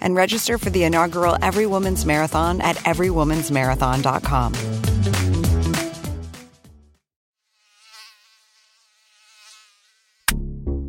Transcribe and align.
and 0.00 0.14
register 0.14 0.58
for 0.58 0.70
the 0.70 0.84
inaugural 0.84 1.36
Every 1.42 1.66
Woman's 1.66 2.04
Marathon 2.04 2.60
at 2.60 2.76
everywomansmarathon.com. 2.78 4.54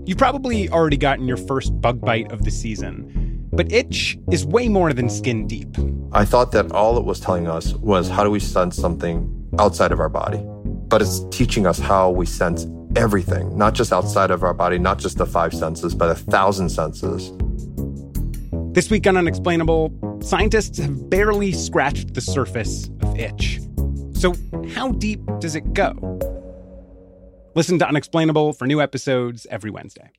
You've 0.09 0.17
probably 0.17 0.67
already 0.69 0.97
gotten 0.97 1.27
your 1.27 1.37
first 1.37 1.79
bug 1.81 2.01
bite 2.01 2.31
of 2.31 2.43
the 2.43 2.49
season, 2.49 3.47
but 3.53 3.71
itch 3.71 4.17
is 4.31 4.43
way 4.43 4.67
more 4.67 4.91
than 4.91 5.07
skin 5.07 5.45
deep. 5.45 5.67
I 6.11 6.25
thought 6.25 6.51
that 6.53 6.71
all 6.71 6.97
it 6.97 7.05
was 7.05 7.19
telling 7.19 7.47
us 7.47 7.75
was 7.75 8.09
how 8.09 8.23
do 8.23 8.31
we 8.31 8.39
sense 8.39 8.75
something 8.75 9.31
outside 9.59 9.91
of 9.91 9.99
our 9.99 10.09
body? 10.09 10.41
But 10.63 11.03
it's 11.03 11.23
teaching 11.29 11.67
us 11.67 11.77
how 11.77 12.09
we 12.09 12.25
sense 12.25 12.65
everything, 12.95 13.55
not 13.55 13.75
just 13.75 13.93
outside 13.93 14.31
of 14.31 14.41
our 14.41 14.55
body, 14.55 14.79
not 14.79 14.97
just 14.97 15.19
the 15.19 15.27
five 15.27 15.53
senses, 15.53 15.93
but 15.93 16.09
a 16.09 16.15
thousand 16.15 16.69
senses. 16.69 17.31
This 18.79 18.89
week 18.89 19.07
on 19.07 19.17
Unexplainable, 19.17 20.21
scientists 20.21 20.77
have 20.77 21.09
barely 21.09 21.51
scratched 21.51 22.13
the 22.13 22.21
surface 22.21 22.89
of 23.01 23.19
itch. 23.19 23.59
So, 24.13 24.33
how 24.69 24.93
deep 24.93 25.19
does 25.39 25.53
it 25.53 25.73
go? 25.73 25.91
Listen 27.55 27.77
to 27.79 27.85
Unexplainable 27.85 28.53
for 28.53 28.65
new 28.65 28.81
episodes 28.81 29.45
every 29.49 29.69
Wednesday. 29.69 30.11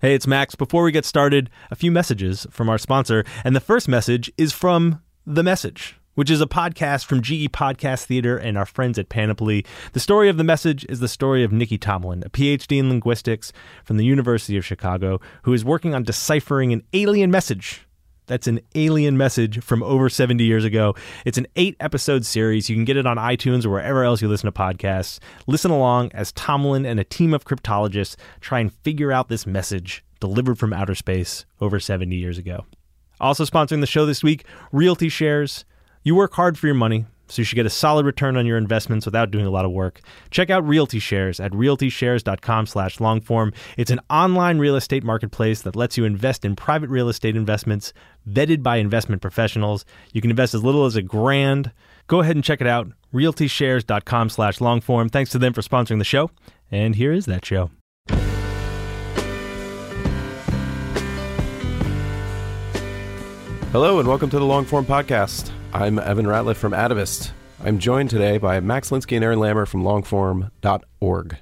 Hey, 0.00 0.16
it's 0.16 0.26
Max. 0.26 0.56
Before 0.56 0.82
we 0.82 0.90
get 0.90 1.04
started, 1.04 1.50
a 1.70 1.76
few 1.76 1.92
messages 1.92 2.48
from 2.50 2.68
our 2.68 2.78
sponsor. 2.78 3.24
And 3.44 3.54
the 3.54 3.60
first 3.60 3.86
message 3.86 4.32
is 4.36 4.52
from 4.52 5.00
The 5.24 5.44
Message, 5.44 5.99
which 6.20 6.30
is 6.30 6.42
a 6.42 6.46
podcast 6.46 7.06
from 7.06 7.22
GE 7.22 7.50
Podcast 7.50 8.04
Theater 8.04 8.36
and 8.36 8.58
our 8.58 8.66
friends 8.66 8.98
at 8.98 9.08
Panoply. 9.08 9.64
The 9.94 10.00
story 10.00 10.28
of 10.28 10.36
The 10.36 10.44
Message 10.44 10.84
is 10.86 11.00
the 11.00 11.08
story 11.08 11.42
of 11.44 11.50
Nikki 11.50 11.78
Tomalin, 11.78 12.26
a 12.26 12.28
PhD 12.28 12.76
in 12.76 12.90
linguistics 12.90 13.54
from 13.86 13.96
the 13.96 14.04
University 14.04 14.58
of 14.58 14.64
Chicago, 14.66 15.18
who 15.44 15.54
is 15.54 15.64
working 15.64 15.94
on 15.94 16.02
deciphering 16.02 16.74
an 16.74 16.82
alien 16.92 17.30
message 17.30 17.86
that's 18.26 18.46
an 18.46 18.60
alien 18.74 19.16
message 19.16 19.64
from 19.64 19.82
over 19.82 20.10
70 20.10 20.44
years 20.44 20.62
ago. 20.62 20.94
It's 21.24 21.38
an 21.38 21.46
eight 21.56 21.74
episode 21.80 22.26
series. 22.26 22.68
You 22.68 22.76
can 22.76 22.84
get 22.84 22.98
it 22.98 23.06
on 23.06 23.16
iTunes 23.16 23.64
or 23.64 23.70
wherever 23.70 24.04
else 24.04 24.20
you 24.20 24.28
listen 24.28 24.52
to 24.52 24.52
podcasts. 24.52 25.20
Listen 25.46 25.70
along 25.70 26.12
as 26.12 26.34
Tomalin 26.34 26.86
and 26.86 27.00
a 27.00 27.04
team 27.04 27.32
of 27.32 27.46
cryptologists 27.46 28.16
try 28.42 28.60
and 28.60 28.74
figure 28.84 29.10
out 29.10 29.30
this 29.30 29.46
message 29.46 30.04
delivered 30.20 30.58
from 30.58 30.74
outer 30.74 30.94
space 30.94 31.46
over 31.62 31.80
70 31.80 32.14
years 32.14 32.36
ago. 32.36 32.66
Also 33.20 33.44
sponsoring 33.44 33.80
the 33.80 33.86
show 33.86 34.04
this 34.04 34.22
week, 34.22 34.44
Realty 34.70 35.08
Shares. 35.08 35.64
You 36.02 36.14
work 36.14 36.32
hard 36.34 36.58
for 36.58 36.66
your 36.66 36.74
money 36.74 37.04
so 37.28 37.40
you 37.40 37.44
should 37.44 37.56
get 37.56 37.66
a 37.66 37.70
solid 37.70 38.06
return 38.06 38.36
on 38.36 38.46
your 38.46 38.56
investments 38.56 39.04
without 39.04 39.30
doing 39.30 39.44
a 39.44 39.50
lot 39.50 39.66
of 39.66 39.70
work. 39.70 40.00
Check 40.30 40.48
out 40.48 40.66
Realty 40.66 40.98
Shares 40.98 41.38
at 41.38 41.52
realtyshares.com 41.52 42.66
slash 42.66 42.96
longform. 42.96 43.54
It's 43.76 43.90
an 43.90 44.00
online 44.08 44.58
real 44.58 44.76
estate 44.76 45.04
marketplace 45.04 45.60
that 45.62 45.76
lets 45.76 45.98
you 45.98 46.04
invest 46.04 46.44
in 46.44 46.56
private 46.56 46.88
real 46.88 47.10
estate 47.10 47.36
investments 47.36 47.92
vetted 48.28 48.62
by 48.62 48.76
investment 48.78 49.20
professionals. 49.20 49.84
You 50.12 50.22
can 50.22 50.30
invest 50.30 50.54
as 50.54 50.64
little 50.64 50.86
as 50.86 50.96
a 50.96 51.02
grand. 51.02 51.70
Go 52.06 52.20
ahead 52.20 52.34
and 52.34 52.44
check 52.44 52.62
it 52.62 52.66
out, 52.66 52.88
realtyshares.com 53.12 54.30
slash 54.30 54.58
longform. 54.58 55.12
Thanks 55.12 55.30
to 55.32 55.38
them 55.38 55.52
for 55.52 55.60
sponsoring 55.60 55.98
the 55.98 56.04
show. 56.04 56.30
And 56.70 56.94
here 56.94 57.12
is 57.12 57.26
that 57.26 57.44
show. 57.44 57.70
Hello 63.70 64.00
and 64.00 64.08
welcome 64.08 64.30
to 64.30 64.38
the 64.38 64.44
Longform 64.44 64.84
Podcast. 64.84 65.52
I'm 65.72 65.98
Evan 65.98 66.26
Ratliff 66.26 66.56
from 66.56 66.72
Atavist. 66.72 67.30
I'm 67.62 67.78
joined 67.78 68.10
today 68.10 68.38
by 68.38 68.58
Max 68.60 68.90
Linsky 68.90 69.16
and 69.16 69.24
Aaron 69.24 69.38
Lammer 69.38 69.66
from 69.66 69.82
longform.org. 69.82 71.36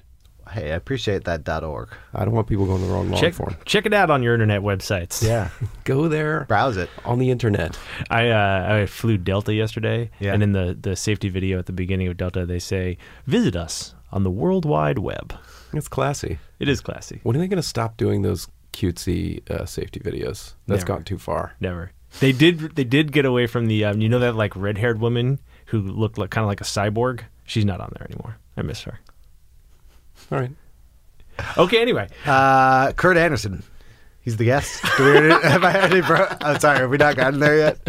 Hey, 0.51 0.71
I 0.71 0.75
appreciate 0.75 1.25
that 1.25 1.47
.org. 1.63 1.89
I 2.13 2.25
don't 2.25 2.33
want 2.33 2.47
people 2.47 2.65
going 2.65 2.81
to 2.81 2.87
the 2.87 2.93
wrong 2.93 3.13
Check, 3.15 3.33
longform. 3.35 3.55
check 3.65 3.85
it 3.85 3.93
out 3.93 4.09
on 4.09 4.23
your 4.23 4.33
internet 4.33 4.61
websites. 4.61 5.21
Yeah, 5.25 5.49
Go 5.83 6.07
there 6.07 6.45
browse 6.47 6.77
it. 6.77 6.89
on 7.05 7.19
the 7.19 7.29
internet. 7.31 7.77
I 8.09 8.29
uh, 8.29 8.81
I 8.81 8.85
flew 8.87 9.17
Delta 9.17 9.53
yesterday, 9.53 10.09
Yeah. 10.19 10.33
and 10.33 10.41
in 10.41 10.53
the, 10.53 10.75
the 10.79 10.95
safety 10.95 11.29
video 11.29 11.59
at 11.59 11.67
the 11.67 11.71
beginning 11.73 12.07
of 12.07 12.17
Delta, 12.17 12.45
they 12.47 12.59
say, 12.59 12.97
"Visit 13.27 13.55
us 13.55 13.93
on 14.11 14.23
the 14.23 14.31
World 14.31 14.65
Wide 14.65 14.97
Web." 14.99 15.35
It's 15.73 15.87
classy. 15.87 16.39
It 16.59 16.67
is 16.67 16.81
classy. 16.81 17.19
When 17.23 17.35
are 17.35 17.39
they 17.39 17.47
going 17.47 17.61
to 17.61 17.67
stop 17.67 17.95
doing 17.97 18.23
those 18.23 18.47
cutesy 18.73 19.47
uh, 19.51 19.65
safety 19.65 19.99
videos? 19.99 20.53
That's 20.65 20.81
Never. 20.81 20.85
gone 20.85 21.03
too 21.03 21.19
far. 21.19 21.53
Never. 21.59 21.91
They 22.19 22.31
did. 22.31 22.75
They 22.75 22.83
did 22.83 23.11
get 23.11 23.25
away 23.25 23.47
from 23.47 23.67
the. 23.67 23.85
Um, 23.85 24.01
you 24.01 24.09
know 24.09 24.19
that 24.19 24.35
like 24.35 24.55
red 24.55 24.77
haired 24.77 24.99
woman 24.99 25.39
who 25.67 25.79
looked 25.81 26.17
like 26.17 26.29
kind 26.31 26.43
of 26.43 26.47
like 26.49 26.61
a 26.61 26.65
cyborg. 26.65 27.21
She's 27.45 27.65
not 27.65 27.79
on 27.79 27.91
there 27.97 28.07
anymore. 28.09 28.37
I 28.57 28.61
miss 28.63 28.81
her. 28.83 28.99
All 30.31 30.39
right. 30.39 30.51
Okay. 31.57 31.81
Anyway, 31.81 32.09
Uh, 32.25 32.91
Kurt 32.93 33.15
Andersen. 33.17 33.63
He's 34.21 34.35
the 34.37 34.45
guest. 34.45 34.83
Do 34.97 35.05
we 35.05 35.11
already, 35.17 35.47
have 35.47 35.63
I 35.63 35.75
already 35.75 36.01
bro- 36.01 36.27
I'm 36.41 36.59
sorry, 36.59 36.79
have 36.79 36.89
we 36.89 36.97
not 36.97 37.15
gotten 37.15 37.39
there 37.39 37.57
yet? 37.57 37.79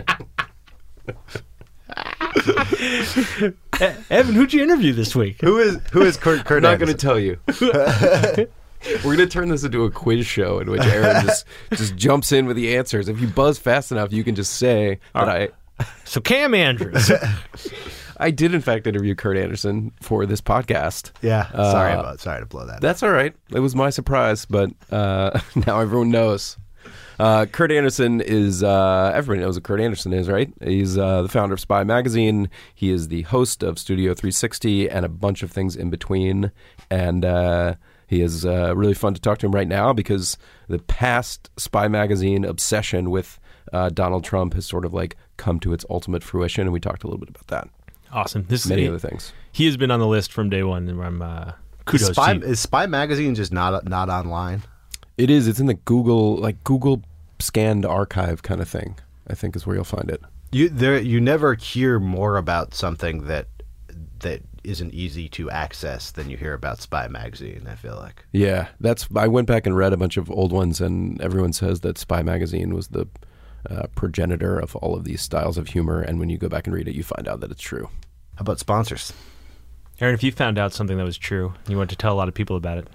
Evan, 4.10 4.34
who'd 4.34 4.52
you 4.52 4.62
interview 4.62 4.92
this 4.92 5.16
week? 5.16 5.40
Who 5.40 5.58
is 5.58 5.78
who 5.92 6.02
is 6.02 6.16
Kurt 6.16 6.44
Kurt 6.44 6.58
I'm 6.64 6.70
not 6.70 6.78
going 6.78 6.92
to 6.92 6.98
tell 6.98 7.18
you. 7.18 7.38
We're 9.04 9.16
going 9.16 9.18
to 9.18 9.26
turn 9.26 9.48
this 9.48 9.64
into 9.64 9.84
a 9.84 9.90
quiz 9.90 10.26
show 10.26 10.58
in 10.58 10.70
which 10.70 10.82
Aaron 10.82 11.24
just, 11.26 11.44
just 11.72 11.96
jumps 11.96 12.32
in 12.32 12.46
with 12.46 12.56
the 12.56 12.76
answers. 12.76 13.08
If 13.08 13.20
you 13.20 13.26
buzz 13.28 13.58
fast 13.58 13.92
enough, 13.92 14.12
you 14.12 14.24
can 14.24 14.34
just 14.34 14.54
say 14.56 15.00
that 15.14 15.28
I, 15.28 15.48
So 16.04 16.20
Cam 16.20 16.54
Andrews. 16.54 17.10
I 18.18 18.30
did, 18.30 18.54
in 18.54 18.60
fact, 18.60 18.86
interview 18.86 19.14
Kurt 19.14 19.36
Andersen 19.38 19.92
for 20.02 20.26
this 20.26 20.40
podcast. 20.42 21.10
yeah, 21.22 21.50
sorry 21.52 21.92
Uh, 21.92 22.00
about 22.00 22.20
sorry 22.20 22.40
to 22.40 22.46
blow 22.46 22.66
that. 22.66 22.80
That's 22.82 23.02
all 23.02 23.10
right. 23.10 23.34
It 23.54 23.60
was 23.60 23.74
my 23.74 23.88
surprise, 23.90 24.44
but 24.44 24.70
uh, 24.90 25.40
now 25.66 25.80
everyone 25.80 26.10
knows. 26.10 26.58
Uh, 27.18 27.44
Kurt 27.46 27.70
Andersen 27.70 28.20
is, 28.22 28.62
uh, 28.62 29.12
everybody 29.14 29.44
knows 29.44 29.54
what 29.56 29.62
Kurt 29.64 29.80
Andersen 29.80 30.12
is, 30.14 30.28
right? 30.28 30.50
He's 30.62 30.96
uh, 30.96 31.20
the 31.22 31.28
founder 31.28 31.52
of 31.54 31.60
Spy 31.60 31.84
Magazine. 31.84 32.48
He 32.74 32.90
is 32.90 33.08
the 33.08 33.22
host 33.22 33.62
of 33.62 33.78
Studio 33.78 34.14
360 34.14 34.88
and 34.88 35.04
a 35.04 35.08
bunch 35.10 35.42
of 35.42 35.50
things 35.50 35.76
in 35.76 35.90
between. 35.90 36.50
And 36.90 37.24
uh, 37.26 37.74
he 38.10 38.22
is 38.22 38.44
uh, 38.44 38.74
really 38.76 38.92
fun 38.94 39.14
to 39.14 39.20
talk 39.20 39.38
to 39.38 39.46
him 39.46 39.52
right 39.52 39.68
now 39.68 39.92
because 39.92 40.36
the 40.66 40.80
past 40.80 41.48
Spy 41.56 41.86
Magazine 41.86 42.44
obsession 42.44 43.08
with 43.08 43.38
uh, 43.72 43.90
Donald 43.90 44.24
Trump 44.24 44.54
has 44.54 44.66
sort 44.66 44.84
of 44.84 44.92
like 44.92 45.16
come 45.36 45.60
to 45.60 45.72
its 45.72 45.86
ultimate 45.88 46.24
fruition. 46.24 46.62
And 46.62 46.72
we 46.72 46.80
talked 46.80 47.04
a 47.04 47.06
little 47.06 47.20
bit 47.20 47.28
about 47.28 47.46
that. 47.46 47.68
awesome. 48.12 48.46
This 48.48 48.66
Many 48.66 48.82
is 48.82 48.88
other 48.88 48.98
things. 48.98 49.32
He 49.52 49.66
has 49.66 49.76
been 49.76 49.92
on 49.92 50.00
the 50.00 50.08
list 50.08 50.32
from 50.32 50.50
day 50.50 50.64
one, 50.64 50.88
and 50.88 51.00
I'm 51.00 51.22
uh, 51.22 51.52
kudos 51.84 52.08
is 52.08 52.16
Spy, 52.16 52.32
to 52.34 52.40
you. 52.40 52.46
is 52.46 52.58
Spy 52.58 52.86
Magazine 52.86 53.36
just 53.36 53.52
not 53.52 53.88
not 53.88 54.08
online? 54.08 54.64
It 55.16 55.30
is. 55.30 55.46
It's 55.46 55.60
in 55.60 55.66
the 55.66 55.74
Google, 55.74 56.34
like 56.34 56.64
Google 56.64 57.04
scanned 57.38 57.86
archive 57.86 58.42
kind 58.42 58.60
of 58.60 58.68
thing. 58.68 58.96
I 59.28 59.34
think 59.34 59.54
is 59.54 59.68
where 59.68 59.76
you'll 59.76 59.84
find 59.84 60.10
it. 60.10 60.20
You 60.50 60.68
there 60.68 60.98
you 60.98 61.20
never 61.20 61.54
hear 61.54 62.00
more 62.00 62.38
about 62.38 62.74
something 62.74 63.26
that 63.28 63.46
that 64.18 64.42
isn't 64.64 64.94
easy 64.94 65.28
to 65.30 65.50
access 65.50 66.10
than 66.10 66.30
you 66.30 66.36
hear 66.36 66.54
about 66.54 66.80
Spy 66.80 67.08
Magazine. 67.08 67.66
I 67.70 67.74
feel 67.74 67.96
like. 67.96 68.24
Yeah, 68.32 68.68
that's. 68.80 69.06
I 69.14 69.28
went 69.28 69.46
back 69.46 69.66
and 69.66 69.76
read 69.76 69.92
a 69.92 69.96
bunch 69.96 70.16
of 70.16 70.30
old 70.30 70.52
ones, 70.52 70.80
and 70.80 71.20
everyone 71.20 71.52
says 71.52 71.80
that 71.80 71.98
Spy 71.98 72.22
Magazine 72.22 72.74
was 72.74 72.88
the 72.88 73.06
uh, 73.68 73.86
progenitor 73.94 74.58
of 74.58 74.76
all 74.76 74.96
of 74.96 75.04
these 75.04 75.20
styles 75.20 75.58
of 75.58 75.68
humor. 75.68 76.00
And 76.00 76.18
when 76.18 76.30
you 76.30 76.38
go 76.38 76.48
back 76.48 76.66
and 76.66 76.74
read 76.74 76.88
it, 76.88 76.94
you 76.94 77.02
find 77.02 77.28
out 77.28 77.40
that 77.40 77.50
it's 77.50 77.62
true. 77.62 77.88
How 78.36 78.42
about 78.42 78.58
sponsors? 78.58 79.12
Aaron, 80.00 80.14
if 80.14 80.22
you 80.22 80.32
found 80.32 80.58
out 80.58 80.72
something 80.72 80.96
that 80.96 81.04
was 81.04 81.18
true, 81.18 81.52
you 81.68 81.76
want 81.76 81.90
to 81.90 81.96
tell 81.96 82.12
a 82.12 82.16
lot 82.16 82.28
of 82.28 82.34
people 82.34 82.56
about 82.56 82.78
it. 82.78 82.88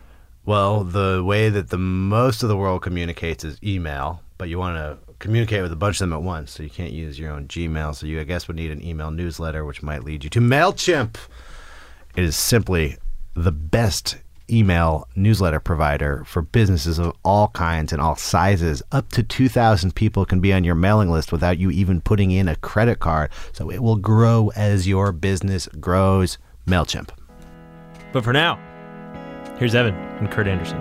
Well, 0.43 0.83
the 0.83 1.23
way 1.23 1.49
that 1.49 1.69
the 1.69 1.77
most 1.77 2.43
of 2.43 2.49
the 2.49 2.57
world 2.57 2.81
communicates 2.81 3.43
is 3.43 3.59
email, 3.63 4.21
but 4.37 4.49
you 4.49 4.57
want 4.57 4.77
to 4.77 4.97
communicate 5.19 5.61
with 5.61 5.71
a 5.71 5.75
bunch 5.75 5.97
of 5.97 5.99
them 5.99 6.13
at 6.13 6.21
once, 6.21 6.51
so 6.51 6.63
you 6.63 6.69
can't 6.69 6.91
use 6.91 7.19
your 7.19 7.31
own 7.31 7.47
Gmail. 7.47 7.95
So 7.95 8.05
you, 8.05 8.19
I 8.19 8.23
guess, 8.23 8.47
would 8.47 8.57
need 8.57 8.71
an 8.71 8.83
email 8.83 9.11
newsletter, 9.11 9.65
which 9.65 9.83
might 9.83 10.03
lead 10.03 10.23
you 10.23 10.29
to 10.31 10.39
Mailchimp. 10.39 11.15
It 12.15 12.23
is 12.23 12.37
simply 12.37 12.95
the 13.33 13.51
best 13.51 14.15
email 14.49 15.05
newsletter 15.17 15.59
provider 15.59 16.23
for 16.25 16.41
businesses 16.41 16.97
of 16.97 17.13
all 17.25 17.49
kinds 17.49 17.91
and 17.91 18.01
all 18.01 18.15
sizes. 18.15 18.81
Up 18.93 19.09
to 19.09 19.21
2,000 19.21 19.93
people 19.93 20.25
can 20.25 20.39
be 20.39 20.53
on 20.53 20.63
your 20.63 20.75
mailing 20.75 21.11
list 21.11 21.33
without 21.33 21.57
you 21.57 21.71
even 21.71 21.99
putting 21.99 22.31
in 22.31 22.47
a 22.47 22.55
credit 22.55 22.99
card. 22.99 23.31
So 23.51 23.69
it 23.69 23.83
will 23.83 23.97
grow 23.97 24.49
as 24.55 24.87
your 24.87 25.11
business 25.11 25.67
grows. 25.81 26.37
Mailchimp. 26.65 27.09
But 28.13 28.23
for 28.23 28.31
now, 28.31 28.55
here's 29.57 29.75
Evan 29.75 29.93
and 29.93 30.31
Kurt 30.31 30.47
Andersen. 30.47 30.79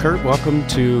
Kurt, 0.00 0.24
welcome 0.24 0.66
to 0.68 1.00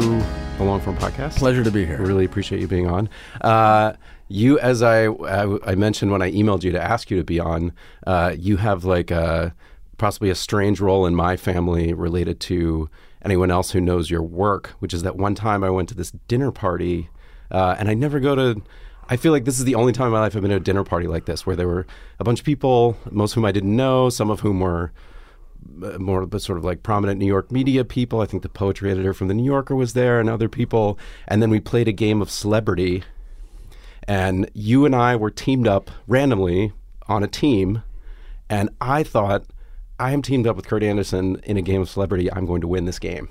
the 0.58 0.64
Long 0.64 0.82
Form 0.82 0.96
Podcast. 0.96 1.36
Pleasure 1.36 1.64
to 1.64 1.70
be 1.70 1.86
here. 1.86 2.00
Really 2.02 2.26
appreciate 2.26 2.60
you 2.60 2.68
being 2.68 2.86
on. 2.86 3.08
Uh, 3.40 3.94
you, 4.28 4.58
as 4.58 4.82
I, 4.82 5.06
I, 5.06 5.72
I 5.72 5.74
mentioned 5.74 6.10
when 6.12 6.22
I 6.22 6.32
emailed 6.32 6.62
you 6.62 6.72
to 6.72 6.82
ask 6.82 7.10
you 7.10 7.16
to 7.18 7.24
be 7.24 7.38
on, 7.40 7.72
uh, 8.06 8.34
you 8.36 8.56
have 8.56 8.84
like 8.84 9.10
a, 9.10 9.54
possibly 9.98 10.30
a 10.30 10.34
strange 10.34 10.80
role 10.80 11.06
in 11.06 11.14
my 11.14 11.36
family 11.36 11.92
related 11.92 12.40
to 12.40 12.90
anyone 13.24 13.50
else 13.50 13.70
who 13.70 13.80
knows 13.80 14.10
your 14.10 14.22
work, 14.22 14.74
which 14.78 14.94
is 14.94 15.02
that 15.02 15.16
one 15.16 15.34
time 15.34 15.64
I 15.64 15.70
went 15.70 15.88
to 15.88 15.94
this 15.94 16.12
dinner 16.28 16.50
party, 16.50 17.08
uh, 17.50 17.76
and 17.78 17.88
I 17.88 17.94
never 17.94 18.20
go 18.20 18.34
to. 18.34 18.62
I 19.08 19.16
feel 19.16 19.32
like 19.32 19.44
this 19.44 19.58
is 19.58 19.64
the 19.64 19.76
only 19.76 19.92
time 19.92 20.06
in 20.06 20.12
my 20.12 20.20
life 20.20 20.34
I've 20.34 20.42
been 20.42 20.50
to 20.50 20.56
a 20.56 20.60
dinner 20.60 20.84
party 20.84 21.06
like 21.06 21.26
this, 21.26 21.46
where 21.46 21.56
there 21.56 21.68
were 21.68 21.86
a 22.18 22.24
bunch 22.24 22.40
of 22.40 22.44
people, 22.44 22.96
most 23.10 23.32
of 23.32 23.34
whom 23.36 23.44
I 23.44 23.52
didn't 23.52 23.74
know, 23.74 24.10
some 24.10 24.30
of 24.30 24.40
whom 24.40 24.60
were 24.60 24.92
uh, 25.82 25.98
more 25.98 26.26
but 26.26 26.42
sort 26.42 26.58
of 26.58 26.64
like 26.64 26.82
prominent 26.82 27.18
New 27.18 27.26
York 27.26 27.50
media 27.50 27.84
people. 27.84 28.20
I 28.20 28.26
think 28.26 28.42
the 28.42 28.48
poetry 28.48 28.90
editor 28.90 29.14
from 29.14 29.28
the 29.28 29.34
New 29.34 29.44
Yorker 29.44 29.74
was 29.74 29.92
there, 29.94 30.20
and 30.20 30.28
other 30.28 30.48
people. 30.48 30.98
And 31.26 31.40
then 31.40 31.50
we 31.50 31.60
played 31.60 31.88
a 31.88 31.92
game 31.92 32.20
of 32.20 32.30
celebrity, 32.30 33.04
and 34.06 34.50
you 34.54 34.84
and 34.84 34.94
I 34.94 35.16
were 35.16 35.30
teamed 35.30 35.66
up 35.66 35.90
randomly 36.06 36.72
on 37.08 37.22
a 37.22 37.28
team, 37.28 37.82
and 38.48 38.70
I 38.80 39.02
thought 39.02 39.44
I 39.98 40.12
am 40.12 40.22
teamed 40.22 40.46
up 40.46 40.56
with 40.56 40.66
Kurt 40.66 40.82
Andersen 40.82 41.40
in 41.44 41.56
a 41.56 41.62
game 41.62 41.80
of 41.80 41.88
celebrity. 41.88 42.32
I'm 42.32 42.46
going 42.46 42.60
to 42.60 42.68
win 42.68 42.84
this 42.84 42.98
game, 42.98 43.28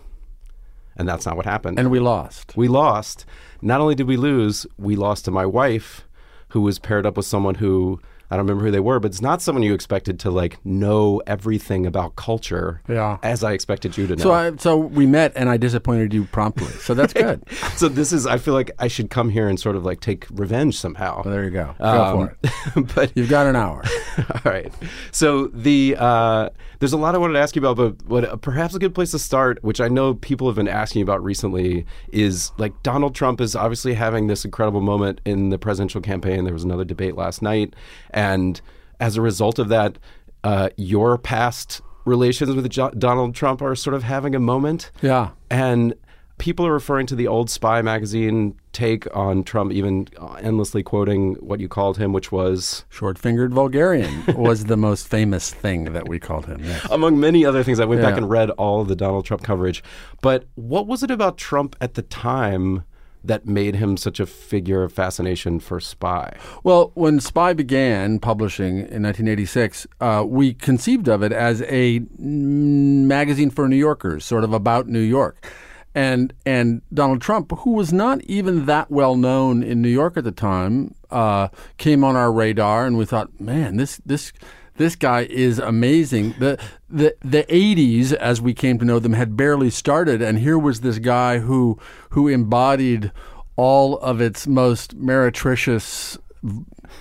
and 0.95 1.07
that's 1.07 1.25
not 1.25 1.37
what 1.37 1.45
happened. 1.45 1.79
And 1.79 1.91
we 1.91 1.99
lost. 1.99 2.55
we 2.57 2.67
lost. 2.67 3.25
Not 3.61 3.81
only 3.81 3.95
did 3.95 4.07
we 4.07 4.17
lose, 4.17 4.65
we 4.77 4.95
lost 4.95 5.25
to 5.25 5.31
my 5.31 5.45
wife, 5.45 6.05
who 6.49 6.61
was 6.61 6.79
paired 6.79 7.05
up 7.05 7.17
with 7.17 7.25
someone 7.25 7.55
who. 7.55 7.99
I 8.31 8.35
don't 8.37 8.45
remember 8.45 8.65
who 8.65 8.71
they 8.71 8.79
were, 8.79 8.99
but 8.99 9.11
it's 9.11 9.21
not 9.21 9.41
someone 9.41 9.63
you 9.63 9.73
expected 9.73 10.19
to 10.21 10.31
like 10.31 10.63
know 10.65 11.21
everything 11.27 11.85
about 11.85 12.15
culture. 12.15 12.81
Yeah. 12.89 13.17
As 13.23 13.43
I 13.43 13.53
expected 13.53 13.97
you 13.97 14.07
to 14.07 14.15
know. 14.15 14.23
So 14.23 14.31
I, 14.31 14.55
so 14.57 14.77
we 14.77 15.05
met, 15.05 15.33
and 15.35 15.49
I 15.49 15.57
disappointed 15.57 16.13
you 16.13 16.25
promptly. 16.25 16.67
So 16.79 16.93
that's 16.93 17.13
good. 17.25 17.43
so 17.75 17.87
this 17.87 18.11
is 18.11 18.25
I 18.25 18.37
feel 18.37 18.53
like 18.53 18.71
I 18.79 18.87
should 18.87 19.09
come 19.09 19.29
here 19.29 19.47
and 19.47 19.59
sort 19.59 19.75
of 19.75 19.85
like 19.85 19.99
take 20.01 20.25
revenge 20.31 20.77
somehow. 20.77 21.21
Well, 21.23 21.33
there 21.33 21.43
you 21.43 21.51
go. 21.51 21.75
Go 21.79 21.85
Um, 21.85 22.17
for 22.17 22.37
it. 22.81 22.87
but 22.95 23.11
You've 23.15 23.29
got 23.29 23.45
an 23.47 23.55
hour. 23.55 23.83
all 24.17 24.41
right. 24.51 24.73
So 25.11 25.47
the 25.47 25.95
uh, 25.97 26.49
there's 26.79 26.93
a 26.93 26.97
lot 26.97 27.15
I 27.15 27.17
wanted 27.17 27.33
to 27.33 27.39
ask 27.39 27.55
you 27.55 27.61
about, 27.65 27.77
but 27.77 28.07
what 28.09 28.25
uh, 28.25 28.35
perhaps 28.35 28.75
a 28.75 28.79
good 28.79 28.93
place 28.95 29.11
to 29.11 29.19
start, 29.19 29.63
which 29.63 29.79
I 29.79 29.87
know 29.87 30.13
people 30.15 30.47
have 30.47 30.55
been 30.55 30.67
asking 30.67 31.01
about 31.01 31.23
recently, 31.23 31.85
is 32.11 32.51
like 32.57 32.73
Donald 32.83 33.15
Trump 33.15 33.39
is 33.39 33.55
obviously 33.55 33.93
having 33.93 34.27
this 34.27 34.43
incredible 34.45 34.81
moment 34.81 35.21
in 35.25 35.49
the 35.49 35.57
presidential 35.57 36.01
campaign. 36.01 36.43
There 36.43 36.53
was 36.53 36.63
another 36.63 36.83
debate 36.85 37.15
last 37.15 37.41
night, 37.41 37.73
and 38.15 38.59
as 38.99 39.17
a 39.17 39.21
result 39.21 39.59
of 39.59 39.69
that, 39.69 39.99
uh, 40.43 40.69
your 40.77 41.17
past 41.19 41.81
relations 42.05 42.55
with 42.55 42.69
Jo- 42.69 42.91
Donald 42.91 43.35
Trump 43.35 43.61
are 43.61 43.75
sort 43.75 43.93
of 43.93 44.03
having 44.03 44.33
a 44.33 44.39
moment. 44.39 44.91
Yeah. 45.01 45.31
And 45.51 45.93
people 46.37 46.65
are 46.67 46.73
referring 46.73 47.07
to 47.07 47.15
the 47.15 47.27
old 47.27 47.49
Spy 47.49 47.81
magazine 47.81 48.55
take 48.71 49.07
on 49.15 49.43
Trump, 49.43 49.71
even 49.71 50.07
endlessly 50.39 50.83
quoting 50.83 51.35
what 51.35 51.59
you 51.59 51.67
called 51.67 51.97
him, 51.97 52.13
which 52.13 52.31
was, 52.31 52.85
Short-fingered 52.89 53.53
vulgarian 53.53 54.23
was 54.35 54.65
the 54.65 54.77
most 54.77 55.07
famous 55.07 55.53
thing 55.53 55.93
that 55.93 56.07
we 56.07 56.19
called 56.19 56.45
him. 56.45 56.61
Yes. 56.63 56.85
among 56.91 57.19
many 57.19 57.45
other 57.45 57.63
things. 57.63 57.79
I 57.79 57.85
went 57.85 58.01
back 58.01 58.17
and 58.17 58.29
read 58.29 58.49
all 58.51 58.81
of 58.81 58.87
the 58.87 58.95
Donald 58.95 59.25
Trump 59.25 59.43
coverage. 59.43 59.83
But 60.21 60.45
what 60.55 60.87
was 60.87 61.03
it 61.03 61.11
about 61.11 61.37
Trump 61.37 61.75
at 61.81 61.93
the 61.95 62.01
time 62.01 62.83
that 63.27 63.45
made 63.45 63.75
him 63.75 63.97
such 63.97 64.19
a 64.19 64.25
figure 64.25 64.83
of 64.83 64.93
fascination 64.93 65.59
for 65.59 65.79
Spy? 65.79 66.35
Well, 66.63 66.91
when 66.95 67.19
Spy 67.19 67.53
began 67.53 68.19
publishing 68.19 68.77
in 68.77 69.03
1986, 69.03 69.87
uh, 69.99 70.23
we 70.27 70.53
conceived 70.53 71.07
of 71.07 71.23
it 71.23 71.31
as 71.31 71.61
a 71.63 72.01
magazine 72.17 73.49
for 73.49 73.67
New 73.67 73.75
Yorkers, 73.75 74.25
sort 74.25 74.43
of 74.43 74.53
about 74.53 74.87
New 74.87 74.99
York. 74.99 75.45
And 75.93 76.33
and 76.45 76.81
Donald 76.93 77.21
Trump, 77.21 77.53
who 77.59 77.71
was 77.71 77.93
not 77.93 78.21
even 78.23 78.65
that 78.65 78.91
well 78.91 79.15
known 79.15 79.63
in 79.63 79.81
New 79.81 79.89
York 79.89 80.17
at 80.17 80.25
the 80.25 80.31
time, 80.33 80.93
uh, 81.09 81.47
came 81.77 82.03
on 82.03 82.17
our 82.17 82.33
radar, 82.33 82.85
and 82.85 82.97
we 82.97 83.05
thought, 83.05 83.39
man, 83.39 83.77
this 83.77 84.01
this 84.05 84.33
this 84.77 84.95
guy 84.95 85.21
is 85.21 85.59
amazing. 85.59 86.35
The 86.39 86.59
the 86.89 87.15
the 87.21 87.43
80s, 87.43 88.13
as 88.13 88.41
we 88.41 88.53
came 88.53 88.77
to 88.79 88.85
know 88.85 88.99
them, 88.99 89.13
had 89.13 89.37
barely 89.37 89.69
started, 89.69 90.21
and 90.21 90.39
here 90.39 90.57
was 90.57 90.81
this 90.81 90.99
guy 90.99 91.39
who 91.39 91.79
who 92.09 92.27
embodied 92.27 93.11
all 93.55 93.97
of 93.99 94.19
its 94.19 94.47
most 94.47 94.95
meretricious 94.97 96.17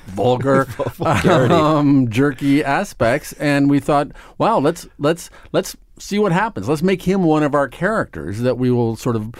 vulgar, 0.07 0.67
um, 1.05 2.09
jerky 2.11 2.63
aspects, 2.65 3.33
and 3.35 3.69
we 3.69 3.81
thought, 3.81 4.09
wow, 4.39 4.59
let's 4.59 4.87
let's 4.99 5.31
let's 5.53 5.77
see 5.99 6.19
what 6.19 6.33
happens. 6.33 6.69
Let's 6.69 6.83
make 6.83 7.03
him 7.03 7.25
one 7.25 7.43
of 7.43 7.55
our 7.55 7.69
characters 7.69 8.41
that 8.41 8.59
we 8.59 8.71
will 8.71 8.97
sort 8.97 9.17
of 9.17 9.35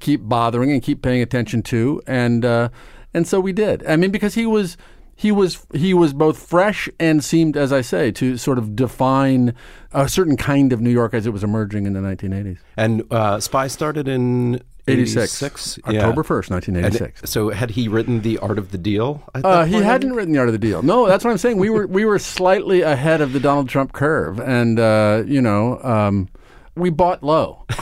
keep 0.00 0.22
bothering 0.22 0.70
and 0.70 0.82
keep 0.82 1.02
paying 1.02 1.22
attention 1.22 1.62
to, 1.64 2.02
and 2.06 2.44
uh, 2.44 2.68
and 3.14 3.26
so 3.26 3.40
we 3.40 3.52
did. 3.52 3.86
I 3.86 3.96
mean, 3.96 4.10
because 4.10 4.34
he 4.34 4.46
was. 4.46 4.76
He 5.20 5.30
was 5.30 5.66
he 5.74 5.92
was 5.92 6.14
both 6.14 6.38
fresh 6.38 6.88
and 6.98 7.22
seemed, 7.22 7.54
as 7.54 7.74
I 7.74 7.82
say, 7.82 8.10
to 8.12 8.38
sort 8.38 8.56
of 8.56 8.74
define 8.74 9.54
a 9.92 10.08
certain 10.08 10.38
kind 10.38 10.72
of 10.72 10.80
New 10.80 10.88
York 10.88 11.12
as 11.12 11.26
it 11.26 11.30
was 11.30 11.44
emerging 11.44 11.84
in 11.84 11.92
the 11.92 12.00
1980s. 12.00 12.56
And 12.78 13.02
uh, 13.12 13.38
Spy 13.38 13.66
started 13.66 14.08
in 14.08 14.62
86, 14.88 15.42
86? 15.42 15.78
Yeah. 15.90 16.00
October 16.08 16.22
1st, 16.22 16.46
And 16.46 16.76
1986. 16.76 17.30
so 17.30 17.50
had 17.50 17.72
he 17.72 17.86
written 17.86 18.22
The 18.22 18.38
Art 18.38 18.58
of 18.58 18.70
the 18.70 18.78
Deal? 18.78 19.22
Uh, 19.34 19.66
he 19.66 19.74
hadn't 19.74 20.14
written 20.14 20.32
the 20.32 20.38
art 20.38 20.48
of 20.48 20.54
the 20.54 20.58
deal. 20.58 20.80
No, 20.82 21.06
that's 21.06 21.22
what 21.22 21.32
I'm 21.32 21.36
saying. 21.38 21.58
We 21.58 21.68
were 21.68 21.86
we 21.86 22.06
were 22.06 22.18
slightly 22.18 22.80
ahead 22.80 23.20
of 23.20 23.34
the 23.34 23.40
Donald 23.40 23.68
Trump 23.68 23.92
curve, 23.92 24.40
and 24.40 24.80
uh, 24.80 25.22
you 25.26 25.42
know, 25.42 25.82
um, 25.82 26.30
we 26.76 26.88
bought 26.88 27.22
low. 27.22 27.66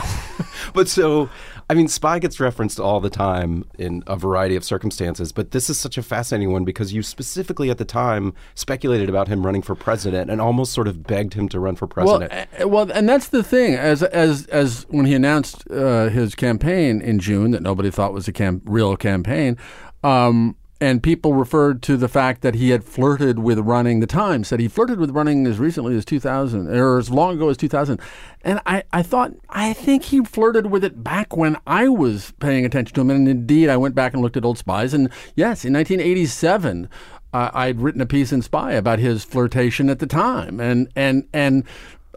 But 0.73 0.87
so, 0.87 1.29
I 1.71 1.75
mean, 1.75 1.87
Spy 1.87 2.17
gets 2.17 2.39
referenced 2.39 2.79
all 2.79 2.99
the 2.99 3.11
time 3.11 3.63
in 3.77 4.01
a 4.07 4.15
variety 4.15 4.55
of 4.55 4.63
circumstances, 4.63 5.31
but 5.31 5.51
this 5.51 5.69
is 5.69 5.77
such 5.77 5.99
a 5.99 6.01
fascinating 6.03 6.51
one 6.51 6.65
because 6.65 6.93
you 6.93 7.03
specifically 7.03 7.69
at 7.69 7.77
the 7.77 7.85
time 7.85 8.33
speculated 8.55 9.07
about 9.07 9.27
him 9.27 9.45
running 9.45 9.61
for 9.61 9.75
president 9.75 10.31
and 10.31 10.41
almost 10.41 10.73
sort 10.73 10.87
of 10.87 11.03
begged 11.03 11.35
him 11.35 11.47
to 11.49 11.59
run 11.59 11.75
for 11.75 11.87
Well, 11.95 12.17
president. 12.19 12.49
uh, 12.59 12.67
well, 12.67 12.91
and 12.91 13.07
that's 13.07 13.27
the 13.29 13.43
thing. 13.43 13.75
As 13.75 14.01
as 14.01 14.47
as 14.47 14.87
when 14.89 15.05
he 15.05 15.13
announced 15.13 15.63
uh, 15.69 16.09
his 16.09 16.33
campaign 16.33 17.01
in 17.01 17.19
June, 17.19 17.51
that 17.51 17.61
nobody 17.61 17.91
thought 17.91 18.13
was 18.13 18.27
a 18.27 18.31
cam- 18.33 18.61
real 18.65 18.97
campaign, 18.97 19.55
um, 20.03 20.55
and 20.81 21.03
people 21.03 21.33
referred 21.33 21.81
to 21.83 21.97
the 21.97 22.07
fact 22.07 22.41
that 22.41 22.55
he 22.55 22.69
had 22.69 22.83
flirted 22.83 23.39
with 23.39 23.59
running. 23.59 23.99
The 23.99 24.07
Times 24.07 24.47
said 24.47 24.59
he 24.59 24.67
flirted 24.67 24.99
with 24.99 25.11
running 25.11 25.45
as 25.45 25.59
recently 25.59 25.95
as 25.95 26.05
2000, 26.05 26.67
or 26.69 26.97
as 26.97 27.09
long 27.09 27.35
ago 27.35 27.49
as 27.49 27.57
2000. 27.57 27.99
And 28.43 28.61
I, 28.65 28.83
I 28.93 29.03
thought, 29.03 29.33
I 29.49 29.73
think 29.73 30.03
he 30.03 30.23
flirted 30.23 30.67
with 30.67 30.83
it 30.83 31.03
back 31.03 31.35
when 31.35 31.57
I 31.67 31.89
was 31.89 32.31
paying 32.39 32.65
attention 32.65 32.95
to 32.95 33.01
him. 33.01 33.09
And 33.09 33.27
indeed, 33.27 33.69
I 33.69 33.77
went 33.77 33.95
back 33.95 34.13
and 34.13 34.21
looked 34.21 34.37
at 34.37 34.45
old 34.45 34.57
spies. 34.57 34.93
And 34.93 35.09
yes, 35.35 35.65
in 35.65 35.73
1987, 35.73 36.87
uh, 37.33 37.51
I'd 37.53 37.81
written 37.81 38.01
a 38.01 38.05
piece 38.05 38.31
in 38.31 38.41
Spy 38.41 38.73
about 38.73 38.99
his 38.99 39.23
flirtation 39.23 39.89
at 39.89 39.99
the 39.99 40.07
time, 40.07 40.59
and 40.59 40.89
and 40.95 41.27
and 41.31 41.63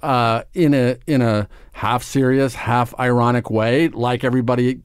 uh, 0.02 0.44
in 0.54 0.72
a 0.72 0.96
in 1.06 1.20
a 1.20 1.48
half 1.72 2.02
serious, 2.02 2.54
half 2.54 2.98
ironic 2.98 3.50
way, 3.50 3.88
like 3.88 4.24
everybody 4.24 4.80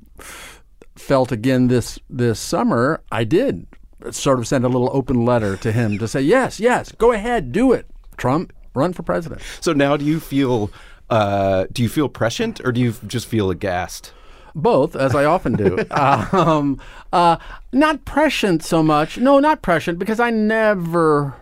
felt 0.95 1.31
again 1.31 1.69
this 1.69 1.97
this 2.09 2.39
summer. 2.39 3.01
I 3.11 3.23
did 3.23 3.67
sort 4.11 4.39
of 4.39 4.47
send 4.47 4.63
a 4.65 4.69
little 4.69 4.89
open 4.93 5.25
letter 5.25 5.57
to 5.57 5.71
him 5.71 5.97
to 5.97 6.07
say, 6.07 6.21
yes, 6.21 6.59
yes, 6.59 6.91
go 6.93 7.11
ahead, 7.11 7.51
do 7.51 7.71
it, 7.73 7.87
Trump, 8.17 8.53
run 8.73 8.93
for 8.93 9.03
president. 9.03 9.41
so 9.59 9.73
now, 9.73 9.97
do 9.97 10.05
you 10.05 10.19
feel 10.19 10.71
uh, 11.09 11.65
do 11.71 11.81
you 11.83 11.89
feel 11.89 12.09
prescient 12.09 12.59
or 12.65 12.71
do 12.71 12.81
you 12.81 12.93
just 13.05 13.27
feel 13.27 13.49
aghast? 13.49 14.13
Both, 14.55 14.95
as 14.95 15.13
I 15.13 15.25
often 15.25 15.53
do. 15.53 15.77
um, 15.91 16.81
uh, 17.13 17.37
not 17.71 18.05
prescient 18.05 18.63
so 18.63 18.81
much. 18.81 19.17
No, 19.17 19.39
not 19.39 19.61
prescient, 19.61 19.99
because 19.99 20.19
I 20.19 20.29
never. 20.31 21.35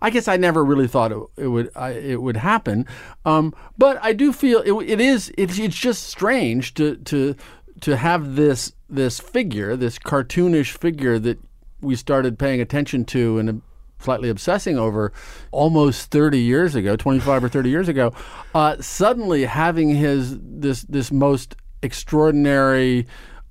I 0.00 0.10
guess 0.10 0.26
I 0.26 0.36
never 0.36 0.64
really 0.64 0.88
thought 0.88 1.12
it, 1.12 1.18
it 1.36 1.46
would 1.46 1.70
I, 1.76 1.90
it 1.90 2.22
would 2.22 2.38
happen. 2.38 2.86
Um, 3.24 3.54
but 3.78 3.98
I 4.02 4.12
do 4.12 4.32
feel 4.32 4.60
it, 4.62 4.90
it 4.90 5.00
is. 5.00 5.30
It's, 5.38 5.58
it's 5.58 5.76
just 5.76 6.04
strange 6.04 6.74
to 6.74 6.96
to 6.96 7.36
to 7.82 7.96
have 7.96 8.34
this 8.34 8.72
this 8.88 9.20
figure, 9.20 9.76
this 9.76 9.98
cartoonish 9.98 10.76
figure 10.76 11.18
that 11.20 11.38
we 11.82 11.96
started 11.96 12.38
paying 12.38 12.60
attention 12.60 13.04
to 13.04 13.38
and 13.38 13.62
slightly 13.98 14.28
obsessing 14.28 14.78
over 14.78 15.12
almost 15.52 16.10
30 16.10 16.38
years 16.38 16.74
ago 16.74 16.96
25 16.96 17.44
or 17.44 17.48
30 17.48 17.70
years 17.70 17.88
ago 17.88 18.12
uh, 18.54 18.76
suddenly 18.80 19.44
having 19.44 19.94
his 19.94 20.38
this 20.40 20.82
this 20.82 21.12
most 21.12 21.54
extraordinary 21.82 23.06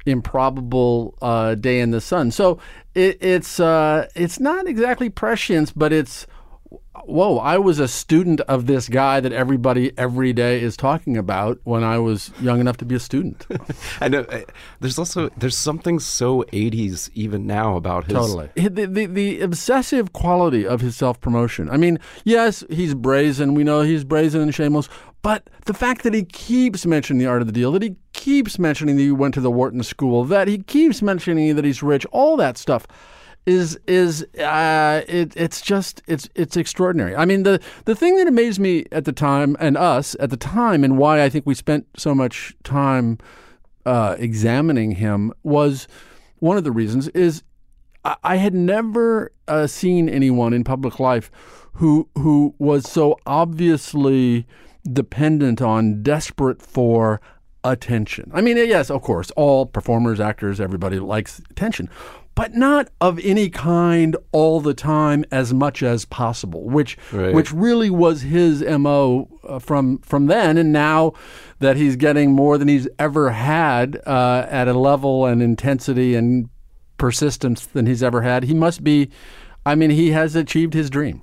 improbable 0.05 1.15
uh, 1.21 1.55
day 1.55 1.79
in 1.79 1.91
the 1.91 2.01
sun. 2.01 2.31
So 2.31 2.59
it, 2.95 3.17
it's 3.21 3.59
uh, 3.59 4.07
it's 4.15 4.39
not 4.39 4.67
exactly 4.67 5.09
prescience 5.09 5.71
but 5.71 5.93
it's 5.93 6.25
whoa 7.05 7.37
i 7.37 7.57
was 7.57 7.79
a 7.79 7.87
student 7.87 8.41
of 8.41 8.65
this 8.67 8.89
guy 8.89 9.19
that 9.19 9.33
everybody 9.33 9.91
every 9.97 10.33
day 10.33 10.61
is 10.61 10.75
talking 10.77 11.17
about 11.17 11.59
when 11.63 11.83
i 11.83 11.97
was 11.97 12.31
young 12.41 12.59
enough 12.59 12.77
to 12.77 12.85
be 12.85 12.95
a 12.95 12.99
student 12.99 13.45
I 14.01 14.07
know 14.07 14.21
uh, 14.21 14.41
there's 14.79 14.97
also 14.97 15.29
there's 15.37 15.57
something 15.57 15.99
so 15.99 16.43
80s 16.51 17.09
even 17.13 17.45
now 17.45 17.75
about 17.75 18.05
his 18.05 18.13
The, 18.55 18.85
the, 18.85 19.05
the 19.05 19.41
obsessive 19.41 20.13
quality 20.13 20.65
of 20.65 20.81
his 20.81 20.95
self 20.95 21.19
promotion. 21.19 21.69
I 21.69 21.77
mean, 21.77 21.99
yes, 22.23 22.63
he's 22.69 22.93
brazen. 22.93 23.53
We 23.53 23.63
know 23.63 23.81
he's 23.81 24.03
brazen 24.03 24.41
and 24.41 24.53
shameless, 24.53 24.89
But 25.21 25.49
the 25.65 25.73
fact 25.73 26.03
that 26.03 26.13
he 26.13 26.23
keeps 26.23 26.85
mentioning 26.85 27.19
the 27.19 27.27
art 27.27 27.41
of 27.41 27.47
the 27.47 27.53
deal, 27.53 27.71
that 27.73 27.83
he 27.83 27.95
keeps 28.13 28.57
mentioning 28.57 28.97
that 28.97 29.03
he 29.03 29.11
went 29.11 29.33
to 29.35 29.41
the 29.41 29.51
Wharton 29.51 29.83
School, 29.83 30.23
that 30.25 30.47
he 30.47 30.59
keeps 30.59 31.01
mentioning 31.01 31.55
that 31.55 31.65
he's 31.65 31.83
rich, 31.83 32.05
all 32.11 32.37
that 32.37 32.57
stuff 32.57 32.87
is 33.45 33.79
is 33.87 34.23
uh, 34.39 35.01
it, 35.07 35.35
it's 35.35 35.61
just 35.61 36.01
it's 36.07 36.29
it's 36.35 36.55
extraordinary. 36.55 37.15
I 37.15 37.25
mean 37.25 37.43
the 37.43 37.59
the 37.85 37.95
thing 37.95 38.17
that 38.17 38.27
amazed 38.27 38.59
me 38.59 38.85
at 38.91 39.05
the 39.05 39.11
time 39.11 39.57
and 39.59 39.77
us 39.77 40.15
at 40.19 40.29
the 40.29 40.37
time 40.37 40.83
and 40.83 40.97
why 40.97 41.23
I 41.23 41.29
think 41.29 41.45
we 41.45 41.55
spent 41.55 41.87
so 41.97 42.13
much 42.13 42.55
time 42.63 43.17
uh, 43.85 44.15
examining 44.19 44.91
him 44.91 45.33
was 45.43 45.87
one 46.39 46.57
of 46.57 46.63
the 46.63 46.71
reasons 46.71 47.07
is 47.09 47.43
I, 48.05 48.15
I 48.23 48.35
had 48.35 48.53
never 48.53 49.31
uh, 49.47 49.67
seen 49.67 50.07
anyone 50.07 50.53
in 50.53 50.63
public 50.63 50.99
life 50.99 51.31
who 51.73 52.09
who 52.15 52.53
was 52.59 52.89
so 52.89 53.17
obviously 53.25 54.45
dependent 54.91 55.61
on, 55.61 56.01
desperate 56.01 56.61
for 56.61 57.21
attention. 57.63 58.31
I 58.33 58.41
mean, 58.41 58.57
yes, 58.57 58.89
of 58.89 59.01
course, 59.01 59.31
all 59.31 59.65
performers, 59.65 60.19
actors, 60.19 60.59
everybody 60.59 60.99
likes 60.99 61.39
attention, 61.51 61.89
but 62.35 62.53
not 62.55 62.89
of 63.01 63.19
any 63.23 63.49
kind 63.49 64.15
all 64.31 64.61
the 64.61 64.73
time 64.73 65.25
as 65.31 65.53
much 65.53 65.83
as 65.83 66.05
possible, 66.05 66.63
which 66.63 66.97
Right. 67.11 67.33
which 67.33 67.51
really 67.51 67.89
was 67.89 68.21
his 68.21 68.61
mo 68.63 69.27
uh, 69.47 69.59
from 69.59 69.99
from 69.99 70.27
then, 70.27 70.57
and 70.57 70.71
now 70.71 71.13
that 71.59 71.75
he's 71.77 71.95
getting 71.95 72.31
more 72.31 72.57
than 72.57 72.67
he's 72.67 72.87
ever 72.97 73.31
had 73.31 74.01
uh, 74.07 74.45
at 74.49 74.67
a 74.67 74.73
level 74.73 75.25
and 75.25 75.41
intensity 75.41 76.15
and 76.15 76.49
persistence 76.97 77.65
than 77.65 77.85
he's 77.85 78.03
ever 78.03 78.21
had, 78.21 78.43
he 78.43 78.53
must 78.53 78.83
be. 78.83 79.09
I 79.63 79.75
mean, 79.75 79.91
he 79.91 80.09
has 80.09 80.35
achieved 80.35 80.73
his 80.73 80.89
dream. 80.89 81.21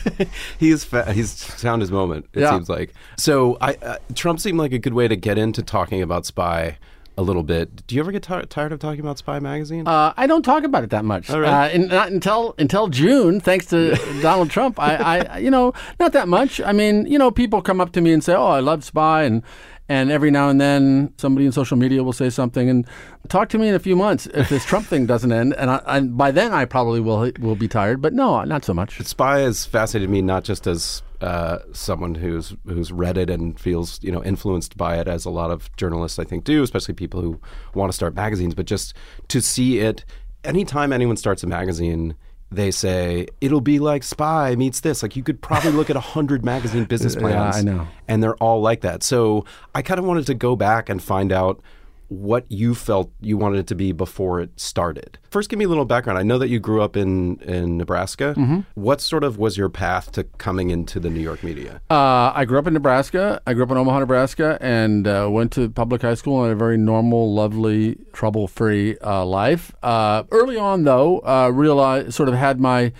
He's 0.58 0.84
fa- 0.84 1.12
he's 1.12 1.44
found 1.44 1.82
his 1.82 1.90
moment. 1.90 2.26
It 2.32 2.40
Yeah. 2.40 2.50
seems 2.52 2.68
like. 2.70 2.94
So 3.18 3.58
I 3.60 3.74
uh, 3.74 3.96
Trump 4.14 4.40
seemed 4.40 4.58
like 4.58 4.72
a 4.72 4.78
good 4.78 4.94
way 4.94 5.06
to 5.06 5.16
get 5.16 5.36
into 5.36 5.62
talking 5.62 6.00
about 6.00 6.24
Spy 6.24 6.78
a 7.16 7.22
little 7.22 7.42
bit. 7.42 7.86
Do 7.86 7.94
you 7.94 8.00
ever 8.00 8.12
get 8.12 8.22
ti 8.22 8.42
tired 8.48 8.72
of 8.72 8.78
talking 8.80 9.00
about 9.00 9.18
Spy 9.18 9.38
magazine? 9.38 9.86
Uh, 9.86 10.12
I 10.16 10.26
don't 10.26 10.42
talk 10.42 10.64
about 10.64 10.84
it 10.84 10.90
that 10.90 11.04
much. 11.04 11.30
All 11.30 11.40
right. 11.40 11.70
Uh, 11.70 11.74
and 11.74 11.88
not 11.88 12.10
until 12.10 12.54
until 12.58 12.88
June, 12.88 13.40
thanks 13.40 13.66
to 13.66 13.94
Donald 14.22 14.50
Trump. 14.50 14.78
I, 14.80 14.96
I, 14.96 15.38
you 15.38 15.50
know, 15.50 15.72
not 16.00 16.12
that 16.12 16.28
much. 16.28 16.60
I 16.60 16.72
mean, 16.72 17.06
you 17.06 17.18
know, 17.18 17.30
people 17.30 17.62
come 17.62 17.80
up 17.80 17.92
to 17.92 18.00
me 18.00 18.12
and 18.12 18.22
say, 18.22 18.34
"Oh, 18.34 18.46
I 18.46 18.60
love 18.60 18.84
Spy," 18.84 19.22
and 19.22 19.42
and 19.88 20.10
every 20.10 20.30
now 20.30 20.48
and 20.48 20.60
then 20.60 21.12
somebody 21.18 21.44
in 21.44 21.52
social 21.52 21.76
media 21.76 22.02
will 22.02 22.12
say 22.12 22.30
something 22.30 22.70
and 22.70 22.86
talk 23.28 23.48
to 23.50 23.58
me 23.58 23.68
in 23.68 23.74
a 23.74 23.78
few 23.78 23.96
months 23.96 24.26
if 24.26 24.48
this 24.48 24.64
Trump 24.64 24.86
thing 24.86 25.04
doesn't 25.04 25.30
end. 25.30 25.54
And 25.54 25.70
I, 25.70 25.82
I, 25.84 26.00
by 26.00 26.30
then, 26.30 26.52
I 26.52 26.64
probably 26.64 27.00
will 27.00 27.30
will 27.38 27.56
be 27.56 27.68
tired. 27.68 28.00
But 28.00 28.14
no, 28.14 28.42
not 28.44 28.64
so 28.64 28.72
much. 28.72 29.00
Spy 29.02 29.40
has 29.40 29.66
fascinated 29.66 30.08
me 30.08 30.22
not 30.22 30.44
just 30.44 30.66
as 30.66 31.02
uh, 31.20 31.58
someone 31.72 32.14
who's 32.14 32.54
who's 32.66 32.92
read 32.92 33.18
it 33.18 33.28
and 33.30 33.58
feels 33.60 34.02
you 34.02 34.10
know 34.10 34.22
influenced 34.24 34.76
by 34.76 34.98
it, 34.98 35.06
as 35.06 35.24
a 35.24 35.30
lot 35.30 35.50
of 35.50 35.74
journalists 35.76 36.18
I 36.18 36.24
think 36.24 36.44
do, 36.44 36.62
especially 36.62 36.94
people 36.94 37.20
who 37.20 37.40
want 37.74 37.90
to 37.92 37.96
start 37.96 38.14
magazines, 38.14 38.54
but 38.54 38.66
just 38.66 38.94
to 39.28 39.40
see 39.40 39.80
it. 39.80 40.04
Anytime 40.44 40.92
anyone 40.92 41.16
starts 41.16 41.42
a 41.42 41.46
magazine, 41.46 42.14
they 42.54 42.70
say 42.70 43.26
it'll 43.40 43.60
be 43.60 43.78
like 43.78 44.02
Spy 44.02 44.54
meets 44.56 44.80
this. 44.80 45.02
Like 45.02 45.16
you 45.16 45.22
could 45.22 45.40
probably 45.40 45.72
look 45.72 45.90
at 45.90 45.96
a 45.96 46.00
hundred 46.00 46.44
magazine 46.44 46.84
business 46.88 47.14
Yeah, 47.14 47.20
plans, 47.20 47.56
I 47.56 47.62
know. 47.62 47.86
and 48.08 48.22
they're 48.22 48.36
all 48.36 48.60
like 48.60 48.80
that. 48.82 49.02
So 49.02 49.44
I 49.74 49.82
kind 49.82 49.98
of 50.00 50.06
wanted 50.06 50.26
to 50.26 50.34
go 50.34 50.56
back 50.56 50.88
and 50.88 51.02
find 51.02 51.32
out 51.32 51.60
what 52.08 52.44
you 52.50 52.74
felt 52.74 53.10
you 53.20 53.36
wanted 53.36 53.58
it 53.58 53.66
to 53.68 53.74
be 53.74 53.92
before 53.92 54.40
it 54.40 54.50
started. 54.58 55.18
First, 55.30 55.50
give 55.50 55.58
me 55.58 55.64
a 55.64 55.68
little 55.68 55.84
background. 55.84 56.18
I 56.18 56.22
know 56.22 56.38
that 56.38 56.48
you 56.48 56.60
grew 56.60 56.82
up 56.82 56.96
in 56.96 57.36
in 57.40 57.76
Nebraska. 57.76 58.34
Mm-hmm. 58.36 58.60
What 58.74 59.00
sort 59.00 59.24
of 59.24 59.38
was 59.38 59.56
your 59.56 59.68
path 59.68 60.12
to 60.12 60.24
coming 60.24 60.70
into 60.70 61.00
the 61.00 61.10
New 61.10 61.20
York 61.20 61.42
media? 61.42 61.80
Uh, 61.90 62.32
I 62.34 62.44
grew 62.44 62.58
up 62.58 62.66
in 62.66 62.74
Nebraska. 62.74 63.40
I 63.46 63.54
grew 63.54 63.64
up 63.64 63.70
in 63.70 63.76
Omaha, 63.76 64.00
Nebraska, 64.00 64.58
and 64.60 65.06
uh, 65.06 65.28
went 65.30 65.52
to 65.52 65.68
public 65.70 66.02
high 66.02 66.14
school 66.14 66.40
and 66.40 66.48
had 66.48 66.56
a 66.56 66.58
very 66.58 66.76
normal, 66.76 67.34
lovely, 67.34 67.96
trouble-free 68.12 68.98
uh, 68.98 69.24
life. 69.24 69.74
Uh, 69.82 70.24
early 70.30 70.56
on, 70.56 70.84
though, 70.84 71.18
uh, 71.20 71.50
realized 71.52 72.14
sort 72.14 72.28
of 72.28 72.34
had 72.34 72.60
my 72.60 72.92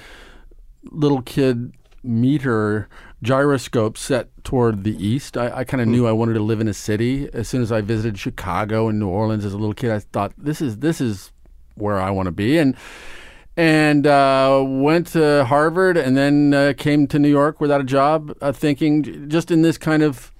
little 0.90 1.22
kid 1.22 1.72
meter 2.02 2.88
gyroscope 3.24 3.96
set 3.96 4.28
toward 4.44 4.84
the 4.84 4.94
east. 5.04 5.36
I, 5.36 5.58
I 5.58 5.64
kind 5.64 5.80
of 5.80 5.88
knew 5.88 6.06
I 6.06 6.12
wanted 6.12 6.34
to 6.34 6.42
live 6.42 6.60
in 6.60 6.68
a 6.68 6.74
city. 6.74 7.28
As 7.32 7.48
soon 7.48 7.62
as 7.62 7.72
I 7.72 7.80
visited 7.80 8.18
Chicago 8.18 8.88
and 8.88 9.00
New 9.00 9.08
Orleans 9.08 9.44
as 9.44 9.52
a 9.52 9.58
little 9.58 9.74
kid, 9.74 9.90
I 9.90 9.98
thought 9.98 10.32
this 10.36 10.60
is 10.60 10.78
this 10.78 11.00
is 11.00 11.32
where 11.74 12.00
I 12.00 12.10
want 12.10 12.26
to 12.26 12.32
be. 12.32 12.58
And 12.58 12.76
and 13.56 14.06
uh, 14.06 14.62
went 14.66 15.08
to 15.08 15.44
Harvard 15.46 15.96
and 15.96 16.16
then 16.16 16.54
uh, 16.54 16.74
came 16.76 17.06
to 17.08 17.18
New 17.18 17.28
York 17.28 17.60
without 17.60 17.80
a 17.80 17.84
job, 17.84 18.36
uh, 18.40 18.52
thinking 18.52 19.28
just 19.28 19.50
in 19.50 19.62
this 19.62 19.78
kind 19.78 20.02
of 20.02 20.30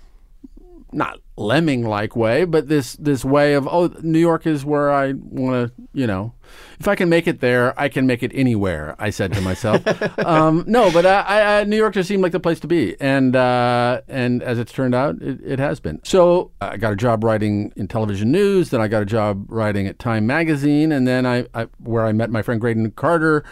not 0.92 1.18
lemming 1.36 1.86
like 1.86 2.14
way, 2.14 2.44
but 2.44 2.68
this 2.68 2.94
this 2.96 3.24
way 3.24 3.54
of 3.54 3.66
oh, 3.66 3.86
New 4.02 4.18
York 4.18 4.46
is 4.46 4.64
where 4.64 4.92
I 4.92 5.12
want 5.12 5.74
to, 5.74 5.82
you 5.92 6.06
know, 6.06 6.33
if 6.78 6.88
I 6.88 6.94
can 6.94 7.08
make 7.08 7.26
it 7.26 7.40
there, 7.40 7.78
I 7.80 7.88
can 7.88 8.06
make 8.06 8.22
it 8.22 8.32
anywhere. 8.34 8.96
I 8.98 9.10
said 9.10 9.32
to 9.34 9.40
myself, 9.40 9.82
um, 10.18 10.64
no, 10.66 10.90
but 10.90 11.06
I, 11.06 11.60
I, 11.60 11.64
New 11.64 11.76
York 11.76 11.94
just 11.94 12.08
seemed 12.08 12.22
like 12.22 12.32
the 12.32 12.40
place 12.40 12.60
to 12.60 12.66
be, 12.66 12.96
and 13.00 13.36
uh, 13.36 14.00
and 14.08 14.42
as 14.42 14.58
it's 14.58 14.72
turned 14.72 14.94
out, 14.94 15.20
it, 15.22 15.40
it 15.44 15.58
has 15.58 15.80
been. 15.80 16.00
So 16.04 16.50
I 16.60 16.76
got 16.76 16.92
a 16.92 16.96
job 16.96 17.24
writing 17.24 17.72
in 17.76 17.88
television 17.88 18.32
news, 18.32 18.70
then 18.70 18.80
I 18.80 18.88
got 18.88 19.02
a 19.02 19.06
job 19.06 19.46
writing 19.48 19.86
at 19.86 19.98
Time 19.98 20.26
Magazine, 20.26 20.92
and 20.92 21.06
then 21.06 21.26
I, 21.26 21.46
I 21.54 21.68
where 21.78 22.04
I 22.04 22.12
met 22.12 22.30
my 22.30 22.42
friend 22.42 22.60
Graydon 22.60 22.90
Carter, 22.92 23.44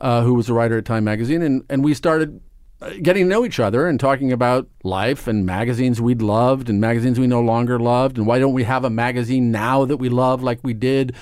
uh, 0.00 0.22
who 0.22 0.34
was 0.34 0.48
a 0.48 0.54
writer 0.54 0.78
at 0.78 0.84
Time 0.84 1.04
Magazine, 1.04 1.42
and 1.42 1.64
and 1.68 1.84
we 1.84 1.94
started 1.94 2.40
uh, 2.82 2.92
getting 3.02 3.24
to 3.24 3.28
know 3.28 3.44
each 3.44 3.60
other 3.60 3.86
and 3.86 4.00
talking 4.00 4.32
about 4.32 4.66
life 4.84 5.26
and 5.26 5.44
magazines 5.44 6.00
we'd 6.00 6.22
loved 6.22 6.70
and 6.70 6.80
magazines 6.80 7.20
we 7.20 7.26
no 7.26 7.42
longer 7.42 7.78
loved 7.78 8.16
and 8.16 8.26
why 8.26 8.38
don't 8.38 8.54
we 8.54 8.64
have 8.64 8.84
a 8.86 8.90
magazine 8.90 9.50
now 9.50 9.84
that 9.84 9.98
we 9.98 10.08
love 10.08 10.42
like 10.42 10.58
we 10.62 10.72
did 10.72 11.14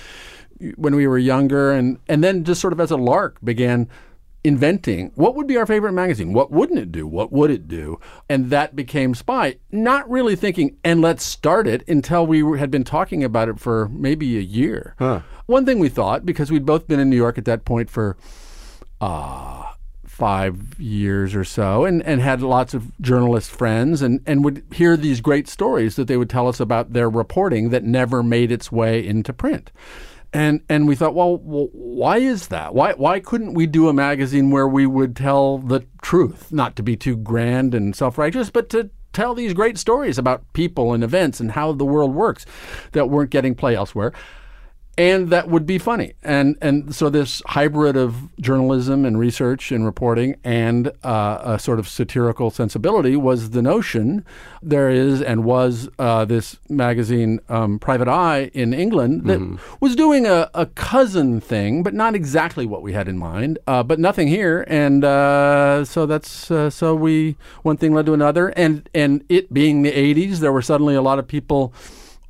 when 0.77 0.95
we 0.95 1.07
were 1.07 1.19
younger 1.19 1.73
and 1.73 1.99
and 2.09 2.23
then 2.25 2.45
just 2.45 2.61
sort 2.61 2.73
of 2.73 2.81
as 2.81 2.91
a 2.91 2.97
lark 2.97 3.39
began 3.43 3.89
inventing 4.45 5.11
what 5.17 5.35
would 5.35 5.47
be 5.49 5.57
our 5.57 5.67
favorite 5.67 5.93
magazine? 5.93 6.33
What 6.33 6.51
wouldn't 6.51 6.79
it 6.79 6.93
do? 6.93 7.07
What 7.07 7.33
would 7.33 7.51
it 7.51 7.67
do? 7.67 7.99
And 8.29 8.51
that 8.51 8.77
became 8.77 9.15
spy 9.15 9.57
not 9.73 10.09
really 10.09 10.37
thinking 10.37 10.77
and 10.85 11.01
let's 11.03 11.25
start 11.25 11.67
it 11.67 11.87
until 11.89 12.27
we 12.27 12.43
were- 12.43 12.57
had 12.57 12.71
been 12.71 12.85
talking 12.85 13.25
about 13.25 13.49
it 13.49 13.59
for 13.59 13.89
maybe 13.89 14.39
a 14.39 14.41
year. 14.43 14.95
One 15.47 15.67
thing 15.67 15.79
we 15.81 15.89
thought 15.89 16.25
because 16.25 16.51
we'd 16.53 16.65
both 16.67 16.87
been 16.87 17.01
in 17.01 17.11
new 17.11 17.17
york 17.17 17.37
at 17.39 17.45
that 17.47 17.65
point 17.65 17.91
for 17.91 18.17
uh, 19.01 19.65
five 20.07 20.79
years 20.81 21.35
or 21.35 21.45
so 21.45 21.85
and, 21.85 22.03
and 22.03 22.21
had 22.21 22.43
lots 22.43 22.75
of 22.75 22.99
journalist 23.01 23.51
friends 23.51 24.03
and, 24.03 24.21
and 24.27 24.45
would 24.45 24.63
hear 24.73 24.97
these 24.97 25.21
great 25.21 25.47
stories 25.49 25.97
that 25.97 26.09
they 26.09 26.17
would 26.17 26.31
tell 26.31 26.49
us 26.49 26.59
about 26.61 26.93
their 26.93 27.09
reporting 27.09 27.71
that 27.71 27.85
never 27.85 28.23
made 28.23 28.51
its 28.51 28.73
way 28.73 29.05
into 29.07 29.33
print. 29.33 29.71
And 30.33 30.61
and 30.69 30.87
we 30.87 30.95
thought, 30.95 31.15
well, 31.15 31.39
well, 31.39 31.69
why 31.73 32.19
is 32.19 32.49
that? 32.49 32.75
Why 32.75 32.93
why 32.93 33.21
couldn't 33.21 33.55
we 33.55 33.67
do 33.67 33.89
a 33.89 33.95
magazine 33.95 34.51
where 34.51 34.69
we 34.69 34.87
would 34.87 35.17
tell 35.17 35.59
the 35.59 35.87
truth, 36.03 36.53
not 36.53 36.77
to 36.77 36.83
be 36.83 36.97
too 36.97 37.17
grand 37.17 37.75
and 37.75 37.97
self-righteous, 37.97 38.51
but 38.51 38.69
to 38.71 38.91
tell 39.13 39.35
these 39.35 39.55
great 39.55 39.79
stories 39.79 40.19
about 40.19 40.53
people 40.53 40.93
and 40.93 41.03
events 41.03 41.41
and 41.41 41.53
how 41.53 41.73
the 41.73 41.85
world 41.85 42.15
works 42.15 42.45
that 42.93 43.09
weren't 43.09 43.31
getting 43.31 43.55
play 43.55 43.75
elsewhere 43.75 44.13
and 44.99 45.31
that 45.31 45.49
would 45.49 45.65
be 45.65 45.79
funny. 45.79 46.15
And 46.25 46.59
and 46.61 46.93
so 46.95 47.09
this 47.09 47.41
hybrid 47.47 47.97
of 47.97 48.37
journalism 48.41 49.05
and 49.05 49.17
research 49.17 49.71
and 49.71 49.85
reporting 49.85 50.35
and 50.43 50.89
uh, 51.05 51.39
a 51.43 51.59
sort 51.59 51.79
of 51.79 51.89
satirical 51.89 52.51
sensibility 52.51 53.15
was 53.15 53.51
the 53.51 53.63
notion. 53.63 54.25
There 54.61 54.91
is 54.91 55.23
and 55.23 55.45
was 55.45 55.89
uh, 56.01 56.25
this 56.25 56.57
magazine, 56.69 57.39
um, 57.49 57.79
Private 57.79 58.09
Eye, 58.09 58.51
in 58.53 58.75
England 58.75 59.25
that 59.27 59.39
was 59.81 59.95
doing 59.95 60.27
a, 60.27 60.51
a 60.53 60.67
cousin 60.67 61.41
thing, 61.41 61.85
but 61.85 61.95
not 61.95 62.17
exactly 62.17 62.67
what 62.67 62.83
we 62.83 62.93
had 62.93 63.07
in 63.07 63.17
mind. 63.17 63.61
Uh, 63.69 63.85
but 63.85 64.01
nothing 64.01 64.27
here, 64.27 64.65
and 64.67 65.05
uh, 65.05 65.85
so 65.85 66.07
that's 66.07 66.51
uh, 66.51 66.69
so 66.71 66.97
we 66.97 67.37
one 67.63 67.77
thing 67.77 67.95
led 67.95 68.07
to 68.07 68.15
another, 68.15 68.49
and 68.49 68.91
and 68.93 69.25
it 69.29 69.55
being 69.55 69.83
the 69.83 69.93
'80s, 69.93 70.39
there 70.39 70.53
were 70.53 70.63
suddenly 70.63 70.97
a 70.97 71.03
lot 71.03 71.21
of 71.21 71.29
people 71.29 71.73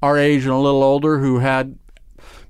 our 0.02 0.16
age 0.16 0.42
and 0.44 0.52
a 0.52 0.58
little 0.58 0.82
older 0.82 1.18
who 1.18 1.38
had 1.38 1.76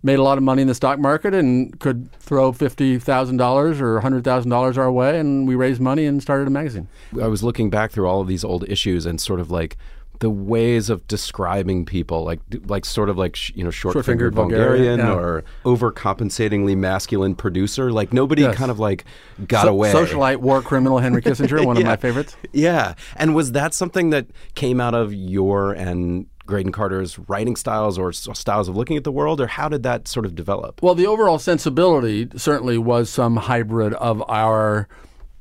made 0.02 0.18
a 0.18 0.22
lot 0.22 0.38
of 0.38 0.44
money 0.44 0.62
in 0.62 0.68
the 0.68 0.74
stock 0.74 0.98
market 0.98 1.34
and 1.34 1.78
could 1.80 2.10
throw 2.20 2.52
fifty 2.52 2.98
thousand 2.98 3.36
dollars 3.38 3.80
or 3.80 4.00
hundred 4.00 4.24
thousand 4.24 4.50
dollars 4.50 4.78
our 4.78 4.90
way, 4.92 5.18
and 5.18 5.46
we 5.48 5.54
raised 5.54 5.80
money 5.80 6.06
and 6.06 6.22
started 6.22 6.46
a 6.46 6.50
magazine. 6.50 6.88
I 7.20 7.26
was 7.26 7.42
looking 7.42 7.70
back 7.70 7.90
through 7.92 8.06
all 8.08 8.20
of 8.20 8.28
these 8.28 8.44
old 8.44 8.68
issues 8.68 9.06
and 9.06 9.20
sort 9.20 9.40
of 9.40 9.50
like 9.50 9.76
the 10.20 10.30
ways 10.30 10.90
of 10.90 11.06
describing 11.06 11.84
people, 11.84 12.24
like 12.24 12.40
like 12.66 12.84
sort 12.84 13.08
of 13.08 13.16
like 13.16 13.36
sh- 13.36 13.52
you 13.54 13.62
know 13.62 13.70
short-fingered 13.70 14.34
Short-fingered 14.34 14.34
Vulgarian, 14.34 14.96
Bulgarian 14.96 14.98
yeah. 14.98 15.14
or 15.14 15.44
overcompensatingly 15.64 16.76
masculine 16.76 17.34
producer. 17.34 17.92
Like 17.92 18.12
nobody 18.12 18.42
Yes. 18.42 18.56
kind 18.56 18.70
of 18.70 18.78
like 18.78 19.04
got 19.46 19.62
So- 19.64 19.68
away. 19.70 19.92
Socialite, 19.92 20.38
war 20.38 20.62
criminal 20.62 20.98
Henry 20.98 21.22
Kissinger, 21.22 21.64
one 21.64 21.76
of 21.76 21.84
my 21.84 21.96
favorites. 21.96 22.36
Yeah, 22.52 22.94
and 23.16 23.34
was 23.34 23.52
that 23.52 23.74
something 23.74 24.10
that 24.10 24.26
came 24.54 24.80
out 24.80 24.94
of 24.94 25.12
your 25.14 25.72
and 25.72 26.26
Graydon 26.48 26.72
Carter's 26.72 27.18
writing 27.28 27.54
styles 27.54 27.98
or 27.98 28.12
styles 28.12 28.68
of 28.68 28.76
looking 28.76 28.96
at 28.96 29.04
the 29.04 29.12
world, 29.12 29.40
or 29.40 29.46
how 29.46 29.68
did 29.68 29.82
that 29.84 30.08
sort 30.08 30.26
of 30.26 30.34
develop? 30.34 30.82
Well, 30.82 30.94
the 30.94 31.06
overall 31.06 31.38
sensibility 31.38 32.28
certainly 32.36 32.78
was 32.78 33.10
some 33.10 33.36
hybrid 33.36 33.92
of 33.94 34.24
our, 34.28 34.88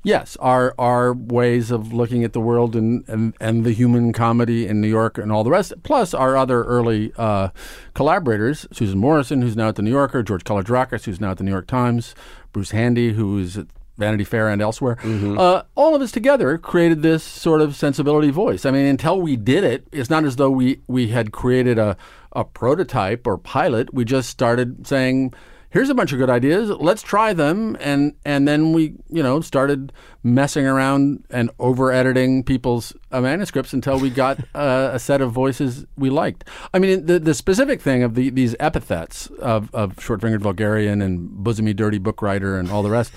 yes, 0.03 0.37
our 0.41 0.75
our 0.77 1.13
ways 1.13 1.71
of 1.71 1.93
looking 1.93 2.23
at 2.23 2.33
the 2.33 2.41
world 2.41 2.75
and, 2.75 3.07
and, 3.07 3.33
and 3.39 3.63
the 3.63 3.71
human 3.71 4.11
comedy 4.11 4.67
in 4.67 4.81
New 4.81 4.89
York 4.89 5.17
and 5.17 5.31
all 5.31 5.43
the 5.43 5.49
rest, 5.49 5.73
plus 5.81 6.13
our 6.13 6.35
other 6.35 6.63
early 6.65 7.13
uh, 7.17 7.49
collaborators, 7.93 8.67
Susan 8.71 8.99
Morrison, 8.99 9.41
who's 9.41 9.55
now 9.55 9.69
at 9.69 9.75
the 9.77 9.81
New 9.81 9.91
Yorker, 9.91 10.21
George 10.21 10.43
Kalogerakis, 10.43 11.05
who's 11.05 11.21
now 11.21 11.31
at 11.31 11.37
the 11.37 11.43
New 11.43 11.51
York 11.51 11.67
Times, 11.67 12.13
Bruce 12.51 12.71
Handy, 12.71 13.13
who's 13.13 13.57
at 13.57 13.67
Vanity 13.97 14.23
Fair 14.23 14.49
and 14.49 14.61
elsewhere. 14.61 14.97
Uh, 15.37 15.63
all 15.75 15.95
of 15.95 16.01
us 16.01 16.11
together 16.11 16.57
created 16.57 17.01
this 17.01 17.23
sort 17.23 17.61
of 17.61 17.75
sensibility 17.75 18.29
voice. 18.29 18.65
I 18.65 18.71
mean, 18.71 18.85
until 18.85 19.19
we 19.21 19.35
did 19.35 19.63
it, 19.63 19.87
it's 19.91 20.09
not 20.09 20.23
as 20.23 20.35
though 20.35 20.51
we, 20.51 20.81
we 20.87 21.09
had 21.09 21.31
created 21.31 21.77
a, 21.79 21.97
a 22.31 22.43
prototype 22.43 23.25
or 23.25 23.37
pilot. 23.37 23.93
We 23.93 24.05
just 24.05 24.29
started 24.29 24.85
saying, 24.85 25.33
here's 25.69 25.89
a 25.89 25.95
bunch 25.95 26.13
of 26.13 26.19
good 26.19 26.29
ideas. 26.29 26.69
Let's 26.69 27.01
try 27.01 27.33
them. 27.33 27.77
And, 27.79 28.13
and 28.25 28.47
then 28.47 28.73
we, 28.73 28.93
you 29.09 29.21
know, 29.21 29.41
started 29.41 29.91
messing 30.23 30.65
around 30.65 31.23
and 31.29 31.49
over 31.59 31.91
editing 31.91 32.43
people's 32.43 32.93
uh, 33.11 33.21
manuscripts 33.21 33.73
until 33.73 33.99
we 33.99 34.09
got 34.09 34.39
uh, 34.55 34.91
a 34.93 34.99
set 34.99 35.21
of 35.21 35.31
voices 35.31 35.85
we 35.97 36.09
liked. 36.09 36.45
I 36.73 36.79
mean, 36.79 37.05
the, 37.05 37.19
the 37.19 37.33
specific 37.33 37.81
thing 37.81 38.03
of 38.03 38.15
the, 38.15 38.29
these 38.29 38.55
epithets 38.59 39.27
of, 39.39 39.73
of 39.73 39.99
short 39.99 40.21
fingered 40.21 40.41
vulgarian 40.41 41.01
and 41.01 41.29
bosomy 41.29 41.75
dirty 41.75 41.97
book 41.97 42.21
writer 42.21 42.57
and 42.57 42.71
all 42.71 42.83
the 42.83 42.89
rest 42.89 43.11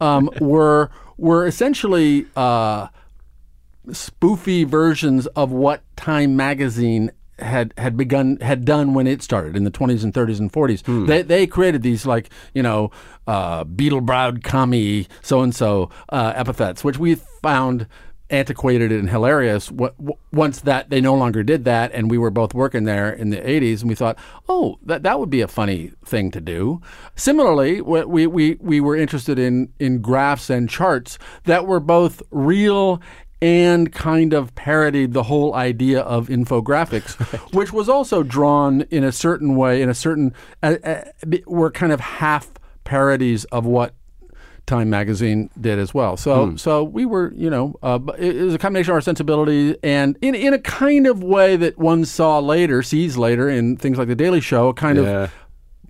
um, 0.00 0.30
were, 0.40 0.90
were 1.16 1.46
essentially 1.46 2.26
uh, 2.36 2.88
spoofy 3.88 4.66
versions 4.66 5.26
of 5.28 5.50
what 5.52 5.82
Time 5.96 6.36
magazine 6.36 7.10
had 7.38 7.74
had 7.76 7.98
begun 7.98 8.38
had 8.40 8.64
done 8.64 8.94
when 8.94 9.06
it 9.06 9.22
started 9.22 9.56
in 9.56 9.64
the 9.64 9.70
20s 9.70 10.02
and 10.02 10.14
30s 10.14 10.40
and 10.40 10.50
40s. 10.50 11.06
They 11.06 11.20
they 11.20 11.46
created 11.46 11.82
these 11.82 12.06
like 12.06 12.30
you 12.54 12.62
know 12.62 12.90
uh, 13.26 13.64
beetle 13.64 14.00
browed 14.00 14.42
commie 14.42 15.06
so 15.22 15.42
and 15.42 15.54
so 15.54 15.90
epithets, 16.34 16.82
which 16.82 16.98
we 16.98 17.16
found 17.16 17.86
antiquated 18.30 18.92
and 18.92 19.10
hilarious. 19.10 19.70
Once 20.32 20.60
that 20.60 20.90
they 20.90 21.00
no 21.00 21.14
longer 21.14 21.42
did 21.42 21.64
that, 21.64 21.92
and 21.92 22.10
we 22.10 22.18
were 22.18 22.30
both 22.30 22.54
working 22.54 22.84
there 22.84 23.12
in 23.12 23.30
the 23.30 23.38
80s, 23.38 23.80
and 23.80 23.88
we 23.88 23.94
thought, 23.94 24.18
oh, 24.48 24.78
that 24.82 25.02
that 25.02 25.20
would 25.20 25.30
be 25.30 25.40
a 25.40 25.48
funny 25.48 25.92
thing 26.04 26.30
to 26.32 26.40
do. 26.40 26.80
Similarly, 27.14 27.80
we 27.80 28.04
we 28.04 28.26
we, 28.26 28.54
we 28.60 28.80
were 28.80 28.96
interested 28.96 29.38
in 29.38 29.72
in 29.78 30.00
graphs 30.00 30.50
and 30.50 30.68
charts 30.68 31.18
that 31.44 31.66
were 31.66 31.80
both 31.80 32.22
real 32.30 33.00
and 33.42 33.92
kind 33.92 34.32
of 34.32 34.54
parodied 34.54 35.12
the 35.12 35.24
whole 35.24 35.54
idea 35.54 36.00
of 36.00 36.28
infographics, 36.28 37.14
which 37.54 37.72
was 37.72 37.88
also 37.88 38.22
drawn 38.22 38.82
in 38.90 39.04
a 39.04 39.12
certain 39.12 39.56
way, 39.56 39.82
in 39.82 39.90
a 39.90 39.94
certain, 39.94 40.32
uh, 40.62 40.76
uh, 40.82 41.04
were 41.46 41.70
kind 41.70 41.92
of 41.92 42.00
half 42.00 42.50
parodies 42.84 43.44
of 43.46 43.66
what 43.66 43.94
Time 44.66 44.90
magazine 44.90 45.48
did 45.60 45.78
as 45.78 45.94
well. 45.94 46.16
So, 46.16 46.56
so 46.56 46.82
we 46.82 47.06
were, 47.06 47.32
you 47.36 47.48
know, 47.48 47.76
uh, 47.84 48.00
it, 48.18 48.36
it 48.36 48.42
was 48.42 48.54
a 48.54 48.58
combination 48.58 48.90
of 48.90 48.96
our 48.96 49.00
sensibility 49.00 49.76
and 49.84 50.18
in 50.20 50.34
in 50.34 50.52
a 50.54 50.58
kind 50.58 51.06
of 51.06 51.22
way 51.22 51.56
that 51.56 51.78
one 51.78 52.04
saw 52.04 52.40
later, 52.40 52.82
sees 52.82 53.16
later 53.16 53.48
in 53.48 53.76
things 53.76 53.96
like 53.96 54.08
The 54.08 54.16
Daily 54.16 54.40
Show, 54.40 54.68
a 54.68 54.74
kind 54.74 54.98
Yeah. 54.98 55.04
of 55.24 55.34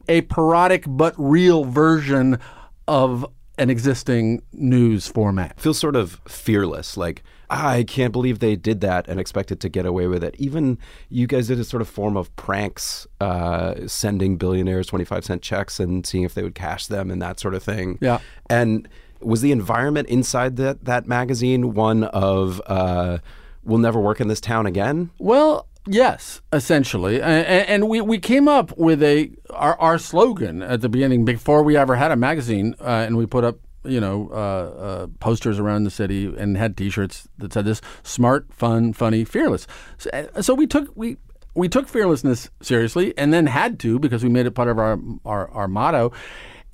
a 0.09 0.21
parodic 0.23 0.85
but 0.87 1.15
real 1.17 1.65
version 1.65 2.39
of 2.87 3.25
an 3.59 3.71
existing 3.71 4.43
news 4.53 5.09
format. 5.09 5.59
feels 5.59 5.79
sort 5.79 5.97
of 5.97 6.21
fearless. 6.29 6.97
Like 6.99 7.23
I 7.49 7.85
can't 7.85 8.13
believe 8.13 8.39
they 8.39 8.57
did 8.57 8.81
that 8.81 9.09
and 9.09 9.21
expected 9.21 9.61
to 9.61 9.69
get 9.69 9.87
away 9.87 10.07
with 10.07 10.25
it. 10.25 10.35
Even 10.39 10.79
you 11.09 11.27
guys 11.27 11.49
did 11.49 11.59
a 11.61 11.65
sort 11.65 11.81
of 11.81 11.89
form 11.89 12.17
of 12.17 12.35
pranks, 12.37 13.07
uh, 13.21 13.87
sending 13.87 14.37
billionaires 14.37 14.87
twenty 14.87 15.05
five 15.05 15.25
cent 15.25 15.43
checks 15.43 15.79
and 15.79 16.07
seeing 16.07 16.25
if 16.25 16.35
they 16.35 16.43
would 16.43 16.55
cash 16.55 16.87
them 16.87 17.11
and 17.11 17.23
that 17.23 17.39
sort 17.41 17.55
of 17.55 17.63
thing. 17.63 17.99
Yeah. 18.01 18.19
And 18.51 18.89
was 19.21 19.41
the 19.41 19.53
environment 19.53 20.09
inside 20.09 20.57
that 20.57 20.85
that 20.85 21.07
magazine 21.07 21.75
one 21.75 22.05
of 22.05 22.61
uh, 22.67 23.19
we'll 23.65 23.79
never 23.79 24.01
work 24.01 24.21
in 24.21 24.29
this 24.29 24.41
town 24.41 24.67
again? 24.67 25.11
Well, 25.19 25.67
yes, 25.87 26.41
essentially, 26.53 27.23
and, 27.23 27.47
and 27.47 27.89
we, 27.89 28.01
we 28.01 28.19
came 28.19 28.47
up 28.47 28.77
with 28.77 29.03
a 29.03 29.31
our, 29.51 29.79
our 29.81 29.99
slogan 29.99 30.63
at 30.63 30.81
the 30.81 30.89
beginning 30.89 31.25
before 31.25 31.63
we 31.63 31.77
ever 31.77 31.97
had 31.97 32.11
a 32.11 32.17
magazine, 32.17 32.75
uh, 32.81 33.05
and 33.07 33.17
we 33.17 33.25
put 33.25 33.45
up 33.45 33.59
you 33.87 34.01
know 34.01 34.29
uh, 34.33 34.35
uh, 34.35 35.07
posters 35.21 35.59
around 35.59 35.85
the 35.85 35.91
city 35.91 36.27
and 36.37 36.57
had 36.57 36.77
T-shirts 36.77 37.29
that 37.39 37.53
said 37.53 37.65
this: 37.65 37.81
"Smart, 38.03 38.53
fun, 38.53 38.93
funny, 38.93 39.25
fearless." 39.25 39.67
So, 39.99 40.11
uh, 40.13 40.43
so 40.43 40.55
we 40.55 40.67
took 40.67 40.91
we. 40.95 41.17
We 41.55 41.71
took 41.71 41.89
fearlessness 41.89 42.51
seriously, 42.61 43.17
and 43.17 43.33
then 43.33 43.47
had 43.47 43.79
to 43.79 43.99
because 43.99 44.23
we 44.23 44.29
made 44.29 44.45
it 44.45 44.51
part 44.51 44.69
of 44.69 44.79
our 44.79 45.01
our, 45.25 45.51
our 45.53 45.67
motto. 45.67 46.13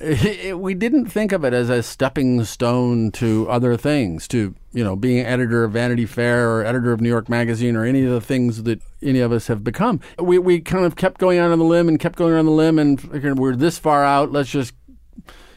we 0.57 0.75
didn't 0.75 1.07
think 1.07 1.31
of 1.31 1.45
it 1.45 1.53
as 1.53 1.71
a 1.71 1.83
stepping 1.83 2.43
stone 2.45 3.13
to 3.13 3.49
other 3.49 3.77
things, 3.77 4.27
to 4.27 4.55
you 4.73 4.83
know, 4.83 4.97
being 4.97 5.25
editor 5.25 5.63
of 5.63 5.73
Vanity 5.73 6.07
Fair 6.07 6.51
or 6.51 6.65
editor 6.65 6.93
of 6.93 7.01
New 7.01 7.09
York 7.09 7.29
Magazine 7.29 7.77
or 7.77 7.85
any 7.85 8.05
of 8.05 8.11
the 8.11 8.21
things 8.21 8.65
that 8.65 8.83
any 9.01 9.21
of 9.21 9.31
us 9.31 9.47
have 9.47 9.63
become. 9.63 10.01
We 10.19 10.39
we 10.39 10.61
kind 10.61 10.85
of 10.85 10.97
kept 10.97 11.21
going 11.21 11.39
out 11.39 11.53
on 11.53 11.59
the 11.59 11.65
limb 11.65 11.89
and 11.89 12.01
kept 12.01 12.17
going 12.19 12.35
on 12.35 12.47
the 12.47 12.51
limb, 12.51 12.79
and 12.79 13.39
we're 13.39 13.55
this 13.55 13.79
far 13.79 14.05
out. 14.05 14.33
Let's 14.33 14.51
just 14.51 14.75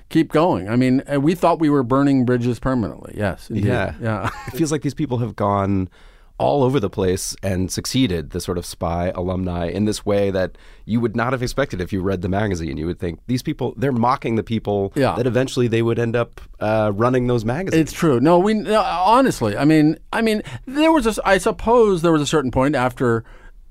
keep 0.10 0.32
going. 0.32 0.70
I 0.70 0.76
mean, 0.76 1.04
uh, 1.12 1.20
we 1.20 1.36
thought 1.36 1.60
we 1.60 1.70
were 1.70 1.84
burning 1.84 2.26
bridges 2.26 2.60
permanently. 2.60 3.14
Yes, 3.18 3.50
indeed. 3.50 3.66
Yeah. 3.66 3.94
yeah. 4.02 4.30
it 4.48 4.58
feels 4.58 4.72
like 4.72 4.82
these 4.82 4.94
people 4.94 5.18
have 5.20 5.36
gone 5.36 5.90
all 6.38 6.64
over 6.64 6.82
the 6.82 6.90
place 6.90 7.34
and 7.42 7.72
succeeded, 7.72 8.32
the 8.32 8.42
sort 8.42 8.58
of 8.58 8.66
spy 8.66 9.10
alumni, 9.16 9.68
in 9.68 9.86
this 9.86 10.06
way 10.06 10.32
that 10.32 10.58
you 10.84 11.00
would 11.00 11.16
not 11.16 11.32
have 11.32 11.42
expected 11.42 11.80
if 11.80 11.94
you 11.94 12.02
read 12.02 12.22
the 12.22 12.28
magazine. 12.28 12.76
You 12.76 12.88
would 12.88 13.00
think 13.00 13.22
these 13.28 13.42
people, 13.42 13.74
they're 13.78 13.94
mocking 13.94 14.36
the 14.36 14.44
people 14.44 14.92
Yeah. 14.96 15.16
that 15.16 15.26
eventually 15.28 15.70
they 15.70 15.82
would 15.82 15.98
end 15.98 16.16
up 16.16 16.42
uh, 16.60 16.92
running 16.94 17.28
those 17.28 17.46
magazines. 17.46 17.82
It's 17.82 17.94
true. 17.94 18.20
No, 18.20 18.38
we 18.38 18.54
no, 18.54 18.82
honestly. 18.82 19.56
I 19.56 19.64
mean, 19.64 19.98
I 20.12 20.22
mean, 20.22 20.42
there 20.66 20.92
was 20.92 21.08
a. 21.08 21.28
I 21.28 21.38
suppose 21.38 22.02
there 22.02 22.12
was 22.12 22.22
a 22.22 22.28
certain 22.28 22.52
point 22.52 22.76
after, 22.76 23.24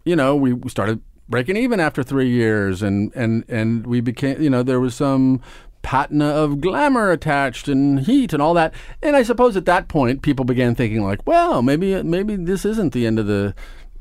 you 0.06 0.16
know, 0.16 0.34
we, 0.34 0.54
we 0.54 0.70
started 0.70 1.02
breaking 1.28 1.58
even 1.58 1.80
after 1.80 2.02
three 2.02 2.30
years, 2.30 2.82
and 2.82 3.12
and 3.14 3.44
and 3.46 3.86
we 3.86 4.00
became. 4.00 4.40
You 4.40 4.48
know, 4.48 4.62
there 4.62 4.80
was 4.80 4.94
some 4.94 5.42
patina 5.84 6.24
of 6.24 6.60
glamour 6.60 7.12
attached 7.12 7.68
and 7.68 8.00
heat 8.00 8.32
and 8.32 8.42
all 8.42 8.54
that. 8.54 8.74
And 9.02 9.14
I 9.14 9.22
suppose 9.22 9.56
at 9.56 9.66
that 9.66 9.86
point, 9.86 10.22
people 10.22 10.44
began 10.44 10.74
thinking 10.74 11.04
like, 11.04 11.24
well, 11.26 11.62
maybe 11.62 12.02
maybe 12.02 12.34
this 12.34 12.64
isn't 12.64 12.92
the 12.92 13.06
end 13.06 13.20
of 13.20 13.26
the. 13.28 13.54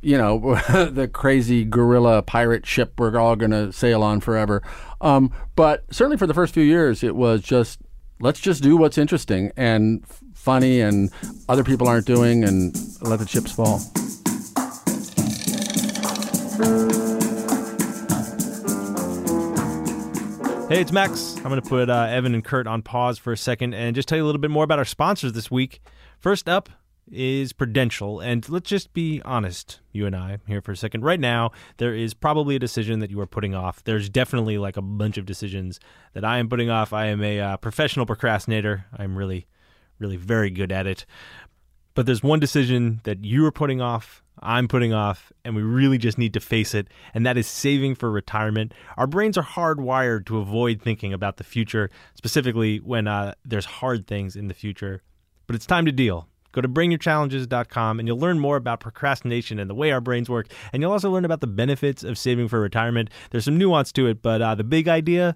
You 0.05 0.17
know, 0.17 0.55
the 0.91 1.07
crazy 1.07 1.63
guerrilla 1.63 2.23
pirate 2.23 2.65
ship 2.65 2.99
we're 2.99 3.17
all 3.17 3.37
going 3.37 3.51
to 3.51 3.71
sail 3.71 4.03
on 4.03 4.19
forever. 4.19 4.61
Um, 4.99 5.31
but 5.55 5.85
certainly 5.91 6.17
for 6.17 6.27
the 6.27 6.33
first 6.33 6.53
few 6.53 6.63
years, 6.63 7.03
it 7.03 7.15
was 7.15 7.41
just 7.41 7.79
let's 8.19 8.41
just 8.41 8.61
do 8.61 8.75
what's 8.75 8.97
interesting 8.97 9.53
and 9.55 10.05
funny 10.33 10.81
and 10.81 11.09
other 11.47 11.63
people 11.63 11.87
aren't 11.87 12.05
doing 12.05 12.43
and 12.43 12.75
let 13.01 13.19
the 13.19 13.25
chips 13.25 13.53
fall. 13.53 13.79
Hey, 20.73 20.81
it's 20.81 20.91
Max. 20.91 21.35
I'm 21.37 21.49
going 21.49 21.61
to 21.61 21.69
put 21.69 21.87
uh, 21.87 22.07
Evan 22.09 22.33
and 22.33 22.43
Kurt 22.43 22.65
on 22.65 22.81
pause 22.81 23.19
for 23.19 23.31
a 23.31 23.37
second 23.37 23.75
and 23.75 23.93
just 23.95 24.07
tell 24.07 24.17
you 24.17 24.23
a 24.23 24.25
little 24.25 24.41
bit 24.41 24.49
more 24.49 24.63
about 24.63 24.79
our 24.79 24.85
sponsors 24.85 25.33
this 25.33 25.51
week. 25.51 25.81
First 26.17 26.49
up 26.49 26.67
is 27.11 27.53
Prudential. 27.53 28.19
And 28.19 28.49
let's 28.49 28.71
just 28.71 28.91
be 28.91 29.21
honest, 29.23 29.81
you 29.91 30.07
and 30.07 30.15
I, 30.15 30.39
here 30.47 30.61
for 30.61 30.71
a 30.71 30.75
second. 30.75 31.03
Right 31.03 31.19
now, 31.19 31.51
there 31.77 31.93
is 31.93 32.15
probably 32.15 32.55
a 32.55 32.59
decision 32.59 33.01
that 33.01 33.11
you 33.11 33.19
are 33.19 33.27
putting 33.27 33.53
off. 33.53 33.83
There's 33.83 34.09
definitely 34.09 34.57
like 34.57 34.75
a 34.75 34.81
bunch 34.81 35.19
of 35.19 35.27
decisions 35.27 35.79
that 36.13 36.25
I 36.25 36.39
am 36.39 36.49
putting 36.49 36.71
off. 36.71 36.91
I 36.91 37.05
am 37.05 37.21
a 37.21 37.39
uh, 37.39 37.57
professional 37.57 38.07
procrastinator. 38.07 38.85
I'm 38.97 39.15
really, 39.15 39.45
really 39.99 40.17
very 40.17 40.49
good 40.49 40.71
at 40.71 40.87
it. 40.87 41.05
But 41.93 42.07
there's 42.07 42.23
one 42.23 42.39
decision 42.39 42.99
that 43.03 43.23
you 43.23 43.45
are 43.45 43.51
putting 43.51 43.79
off, 43.79 44.22
I'm 44.43 44.67
putting 44.67 44.93
off, 44.93 45.31
and 45.43 45.55
we 45.55 45.61
really 45.61 45.97
just 45.97 46.17
need 46.17 46.33
to 46.33 46.39
face 46.39 46.73
it, 46.73 46.87
and 47.13 47.25
that 47.25 47.37
is 47.37 47.47
saving 47.47 47.95
for 47.95 48.11
retirement. 48.11 48.73
Our 48.97 49.07
brains 49.07 49.37
are 49.37 49.43
hardwired 49.43 50.25
to 50.27 50.37
avoid 50.37 50.81
thinking 50.81 51.13
about 51.13 51.37
the 51.37 51.43
future, 51.43 51.89
specifically 52.13 52.77
when 52.77 53.07
uh, 53.07 53.33
there's 53.45 53.65
hard 53.65 54.05
things 54.05 54.35
in 54.35 54.47
the 54.47 54.53
future. 54.53 55.01
But 55.47 55.55
it's 55.55 55.65
time 55.65 55.85
to 55.85 55.91
deal. 55.91 56.27
Go 56.51 56.61
to 56.61 56.69
bringyourchallenges.com 56.69 57.99
and 57.99 58.07
you'll 58.07 58.19
learn 58.19 58.39
more 58.39 58.57
about 58.57 58.79
procrastination 58.79 59.57
and 59.57 59.67
the 59.67 59.73
way 59.73 59.91
our 59.91 59.99
brains 59.99 60.29
work. 60.29 60.47
And 60.71 60.83
you'll 60.83 60.91
also 60.91 61.09
learn 61.09 61.25
about 61.25 61.41
the 61.41 61.47
benefits 61.47 62.03
of 62.03 62.17
saving 62.17 62.47
for 62.47 62.61
retirement. 62.61 63.09
There's 63.31 63.45
some 63.45 63.57
nuance 63.57 63.91
to 63.93 64.05
it, 64.05 64.21
but 64.21 64.41
uh, 64.41 64.53
the 64.53 64.63
big 64.63 64.87
idea 64.87 65.35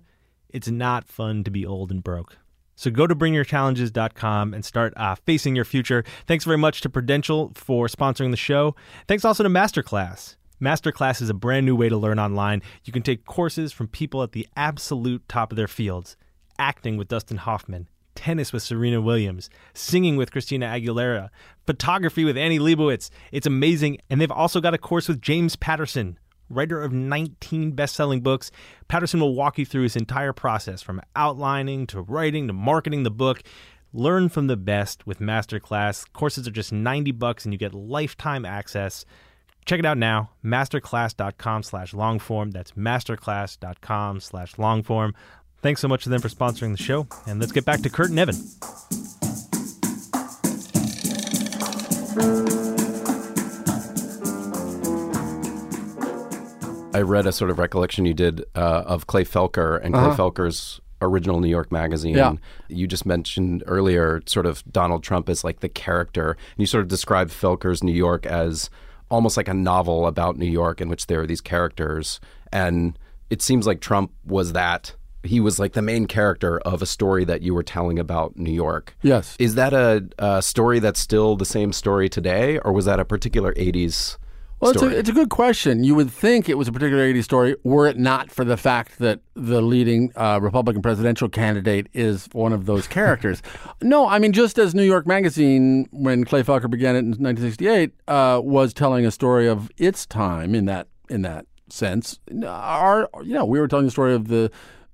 it's 0.50 0.70
not 0.70 1.08
fun 1.08 1.43
to 1.43 1.52
be 1.52 1.65
old 1.65 1.91
and 1.91 2.04
broke. 2.04 2.38
So 2.77 2.91
go 2.91 3.07
to 3.07 3.15
bringyourchallenges.com 3.15 4.53
and 4.53 4.63
start 4.63 4.93
uh, 4.95 5.15
facing 5.15 5.55
your 5.55 5.65
future. 5.65 6.03
Thanks 6.27 6.45
very 6.45 6.59
much 6.59 6.81
to 6.81 6.89
Prudential 6.89 7.51
for 7.55 7.87
sponsoring 7.87 8.29
the 8.29 8.37
show. 8.37 8.75
Thanks 9.07 9.25
also 9.25 9.43
to 9.43 9.49
Masterclass. 9.49 10.35
Masterclass 10.61 11.21
is 11.21 11.29
a 11.29 11.33
brand 11.33 11.65
new 11.65 11.75
way 11.75 11.89
to 11.89 11.97
learn 11.97 12.19
online. 12.19 12.61
You 12.85 12.93
can 12.93 13.01
take 13.01 13.25
courses 13.25 13.73
from 13.73 13.87
people 13.87 14.21
at 14.21 14.31
the 14.31 14.47
absolute 14.55 15.27
top 15.27 15.51
of 15.51 15.55
their 15.55 15.67
fields 15.67 16.15
acting 16.59 16.97
with 16.97 17.07
Dustin 17.07 17.37
Hoffman, 17.37 17.87
tennis 18.15 18.53
with 18.53 18.63
Serena 18.63 19.01
Williams, 19.01 19.49
singing 19.73 20.15
with 20.15 20.31
Christina 20.31 20.67
Aguilera, 20.67 21.29
photography 21.65 22.25
with 22.25 22.37
Annie 22.37 22.59
Leibovitz. 22.59 23.09
It's 23.31 23.47
amazing. 23.47 23.99
And 24.09 24.19
they've 24.21 24.31
also 24.31 24.61
got 24.61 24.73
a 24.73 24.79
course 24.79 25.07
with 25.07 25.21
James 25.21 25.55
Patterson, 25.55 26.17
writer 26.49 26.81
of 26.81 26.91
19 26.91 27.71
best 27.71 27.95
selling 27.95 28.21
books. 28.21 28.51
Patterson 28.88 29.19
will 29.19 29.36
walk 29.36 29.57
you 29.57 29.65
through 29.65 29.83
his 29.83 29.95
entire 29.95 30.33
process 30.33 30.81
from 30.81 31.01
outlining 31.15 31.88
to 31.88 32.01
writing 32.01 32.47
to 32.47 32.53
marketing 32.53 33.03
the 33.03 33.12
book. 33.12 33.43
Learn 33.93 34.29
from 34.29 34.47
the 34.47 34.57
best 34.57 35.07
with 35.07 35.19
Masterclass. 35.19 36.05
Courses 36.13 36.47
are 36.47 36.51
just 36.51 36.71
90 36.71 37.12
bucks 37.12 37.45
and 37.45 37.53
you 37.53 37.57
get 37.57 37.73
lifetime 37.73 38.45
access. 38.45 39.05
Check 39.65 39.79
it 39.79 39.86
out 39.86 39.97
now, 39.97 40.29
masterclass.com 40.45 41.63
slash 41.63 41.91
longform. 41.91 42.53
That's 42.53 42.71
masterclass.com 42.71 44.21
slash 44.21 44.55
longform. 44.55 45.13
Thanks 45.62 45.81
so 45.81 45.88
much 45.88 46.03
to 46.03 46.10
them 46.10 46.21
for 46.21 46.29
sponsoring 46.29 46.77
the 46.77 46.81
show. 46.81 47.07
And 47.25 47.39
let's 47.39 47.51
get 47.51 47.65
back 47.65 47.81
to 47.81 47.89
Kurt 47.89 48.10
and 48.10 48.19
Evan. 48.19 48.36
I 56.93 57.02
read 57.02 57.28
a 57.28 57.32
sort 57.32 57.52
of 57.52 57.60
recollection 57.60 58.06
you 58.06 58.13
did 58.13 58.43
uh, 58.56 58.84
of 58.86 59.08
Clay 59.08 59.23
Felker 59.23 59.80
and 59.84 59.93
Clay 59.93 60.10
Felker's 60.15 60.82
original 61.02 61.39
New 61.39 61.50
York 61.50 61.71
magazine. 61.71 62.17
Uh-huh. 62.17 62.38
Yeah. 62.69 62.76
You 62.76 62.88
just 62.88 63.06
mentioned 63.06 63.63
earlier 63.67 64.21
sort 64.26 64.45
of 64.45 64.63
Donald 64.71 65.04
Trump 65.04 65.30
as 65.30 65.43
like 65.43 65.60
the 65.60 65.69
character. 65.69 66.32
And 66.32 66.58
you 66.58 66.65
sort 66.65 66.82
of 66.82 66.88
described 66.88 67.32
Felker's 67.32 67.84
New 67.84 67.93
York 67.93 68.26
as 68.26 68.69
almost 69.10 69.38
like 69.38 69.47
a 69.47 69.54
novel 69.54 70.08
about 70.08 70.38
New 70.38 70.50
York 70.50 70.82
in 70.82 70.89
which 70.89 71.08
there 71.08 71.21
are 71.21 71.28
these 71.28 71.41
characters. 71.41 72.19
And 72.52 72.97
it 73.30 73.41
seems 73.41 73.67
like 73.67 73.82
Trump 73.82 74.12
was 74.26 74.54
that. 74.54 74.95
He 75.23 75.39
was 75.39 75.60
like 75.60 75.73
the 75.73 75.82
main 75.82 76.08
character 76.08 76.60
of 76.60 76.82
a 76.82 76.86
story 76.86 77.26
that 77.26 77.41
you 77.41 77.54
were 77.54 77.63
telling 77.63 78.00
about 78.00 78.38
New 78.38 78.52
York. 78.52 78.95
Yes. 79.02 79.36
Is 79.39 79.56
that 79.56 79.73
a, 79.73 80.08
a 80.17 80.41
story 80.41 80.80
that's 80.80 81.00
still 81.00 81.36
the 81.36 81.45
same 81.45 81.73
story 81.73 82.08
today, 82.08 82.60
or 82.60 82.71
was 82.71 82.86
that 82.86 83.00
a 83.00 83.06
particular 83.06 83.54
80s 83.54 84.17
Well, 84.60 84.72
it's 84.72 84.82
a, 84.82 84.89
it's 84.89 85.10
a 85.10 85.13
good 85.13 85.30
question. 85.30 85.84
You 85.84 85.93
would 85.93 86.10
think 86.10 86.50
it 86.50 86.56
was 86.56 86.67
a 86.67 86.72
particular 86.72 87.04
80s 87.13 87.24
story 87.24 87.56
were 87.63 87.88
it 87.88 87.98
not 87.98 88.32
for 88.32 88.43
the 88.43 88.58
fact 88.58 88.98
that 88.98 89.20
the 89.36 89.62
leading 89.62 90.12
uh, 90.15 90.39
Republican 90.41 90.82
presidential 90.82 91.30
candidate 91.30 91.88
is 91.93 92.28
one 92.32 92.54
of 92.54 92.65
those 92.65 92.88
characters. 92.88 93.43
no, 93.84 94.08
I 94.08 94.17
mean, 94.17 94.34
just 94.34 94.58
as 94.58 94.74
New 94.74 94.84
York 94.84 95.06
Magazine, 95.06 95.88
when 95.91 96.24
Clay 96.24 96.41
Felker 96.41 96.70
began 96.70 96.96
it 96.96 97.00
in 97.00 97.10
1968, 97.10 97.91
uh, 98.08 98.41
was 98.43 98.74
telling 98.74 99.06
a 99.06 99.12
story 99.12 99.48
of 99.48 99.70
its 99.78 100.08
time 100.08 100.56
in 100.56 100.65
that 100.65 100.88
in 101.10 101.22
that 101.22 101.46
sense, 101.70 102.20
our 102.46 103.10
you 103.24 103.34
know 103.34 103.46
we 103.46 103.60
were 103.60 103.67
telling 103.67 103.86
the 103.86 103.91
story 103.91 104.15
of 104.15 104.28
the 104.28 104.50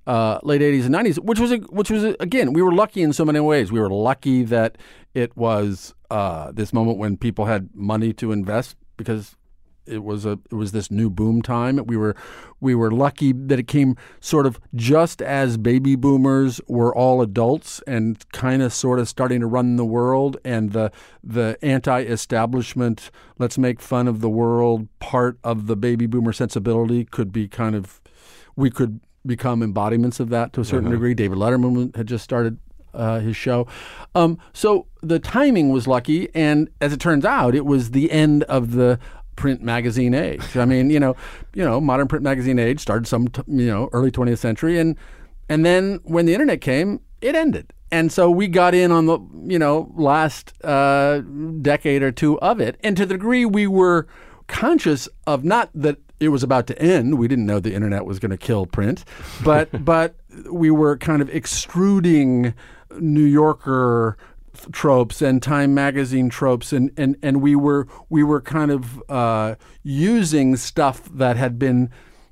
uh, 0.06 0.38
late 0.42 0.60
80s 0.60 0.84
and 0.84 0.94
90s, 0.94 1.18
which 1.20 1.40
was 1.40 1.52
a, 1.52 1.56
which 1.56 1.90
was 1.90 2.04
a, 2.04 2.14
again 2.20 2.52
we 2.52 2.60
were 2.60 2.72
lucky 2.72 3.00
in 3.00 3.14
so 3.14 3.24
many 3.24 3.40
ways. 3.40 3.72
We 3.72 3.80
were 3.80 3.90
lucky 3.90 4.42
that 4.44 4.76
it 5.14 5.34
was 5.36 5.94
uh, 6.10 6.52
this 6.52 6.74
moment 6.74 6.98
when 6.98 7.16
people 7.16 7.46
had 7.46 7.70
money 7.74 8.12
to 8.14 8.30
invest 8.30 8.76
because 8.96 9.36
it 9.86 10.02
was 10.02 10.24
a 10.24 10.38
it 10.50 10.54
was 10.54 10.72
this 10.72 10.90
new 10.90 11.10
boom 11.10 11.42
time. 11.42 11.84
We 11.86 11.96
were 11.96 12.16
we 12.60 12.74
were 12.74 12.90
lucky 12.90 13.32
that 13.32 13.58
it 13.58 13.68
came 13.68 13.96
sort 14.20 14.46
of 14.46 14.60
just 14.74 15.20
as 15.22 15.56
baby 15.56 15.96
boomers 15.96 16.60
were 16.66 16.94
all 16.94 17.20
adults 17.22 17.82
and 17.86 18.24
kind 18.32 18.62
of 18.62 18.72
sort 18.72 18.98
of 18.98 19.08
starting 19.08 19.40
to 19.40 19.46
run 19.46 19.76
the 19.76 19.84
world, 19.84 20.36
and 20.44 20.72
the 20.72 20.90
the 21.22 21.58
anti-establishment, 21.62 23.10
let's 23.38 23.58
make 23.58 23.80
fun 23.80 24.08
of 24.08 24.20
the 24.20 24.28
world 24.28 24.88
part 24.98 25.38
of 25.44 25.66
the 25.66 25.76
baby 25.76 26.06
boomer 26.06 26.32
sensibility 26.32 27.04
could 27.04 27.32
be 27.32 27.48
kind 27.48 27.74
of 27.74 28.00
we 28.56 28.70
could 28.70 29.00
become 29.26 29.62
embodiments 29.62 30.20
of 30.20 30.28
that 30.28 30.52
to 30.52 30.60
a 30.60 30.64
certain 30.64 30.90
degree. 30.90 31.14
David 31.14 31.38
Letterman 31.38 31.96
had 31.96 32.06
just 32.06 32.24
started 32.24 32.58
uh, 32.92 33.20
his 33.20 33.36
show. 33.36 33.66
Um, 34.14 34.38
so 34.52 34.86
the 35.02 35.18
timing 35.18 35.70
was 35.70 35.86
lucky, 35.86 36.28
and 36.34 36.68
as 36.80 36.92
it 36.92 37.00
turns 37.00 37.24
out, 37.24 37.54
it 37.54 37.66
was 37.66 37.90
the 37.90 38.10
end 38.10 38.44
of 38.44 38.72
the 38.72 38.98
print 39.36 39.62
magazine 39.62 40.14
age. 40.14 40.56
I 40.56 40.64
mean, 40.64 40.90
you 40.90 41.00
know, 41.00 41.16
you 41.54 41.64
know, 41.64 41.80
modern 41.80 42.08
print 42.08 42.22
magazine 42.22 42.58
age 42.58 42.80
started 42.80 43.06
some, 43.06 43.28
t- 43.28 43.42
you 43.46 43.66
know, 43.66 43.88
early 43.92 44.10
20th 44.10 44.38
century, 44.38 44.78
and 44.78 44.96
and 45.48 45.64
then 45.64 46.00
when 46.04 46.26
the 46.26 46.32
internet 46.32 46.60
came, 46.60 47.00
it 47.20 47.34
ended. 47.34 47.72
And 47.92 48.10
so 48.10 48.30
we 48.30 48.48
got 48.48 48.74
in 48.74 48.90
on 48.90 49.06
the, 49.06 49.18
you 49.44 49.58
know, 49.58 49.92
last 49.94 50.52
uh, 50.64 51.20
decade 51.60 52.02
or 52.02 52.10
two 52.10 52.40
of 52.40 52.60
it, 52.60 52.78
and 52.82 52.96
to 52.96 53.06
the 53.06 53.14
degree 53.14 53.44
we 53.44 53.66
were 53.66 54.06
conscious 54.46 55.08
of 55.26 55.44
not 55.44 55.70
that 55.74 55.98
it 56.20 56.28
was 56.28 56.42
about 56.42 56.66
to 56.68 56.78
end. 56.80 57.18
We 57.18 57.28
didn't 57.28 57.46
know 57.46 57.60
the 57.60 57.74
internet 57.74 58.04
was 58.04 58.18
going 58.18 58.30
to 58.30 58.36
kill 58.36 58.66
print, 58.66 59.04
but 59.44 59.68
but 59.84 60.16
we 60.50 60.70
were 60.70 60.96
kind 60.96 61.22
of 61.22 61.28
extruding 61.30 62.54
New 62.98 63.24
Yorker 63.24 64.16
tropes 64.72 65.22
and 65.22 65.42
Time 65.42 65.74
magazine 65.74 66.28
tropes, 66.28 66.72
and, 66.72 66.90
and, 66.96 67.16
and 67.22 67.42
we 67.42 67.56
were 67.56 67.86
we 68.08 68.22
were 68.22 68.40
kind 68.40 68.70
of 68.70 69.02
uh, 69.08 69.54
using 69.82 70.56
stuff 70.56 71.04
that 71.12 71.36
had 71.36 71.58
been, 71.58 71.90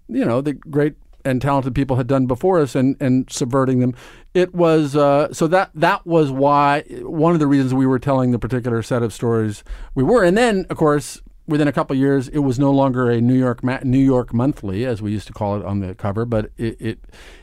you 0.09 0.25
know, 0.25 0.41
the 0.41 0.55
great 0.55 0.95
and 1.25 1.41
talented 1.41 1.75
people 1.75 1.97
had 1.97 2.09
done 2.09 2.27
before 2.27 2.61
us, 2.61 2.75
and, 2.75 2.97
and 3.01 3.31
subverting 3.31 3.81
them. 3.81 3.95
It 4.35 4.55
was 4.55 4.97
uh, 4.97 5.33
so 5.33 5.47
that 5.49 5.71
that 5.75 6.07
was 6.07 6.31
why 6.31 6.83
one 7.03 7.35
of 7.35 7.41
the 7.41 7.47
reasons 7.47 7.75
we 7.75 7.87
were 7.87 7.99
telling 7.99 8.33
the 8.33 8.39
particular 8.39 8.83
set 8.83 9.03
of 9.03 9.13
stories 9.13 9.63
we 9.95 10.03
were, 10.03 10.25
and 10.25 10.37
then 10.37 10.67
of 10.69 10.77
course 10.77 11.21
within 11.47 11.69
a 11.69 11.73
couple 11.73 11.97
years, 11.97 12.29
it 12.29 12.39
was 12.39 12.59
no 12.59 12.71
longer 12.71 13.11
a 13.11 13.21
New 13.21 13.39
York 13.39 13.63
ma- 13.63 13.81
New 13.83 13.99
York 13.99 14.33
Monthly 14.33 14.85
as 14.85 15.03
we 15.03 15.11
used 15.11 15.27
to 15.27 15.33
call 15.33 15.59
it 15.59 15.65
on 15.65 15.81
the 15.81 15.95
cover, 15.95 16.25
but 16.25 16.51
it, 16.57 16.81
it 16.81 16.99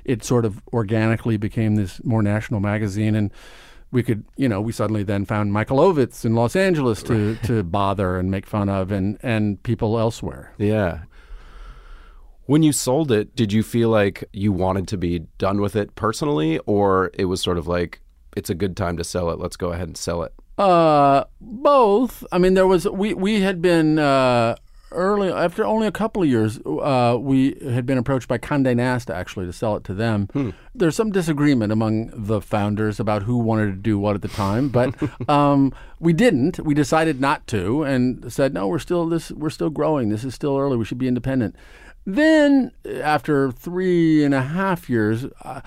it 0.06 0.24
sort 0.24 0.46
of 0.46 0.62
organically 0.74 1.38
became 1.38 1.76
this 1.76 2.04
more 2.04 2.22
national 2.22 2.60
magazine, 2.60 3.16
and 3.16 3.32
we 3.92 4.04
could 4.04 4.24
you 4.38 4.48
know 4.48 4.62
we 4.62 4.72
suddenly 4.72 5.04
then 5.04 5.26
found 5.26 5.52
Michael 5.52 5.78
Ovitz 5.78 6.26
in 6.26 6.36
Los 6.36 6.56
Angeles 6.56 7.04
to 7.04 7.36
to 7.44 7.64
bother 7.64 8.18
and 8.18 8.30
make 8.30 8.46
fun 8.46 8.70
of, 8.70 8.92
and 8.92 9.18
and 9.22 9.62
people 9.64 10.00
elsewhere. 10.00 10.54
Yeah. 10.58 11.04
When 12.46 12.64
you 12.64 12.72
sold 12.72 13.12
it, 13.12 13.36
did 13.36 13.54
you 13.54 13.62
feel 13.62 13.90
like 13.90 14.24
you 14.34 14.52
wanted 14.52 14.88
to 14.88 14.98
be 14.98 15.20
done 15.38 15.62
with 15.62 15.76
it 15.76 15.94
personally, 15.94 16.58
or 16.66 17.12
it 17.14 17.26
was 17.26 17.44
sort 17.44 17.60
of 17.60 17.68
like, 17.68 18.02
it's 18.36 18.50
a 18.50 18.56
good 18.56 18.76
time 18.76 18.98
to 18.98 19.04
sell 19.04 19.30
it, 19.30 19.38
let's 19.38 19.56
go 19.56 19.72
ahead 19.72 19.88
and 19.88 19.96
sell 19.96 20.24
it? 20.24 20.34
Uh, 20.58 21.26
both. 21.40 22.24
I 22.32 22.40
mean, 22.40 22.56
there 22.56 22.66
was 22.66 22.90
we 22.90 23.14
we 23.14 23.42
had 23.42 23.62
been 23.62 24.00
uh, 24.00 24.56
early 24.92 25.32
after 25.32 25.66
only 25.66 25.88
a 25.88 25.92
couple 25.92 26.24
of 26.24 26.30
years. 26.30 26.60
Uh, 26.66 27.18
we 27.20 27.56
had 27.64 27.86
been 27.86 27.98
approached 27.98 28.28
by 28.28 28.38
Condé 28.38 28.76
Nast 28.76 29.10
actually 29.10 29.46
to 29.46 29.54
sell 29.54 29.76
it 29.76 29.84
to 29.86 29.94
them. 29.94 30.28
There's 30.74 30.96
some 30.96 31.12
disagreement 31.12 31.72
among 31.72 32.12
the 32.14 32.42
founders 32.42 33.00
about 33.00 33.24
who 33.24 33.38
wanted 33.38 33.68
to 33.68 33.78
do 33.78 34.00
what 34.00 34.16
at 34.16 34.22
the 34.22 34.28
time, 34.28 34.70
but 34.70 34.96
um, 35.30 35.74
we 36.00 36.14
didn't. 36.14 36.60
We 36.60 36.74
decided 36.74 37.20
not 37.20 37.46
to, 37.48 37.84
and 37.84 38.32
said 38.32 38.54
no. 38.54 38.68
We're 38.68 38.80
still 38.80 39.08
this. 39.08 39.32
We're 39.32 39.50
still 39.50 39.70
growing. 39.70 40.10
This 40.10 40.24
is 40.24 40.36
still 40.36 40.58
early. 40.58 40.78
We 40.78 40.86
should 40.86 40.98
be 40.98 41.08
independent. 41.08 41.56
Then, 42.06 42.72
after 42.86 43.52
three 43.52 44.24
and 44.24 44.34
a 44.34 44.42
half 44.42 44.90
years, 44.90 45.26
uh, 45.44 45.62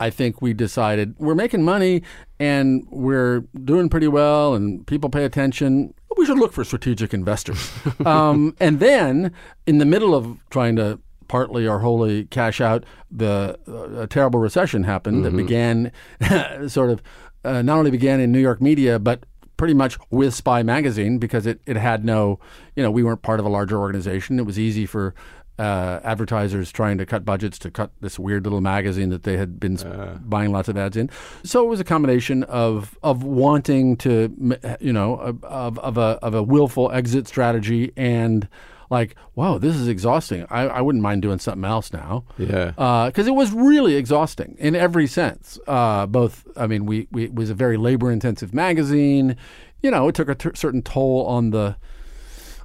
I 0.00 0.10
think 0.10 0.42
we 0.42 0.52
decided 0.52 1.14
we're 1.18 1.34
making 1.34 1.62
money 1.62 2.02
and 2.40 2.86
we're 2.90 3.40
doing 3.64 3.88
pretty 3.88 4.08
well, 4.08 4.54
and 4.54 4.86
people 4.86 5.08
pay 5.08 5.24
attention. 5.24 5.94
We 6.16 6.26
should 6.26 6.38
look 6.38 6.52
for 6.52 6.64
strategic 6.64 7.12
investors. 7.12 7.72
um, 8.06 8.56
and 8.60 8.80
then, 8.80 9.32
in 9.66 9.78
the 9.78 9.84
middle 9.84 10.14
of 10.14 10.38
trying 10.50 10.76
to 10.76 11.00
partly 11.28 11.66
or 11.66 11.80
wholly 11.80 12.26
cash 12.26 12.60
out, 12.60 12.84
the 13.10 13.58
uh, 13.66 14.02
a 14.02 14.06
terrible 14.06 14.40
recession 14.40 14.84
happened 14.84 15.24
that 15.24 15.36
began 15.36 15.90
sort 16.68 16.90
of 16.90 17.02
uh, 17.44 17.62
not 17.62 17.78
only 17.78 17.90
began 17.90 18.20
in 18.20 18.32
New 18.32 18.40
York 18.40 18.60
media, 18.60 18.98
but 18.98 19.24
pretty 19.56 19.74
much 19.74 19.98
with 20.10 20.34
Spy 20.34 20.62
Magazine 20.62 21.18
because 21.18 21.46
it, 21.46 21.60
it 21.66 21.76
had 21.76 22.04
no, 22.04 22.38
you 22.74 22.82
know, 22.82 22.90
we 22.90 23.02
weren't 23.02 23.22
part 23.22 23.40
of 23.40 23.46
a 23.46 23.48
larger 23.48 23.78
organization. 23.78 24.38
It 24.38 24.46
was 24.46 24.58
easy 24.58 24.86
for 24.86 25.14
uh, 25.58 26.00
advertisers 26.02 26.72
trying 26.72 26.98
to 26.98 27.06
cut 27.06 27.24
budgets 27.24 27.58
to 27.60 27.70
cut 27.70 27.90
this 28.00 28.18
weird 28.18 28.44
little 28.44 28.60
magazine 28.60 29.10
that 29.10 29.22
they 29.22 29.36
had 29.36 29.60
been 29.60 29.74
s 29.74 29.84
buying 30.24 30.50
lots 30.52 30.68
of 30.68 30.76
ads 30.76 30.96
in. 30.96 31.08
So 31.44 31.64
it 31.64 31.68
was 31.68 31.80
a 31.80 31.84
combination 31.84 32.42
of 32.44 32.98
of 33.02 33.22
wanting 33.22 33.96
to, 33.98 34.34
you 34.80 34.92
know, 34.92 35.14
of 35.44 35.78
of 35.78 35.96
a 35.98 36.18
of 36.22 36.34
a 36.34 36.42
willful 36.42 36.90
exit 36.90 37.28
strategy 37.28 37.92
and 37.96 38.48
like, 38.90 39.14
wow, 39.34 39.56
this 39.58 39.74
is 39.76 39.88
exhausting. 39.88 40.44
I, 40.50 40.62
I 40.68 40.80
wouldn't 40.80 41.02
mind 41.02 41.22
doing 41.22 41.38
something 41.38 41.64
else 41.64 41.92
now 41.92 42.24
Yeah. 42.36 42.72
because 43.06 43.26
it 43.26 43.34
was 43.34 43.50
really 43.50 43.94
exhausting 43.96 44.56
in 44.58 44.76
every 44.76 45.06
sense. 45.06 45.58
Uh, 45.66 46.04
both, 46.06 46.46
I 46.56 46.66
mean, 46.66 46.84
we, 46.84 47.08
we 47.10 47.24
it 47.24 47.34
was 47.34 47.48
a 47.48 47.54
very 47.54 47.76
labor 47.76 48.12
intensive 48.12 48.52
magazine. 48.52 49.36
You 49.82 49.90
know, 49.90 50.06
it 50.08 50.14
took 50.14 50.28
a 50.28 50.34
t- 50.34 50.50
certain 50.54 50.82
toll 50.82 51.24
on 51.26 51.50
the 51.50 51.76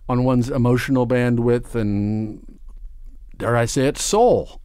on 0.09 0.23
one's 0.23 0.49
emotional 0.49 1.07
bandwidth 1.07 1.73
and 1.75 2.45
dare 3.39 3.55
I 3.57 3.65
say 3.65 3.87
it, 3.87 3.97
soul. 3.97 4.61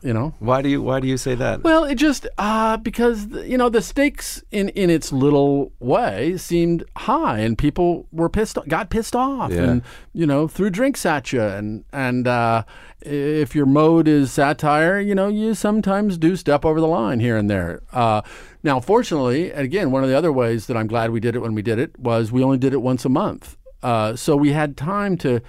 You 0.00 0.12
know. 0.14 0.32
why 0.38 0.62
do 0.62 0.68
you 0.68 0.80
Why 0.80 1.00
do 1.00 1.08
you 1.08 1.16
say 1.16 1.34
that? 1.34 1.64
Well, 1.64 1.82
it 1.82 1.96
just 1.96 2.28
uh, 2.38 2.76
because 2.76 3.26
you 3.26 3.58
know 3.58 3.68
the 3.68 3.82
stakes 3.82 4.40
in 4.52 4.68
in 4.70 4.90
its 4.90 5.10
little 5.12 5.72
way 5.80 6.36
seemed 6.36 6.84
high, 6.96 7.40
and 7.40 7.58
people 7.58 8.06
were 8.12 8.28
pissed, 8.28 8.58
got 8.68 8.90
pissed 8.90 9.16
off, 9.16 9.50
Yeah. 9.50 9.62
and 9.64 9.82
you 10.12 10.24
know 10.24 10.46
threw 10.46 10.70
drinks 10.70 11.04
at 11.04 11.32
you, 11.32 11.42
and 11.42 11.84
and 11.92 12.28
uh, 12.28 12.62
if 13.00 13.56
your 13.56 13.66
mode 13.66 14.06
is 14.06 14.30
satire, 14.30 15.00
you 15.00 15.16
know 15.16 15.26
you 15.26 15.52
sometimes 15.52 16.16
do 16.16 16.36
step 16.36 16.64
over 16.64 16.80
the 16.80 16.86
line 16.86 17.18
here 17.18 17.36
and 17.36 17.50
there. 17.50 17.82
Uh, 17.92 18.22
now, 18.62 18.78
fortunately, 18.78 19.50
and 19.52 19.62
again, 19.62 19.90
one 19.90 20.04
of 20.04 20.08
the 20.08 20.16
other 20.16 20.30
ways 20.32 20.66
that 20.68 20.76
I'm 20.76 20.86
glad 20.86 21.10
we 21.10 21.18
did 21.18 21.34
it 21.34 21.40
when 21.40 21.56
we 21.56 21.62
did 21.62 21.80
it 21.80 21.98
was 21.98 22.30
we 22.30 22.44
only 22.44 22.58
did 22.58 22.72
it 22.72 22.82
once 22.82 23.04
a 23.04 23.08
month, 23.08 23.56
uh, 23.82 24.14
so 24.14 24.36
we 24.36 24.52
had 24.52 24.76
time 24.76 25.16
to 25.18 25.40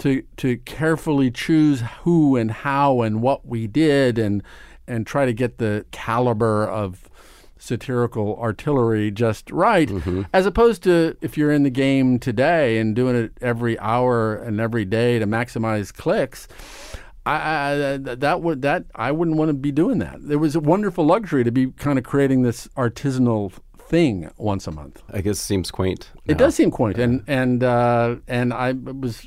to 0.00 0.22
to 0.38 0.56
carefully 0.58 1.30
choose 1.30 1.82
who 2.02 2.36
and 2.36 2.50
how 2.50 3.02
and 3.02 3.22
what 3.22 3.46
we 3.46 3.66
did 3.66 4.18
and 4.18 4.42
and 4.86 5.06
try 5.06 5.24
to 5.24 5.32
get 5.32 5.58
the 5.58 5.86
caliber 5.92 6.66
of 6.66 7.08
satirical 7.58 8.36
artillery 8.40 9.10
just 9.10 9.50
right, 9.50 9.90
as 10.32 10.46
opposed 10.46 10.82
to 10.82 11.16
if 11.20 11.36
you're 11.36 11.52
in 11.52 11.62
the 11.62 11.70
game 11.70 12.18
today 12.18 12.78
and 12.78 12.96
doing 12.96 13.14
it 13.14 13.32
every 13.40 13.78
hour 13.78 14.34
and 14.36 14.58
every 14.58 14.84
day 14.84 15.18
to 15.18 15.26
maximize 15.26 15.94
clicks. 15.94 16.48
I, 17.26 17.34
I 17.34 17.96
that 17.98 18.40
would 18.40 18.62
that 18.62 18.86
I 18.94 19.12
wouldn't 19.12 19.36
want 19.36 19.50
to 19.50 19.54
be 19.54 19.70
doing 19.70 19.98
that. 19.98 20.26
There 20.26 20.38
was 20.38 20.56
a 20.56 20.60
wonderful 20.60 21.04
luxury 21.04 21.44
to 21.44 21.52
be 21.52 21.70
kind 21.72 21.98
of 21.98 22.04
creating 22.04 22.42
this 22.42 22.66
artisanal 22.68 23.52
thing 23.76 24.30
once 24.38 24.66
a 24.66 24.70
month. 24.70 25.02
I 25.10 25.20
guess 25.20 25.36
it 25.36 25.42
seems 25.42 25.70
quaint. 25.70 26.10
It 26.24 26.38
does 26.38 26.54
seem 26.54 26.70
quaint, 26.70 26.96
and 26.96 27.22
and 27.26 27.62
uh, 27.62 28.16
and 28.26 28.54
I 28.54 28.72
was 28.72 29.26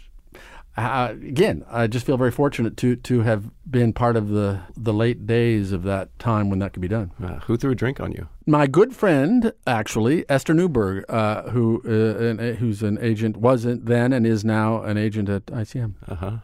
uh, 0.77 1.09
again. 1.11 1.63
I 1.69 1.87
just 1.87 2.05
feel 2.05 2.17
very 2.17 2.31
fortunate 2.31 2.77
to 2.77 2.95
to 2.95 3.21
have 3.21 3.49
been 3.69 3.93
part 3.93 4.15
of 4.15 4.29
the 4.29 4.61
the 4.75 4.93
late 4.93 5.25
days 5.27 5.71
of 5.71 5.83
that 5.83 6.17
time 6.19 6.49
when 6.49 6.59
that 6.59 6.73
could 6.73 6.81
be 6.81 6.87
done. 6.87 7.11
Uh, 7.23 7.39
who 7.41 7.57
threw 7.57 7.71
a 7.71 7.75
drink 7.75 7.99
on 7.99 8.11
you? 8.11 8.27
My 8.45 8.67
good 8.67 8.95
friend, 8.95 9.53
actually, 9.67 10.25
Esther 10.29 10.53
Newberg, 10.53 11.05
uh, 11.09 11.43
who 11.49 11.81
uh, 11.85 12.25
an, 12.25 12.55
who's 12.55 12.83
an 12.83 12.97
agent, 13.01 13.37
wasn't 13.37 13.85
then 13.85 14.13
and 14.13 14.25
is 14.25 14.43
now 14.43 14.81
an 14.83 14.97
agent 14.97 15.29
at 15.29 15.45
ICM. 15.47 15.93
Uh 16.07 16.15
huh. 16.15 16.37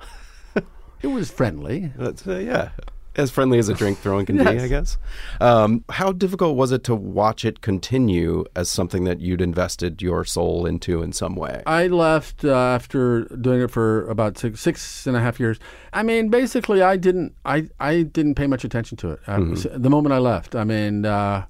It 1.01 1.07
was 1.07 1.31
friendly. 1.31 1.93
That's 1.95 2.27
uh, 2.27 2.39
yeah, 2.39 2.71
as 3.15 3.31
friendly 3.31 3.59
as 3.59 3.69
a 3.69 3.73
drink 3.73 3.97
throwing 3.99 4.25
can 4.25 4.37
be, 4.37 4.45
I 4.45 4.67
guess. 4.69 4.97
Um, 5.41 5.83
how 5.89 6.11
difficult 6.11 6.55
was 6.55 6.71
it 6.71 6.83
to 6.85 6.95
watch 6.95 7.43
it 7.43 7.61
continue 7.61 8.45
as 8.55 8.69
something 8.69 9.03
that 9.05 9.19
you'd 9.19 9.41
invested 9.41 10.01
your 10.01 10.23
soul 10.25 10.65
into 10.65 11.01
in 11.01 11.11
some 11.11 11.35
way? 11.35 11.63
I 11.65 11.87
left 11.87 12.45
uh, 12.45 12.53
after 12.55 13.25
doing 13.25 13.61
it 13.61 13.71
for 13.71 14.07
about 14.09 14.37
six, 14.37 14.61
six 14.61 15.07
and 15.07 15.17
a 15.17 15.19
half 15.19 15.39
years. 15.39 15.59
I 15.93 16.03
mean, 16.03 16.29
basically, 16.29 16.81
I 16.81 16.97
didn't, 16.97 17.35
I, 17.45 17.69
I 17.79 18.03
didn't 18.03 18.35
pay 18.35 18.47
much 18.47 18.63
attention 18.63 18.97
to 18.97 19.11
it 19.11 19.19
uh, 19.27 19.39
the 19.77 19.89
moment 19.89 20.13
I 20.13 20.19
left. 20.19 20.55
I 20.55 20.63
mean, 20.63 21.05
uh, 21.05 21.45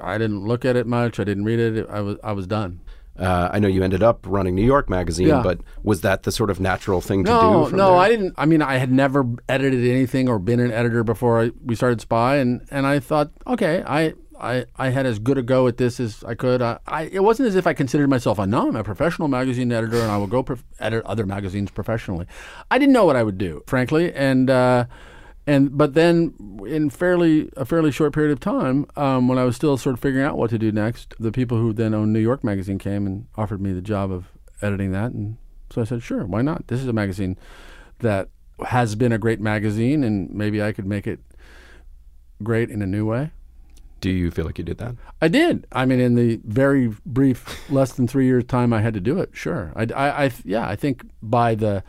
I 0.00 0.18
didn't 0.18 0.44
look 0.44 0.64
at 0.64 0.76
it 0.76 0.86
much. 0.86 1.18
I 1.18 1.24
didn't 1.24 1.44
read 1.44 1.58
it. 1.58 1.86
I 1.88 2.00
was, 2.00 2.18
I 2.22 2.32
was 2.32 2.46
done. 2.46 2.80
Uh, 3.18 3.48
I 3.52 3.58
know 3.58 3.68
you 3.68 3.82
ended 3.82 4.02
up 4.02 4.24
running 4.28 4.54
New 4.54 4.64
York 4.64 4.88
Magazine, 4.88 5.28
Yeah. 5.28 5.42
but 5.42 5.60
was 5.82 6.02
that 6.02 6.22
the 6.22 6.30
sort 6.32 6.50
of 6.50 6.60
natural 6.60 7.00
thing 7.00 7.24
to 7.24 7.30
No, 7.30 7.68
do? 7.70 7.76
No, 7.76 7.90
there? 7.90 7.96
I 7.98 8.08
didn't. 8.08 8.34
I 8.36 8.46
mean, 8.46 8.62
I 8.62 8.76
had 8.76 8.92
never 8.92 9.26
edited 9.48 9.84
anything 9.84 10.28
or 10.28 10.38
been 10.38 10.60
an 10.60 10.70
editor 10.72 11.02
before 11.02 11.40
I, 11.42 11.50
we 11.64 11.74
started 11.74 12.00
Spy, 12.00 12.36
and, 12.36 12.64
and 12.70 12.86
I 12.86 13.00
thought, 13.00 13.30
okay, 13.46 13.82
I, 13.86 14.14
I, 14.40 14.66
I 14.76 14.90
had 14.90 15.04
as 15.04 15.18
good 15.18 15.36
a 15.36 15.42
go 15.42 15.66
at 15.66 15.78
this 15.78 15.98
as 15.98 16.22
I 16.22 16.34
could. 16.36 16.62
I, 16.62 16.78
I 16.86 17.02
it 17.10 17.24
wasn't 17.24 17.48
as 17.48 17.56
if 17.56 17.66
I 17.66 17.72
considered 17.74 18.08
myself 18.08 18.38
a 18.38 18.46
no, 18.46 18.68
I'm 18.68 18.76
a 18.76 18.84
professional 18.84 19.26
magazine 19.26 19.72
editor, 19.72 20.00
and 20.00 20.12
I 20.12 20.16
will 20.16 20.28
go 20.28 20.44
prof- 20.44 20.62
edit 20.78 21.04
other 21.04 21.26
magazines 21.26 21.72
professionally. 21.72 22.26
I 22.70 22.78
didn't 22.78 22.92
know 22.92 23.04
what 23.04 23.16
I 23.16 23.24
would 23.24 23.36
do, 23.38 23.64
frankly, 23.66 24.12
and 24.14 24.48
uh, 24.48 24.84
and 25.48 25.76
but 25.76 25.94
then 25.94 26.34
in 26.66 26.90
fairly 26.90 27.50
a 27.56 27.64
fairly 27.64 27.90
short 27.90 28.12
period 28.12 28.32
of 28.32 28.40
time, 28.40 28.86
um, 28.96 29.26
when 29.28 29.38
I 29.38 29.44
was 29.44 29.56
still 29.56 29.76
sort 29.76 29.94
of 29.94 30.00
figuring 30.00 30.24
out 30.24 30.36
what 30.36 30.50
to 30.50 30.58
do 30.58 30.70
next, 30.70 31.14
the 31.18 31.32
people 31.32 31.56
who 31.58 31.72
then 31.72 31.94
owned 31.94 32.12
New 32.12 32.20
York 32.20 32.44
Magazine 32.44 32.78
came 32.78 33.06
and 33.06 33.26
offered 33.36 33.60
me 33.60 33.72
the 33.72 33.82
job 33.82 34.12
of 34.12 34.26
editing 34.62 34.92
that, 34.92 35.12
and 35.12 35.36
so 35.70 35.80
I 35.80 35.84
said, 35.84 36.02
sure, 36.02 36.24
why 36.26 36.42
not? 36.42 36.66
This 36.68 36.80
is 36.80 36.88
a 36.88 36.92
magazine 36.92 37.36
that 38.00 38.28
has 38.66 38.94
been 38.94 39.12
a 39.12 39.18
great 39.18 39.40
magazine, 39.40 40.02
and 40.04 40.30
maybe 40.30 40.62
I 40.62 40.72
could 40.72 40.86
make 40.86 41.06
it 41.06 41.20
great 42.42 42.70
in 42.70 42.82
a 42.82 42.86
new 42.86 43.06
way. 43.06 43.30
Do 44.00 44.10
you 44.10 44.30
feel 44.30 44.44
like 44.46 44.58
you 44.58 44.64
did 44.64 44.78
that? 44.78 44.94
I 45.20 45.26
did. 45.28 45.66
I 45.72 45.84
mean, 45.84 45.98
in 46.00 46.14
the 46.14 46.40
very 46.44 46.88
brief, 47.04 47.68
less 47.70 47.92
than 47.92 48.06
three 48.06 48.26
years 48.26 48.44
time 48.44 48.72
I 48.72 48.80
had 48.80 48.94
to 48.94 49.00
do 49.00 49.18
it, 49.18 49.30
sure. 49.32 49.72
I, 49.74 49.82
I, 49.94 50.24
I- 50.26 50.32
yeah, 50.44 50.68
I 50.68 50.76
think 50.76 51.02
by 51.22 51.54
the 51.56 51.82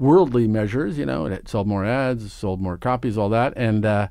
worldly 0.00 0.48
measures, 0.48 0.98
you 0.98 1.04
know, 1.04 1.26
it 1.26 1.46
sold 1.46 1.68
more 1.68 1.84
ads, 1.84 2.32
sold 2.32 2.60
more 2.60 2.76
copies, 2.78 3.18
all 3.18 3.28
that. 3.28 3.52
And 3.54 3.84
uh, 3.84 4.08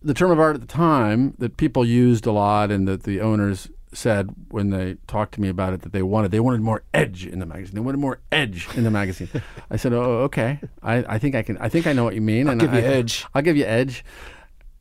the 0.00 0.14
term 0.14 0.30
of 0.30 0.38
art 0.38 0.54
at 0.54 0.60
the 0.60 0.66
time 0.68 1.34
that 1.38 1.56
people 1.56 1.84
used 1.84 2.26
a 2.26 2.32
lot 2.32 2.70
and 2.70 2.86
that 2.86 3.02
the 3.02 3.20
owners 3.20 3.68
said 3.92 4.30
when 4.48 4.70
they 4.70 4.96
talked 5.06 5.34
to 5.34 5.40
me 5.40 5.48
about 5.48 5.74
it 5.74 5.82
that 5.82 5.92
they 5.92 6.00
wanted, 6.00 6.30
they 6.30 6.40
wanted 6.40 6.60
more 6.62 6.82
edge 6.94 7.26
in 7.26 7.40
the 7.40 7.46
magazine. 7.46 7.74
They 7.74 7.80
wanted 7.80 7.98
more 7.98 8.20
edge 8.30 8.68
in 8.76 8.84
the 8.84 8.90
magazine. 8.90 9.28
I 9.68 9.76
said, 9.76 9.92
oh, 9.92 10.20
okay. 10.22 10.60
I, 10.82 11.04
I 11.06 11.18
think 11.18 11.34
I 11.34 11.42
can, 11.42 11.58
I 11.58 11.68
think 11.68 11.86
I 11.86 11.92
know 11.92 12.04
what 12.04 12.14
you 12.14 12.22
mean. 12.22 12.48
I'll 12.48 12.56
give 12.56 12.72
you 12.72 12.78
I, 12.78 12.84
edge. 12.84 13.26
I'll 13.34 13.42
give 13.42 13.56
you 13.56 13.64
edge. 13.64 14.04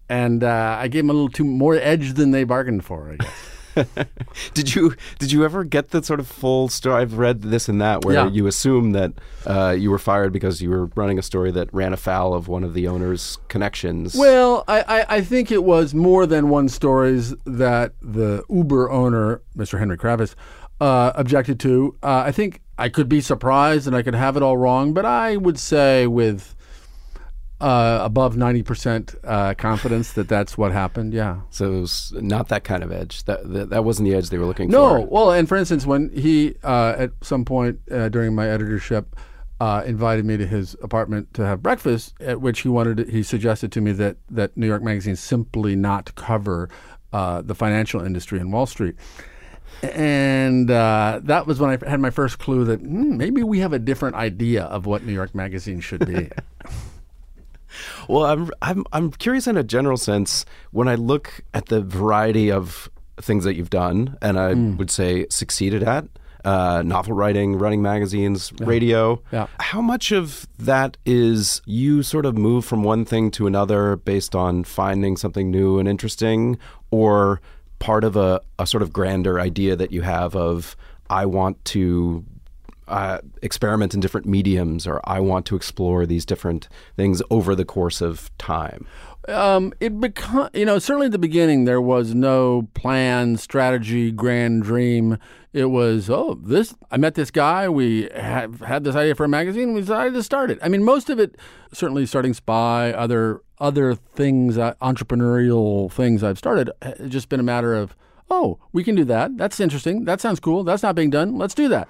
And 0.07 0.43
uh, 0.43 0.77
I 0.79 0.87
gave 0.89 1.03
them 1.03 1.09
a 1.09 1.13
little 1.13 1.29
too 1.29 1.43
more 1.43 1.75
edge 1.75 2.13
than 2.13 2.31
they 2.31 2.43
bargained 2.43 2.85
for, 2.85 3.11
I 3.11 3.15
guess. 3.15 3.33
Did 4.53 4.73
you 4.75 4.95
did 5.19 5.31
you 5.31 5.43
ever 5.45 5.63
get 5.63 5.89
the 5.89 6.01
sort 6.03 6.19
of 6.19 6.27
full 6.27 6.69
story? 6.69 7.01
I've 7.01 7.17
read 7.17 7.41
this 7.41 7.67
and 7.69 7.81
that 7.81 8.03
where 8.05 8.15
Yeah. 8.15 8.27
you 8.29 8.47
assume 8.47 8.91
that 8.93 9.13
uh, 9.45 9.75
you 9.77 9.91
were 9.91 9.99
fired 9.99 10.31
because 10.33 10.61
you 10.61 10.69
were 10.69 10.85
running 10.95 11.17
a 11.19 11.21
story 11.21 11.51
that 11.51 11.73
ran 11.73 11.93
afoul 11.93 12.33
of 12.33 12.47
one 12.47 12.63
of 12.63 12.73
the 12.73 12.87
owner's 12.87 13.37
connections. 13.47 14.15
Well, 14.15 14.63
I, 14.67 14.81
I, 14.81 15.15
I 15.17 15.21
think 15.21 15.51
it 15.51 15.63
was 15.63 15.93
more 15.93 16.25
than 16.25 16.49
one 16.49 16.69
stories 16.69 17.33
that 17.45 17.93
the 18.01 18.43
Uber 18.49 18.89
owner, 18.91 19.41
Mr. 19.57 19.79
Henry 19.79 19.97
Kravis, 19.97 20.35
uh, 20.79 21.11
objected 21.15 21.59
to. 21.61 21.95
Uh, 22.01 22.23
I 22.25 22.31
think 22.31 22.61
I 22.77 22.89
could 22.89 23.07
be 23.09 23.21
surprised 23.21 23.87
and 23.87 23.95
I 23.95 24.01
could 24.01 24.15
have 24.15 24.35
it 24.37 24.43
all 24.43 24.57
wrong, 24.57 24.93
but 24.93 25.05
I 25.05 25.37
would 25.37 25.59
say 25.59 26.07
with 26.07 26.55
uh, 27.61 27.99
above 28.03 28.35
90% 28.35 29.15
uh, 29.23 29.53
confidence 29.53 30.13
that 30.13 30.27
that's 30.27 30.57
what 30.57 30.71
happened. 30.71 31.13
Yeah. 31.13 31.41
so 31.51 31.71
it 31.73 31.79
was 31.81 32.11
not 32.17 32.47
that 32.49 32.63
kind 32.63 32.83
of 32.83 32.91
edge. 32.91 33.23
That 33.25 33.47
that, 33.53 33.69
that 33.69 33.83
wasn't 33.85 34.09
the 34.09 34.15
edge 34.15 34.29
they 34.29 34.37
were 34.37 34.45
looking 34.45 34.69
No, 34.69 34.89
for. 34.89 34.99
No. 34.99 35.05
Well, 35.05 35.31
and 35.31 35.47
for 35.47 35.55
instance, 35.57 35.85
when 35.85 36.09
he 36.09 36.55
uh, 36.63 36.95
at 36.97 37.11
some 37.21 37.45
point 37.45 37.79
uh, 37.91 38.09
during 38.09 38.33
my 38.35 38.49
editorship 38.49 39.15
uh, 39.59 39.83
invited 39.85 40.25
me 40.25 40.37
to 40.37 40.47
his 40.47 40.75
apartment 40.81 41.33
to 41.35 41.45
have 41.45 41.61
breakfast, 41.61 42.15
at 42.19 42.41
which 42.41 42.61
he 42.61 42.67
wanted 42.69 43.07
he 43.09 43.21
suggested 43.21 43.71
to 43.73 43.79
me 43.81 43.91
that 43.91 44.17
that 44.29 44.57
New 44.57 44.65
York 44.67 44.81
Magazine 44.81 45.15
simply 45.15 45.75
not 45.75 46.15
cover 46.15 46.67
uh, 47.13 47.41
the 47.43 47.53
financial 47.53 48.01
industry 48.03 48.39
in 48.39 48.49
Wall 48.51 48.65
Street. 48.65 48.95
And 49.83 50.69
uh, 50.69 51.21
that 51.23 51.47
was 51.47 51.59
when 51.59 51.69
I 51.71 51.89
had 51.89 51.99
my 51.99 52.09
first 52.11 52.39
clue 52.39 52.65
that 52.65 52.79
hmm, 52.79 53.17
maybe 53.17 53.43
we 53.43 53.59
have 53.59 53.73
a 53.73 53.79
different 53.79 54.15
idea 54.15 54.63
of 54.63 54.85
what 54.85 55.03
New 55.03 55.13
York 55.13 55.33
Magazine 55.35 55.79
should 55.79 56.05
be. 56.07 56.29
Well, 58.07 58.25
I'm 58.25 58.49
I'm 58.61 58.83
I'm 58.91 59.11
curious 59.11 59.47
in 59.47 59.57
a 59.57 59.63
general 59.63 59.97
sense 59.97 60.45
when 60.71 60.87
I 60.87 60.95
look 60.95 61.41
at 61.53 61.67
the 61.67 61.81
variety 61.81 62.51
of 62.51 62.89
things 63.17 63.43
that 63.43 63.55
you've 63.55 63.69
done, 63.69 64.17
and 64.21 64.39
I 64.39 64.53
Hmm. 64.53 64.77
would 64.77 64.89
say 64.91 65.25
succeeded 65.29 65.83
at. 65.83 66.05
Uh, 66.43 66.81
novel 66.83 67.13
writing, 67.13 67.55
running 67.55 67.83
magazines, 67.83 68.51
radio. 68.61 69.21
Yeah. 69.31 69.45
How 69.59 69.79
much 69.79 70.11
of 70.11 70.47
that 70.57 70.97
is 71.05 71.61
you 71.67 72.01
sort 72.01 72.25
of 72.25 72.35
move 72.35 72.65
from 72.65 72.81
one 72.83 73.05
thing 73.05 73.29
to 73.31 73.45
another 73.45 73.97
based 73.97 74.33
on 74.35 74.63
finding 74.63 75.17
something 75.17 75.51
new 75.51 75.77
and 75.77 75.87
interesting, 75.87 76.57
or 76.89 77.41
part 77.77 78.03
of 78.03 78.15
a, 78.15 78.41
a 78.57 78.65
sort 78.65 78.81
of 78.81 78.91
grander 78.91 79.39
idea 79.39 79.75
that 79.75 79.91
you 79.91 80.01
have 80.01 80.35
of 80.35 80.75
I 81.11 81.27
want 81.27 81.63
to 81.65 82.25
uh, 82.91 83.19
experiment 83.41 83.93
in 83.93 83.99
different 83.99 84.27
mediums, 84.27 84.85
or 84.85 85.01
I 85.05 85.19
want 85.19 85.45
to 85.47 85.55
explore 85.55 86.05
these 86.05 86.25
different 86.25 86.67
things 86.95 87.21
over 87.29 87.55
the 87.55 87.65
course 87.65 88.01
of 88.01 88.29
time. 88.37 88.85
um, 89.29 89.71
it 89.79 89.99
become 89.99 90.49
you 90.53 90.65
know 90.65 90.79
certainly 90.79 91.05
at 91.05 91.11
the 91.11 91.19
beginning 91.19 91.65
there 91.65 91.81
was 91.81 92.13
no 92.13 92.67
plan, 92.73 93.37
strategy, 93.37 94.11
grand 94.11 94.63
dream. 94.63 95.17
It 95.53 95.65
was 95.65 96.09
oh 96.09 96.39
this 96.43 96.75
I 96.91 96.97
met 96.97 97.15
this 97.15 97.31
guy. 97.31 97.69
We 97.69 98.09
have 98.15 98.61
had 98.61 98.83
this 98.83 98.95
idea 98.95 99.15
for 99.15 99.25
a 99.25 99.29
magazine. 99.29 99.73
We 99.73 99.81
decided 99.81 100.13
to 100.13 100.23
start 100.23 100.51
it. 100.51 100.59
I 100.61 100.69
mean, 100.69 100.83
most 100.83 101.09
of 101.09 101.19
it 101.19 101.37
certainly 101.71 102.05
starting 102.05 102.33
Spy, 102.33 102.91
other 102.91 103.41
other 103.59 103.95
things, 103.95 104.57
uh, 104.57 104.73
entrepreneurial 104.81 105.91
things 105.91 106.23
I've 106.23 106.37
started. 106.37 106.71
It's 106.81 107.09
just 107.09 107.29
been 107.29 107.39
a 107.39 107.43
matter 107.43 107.73
of 107.73 107.95
oh 108.29 108.59
we 108.73 108.83
can 108.83 108.95
do 108.95 109.05
that. 109.05 109.37
That's 109.37 109.59
interesting. 109.59 110.05
That 110.05 110.19
sounds 110.19 110.39
cool. 110.39 110.63
That's 110.63 110.83
not 110.83 110.95
being 110.95 111.09
done. 111.09 111.37
Let's 111.37 111.53
do 111.53 111.69
that 111.69 111.87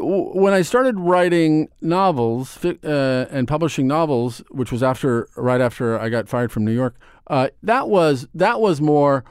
when 0.00 0.52
I 0.52 0.62
started 0.62 0.98
writing 0.98 1.68
novels 1.80 2.64
uh, 2.64 3.26
and 3.30 3.46
publishing 3.46 3.86
novels, 3.86 4.42
which 4.50 4.72
was 4.72 4.82
after 4.82 5.28
right 5.36 5.60
after 5.60 5.98
I 5.98 6.08
got 6.08 6.28
fired 6.28 6.50
from 6.50 6.64
New 6.64 6.72
York, 6.72 6.96
uh, 7.28 7.48
that 7.62 7.88
was 7.88 8.26
that 8.34 8.60
was 8.60 8.80
more 8.80 9.24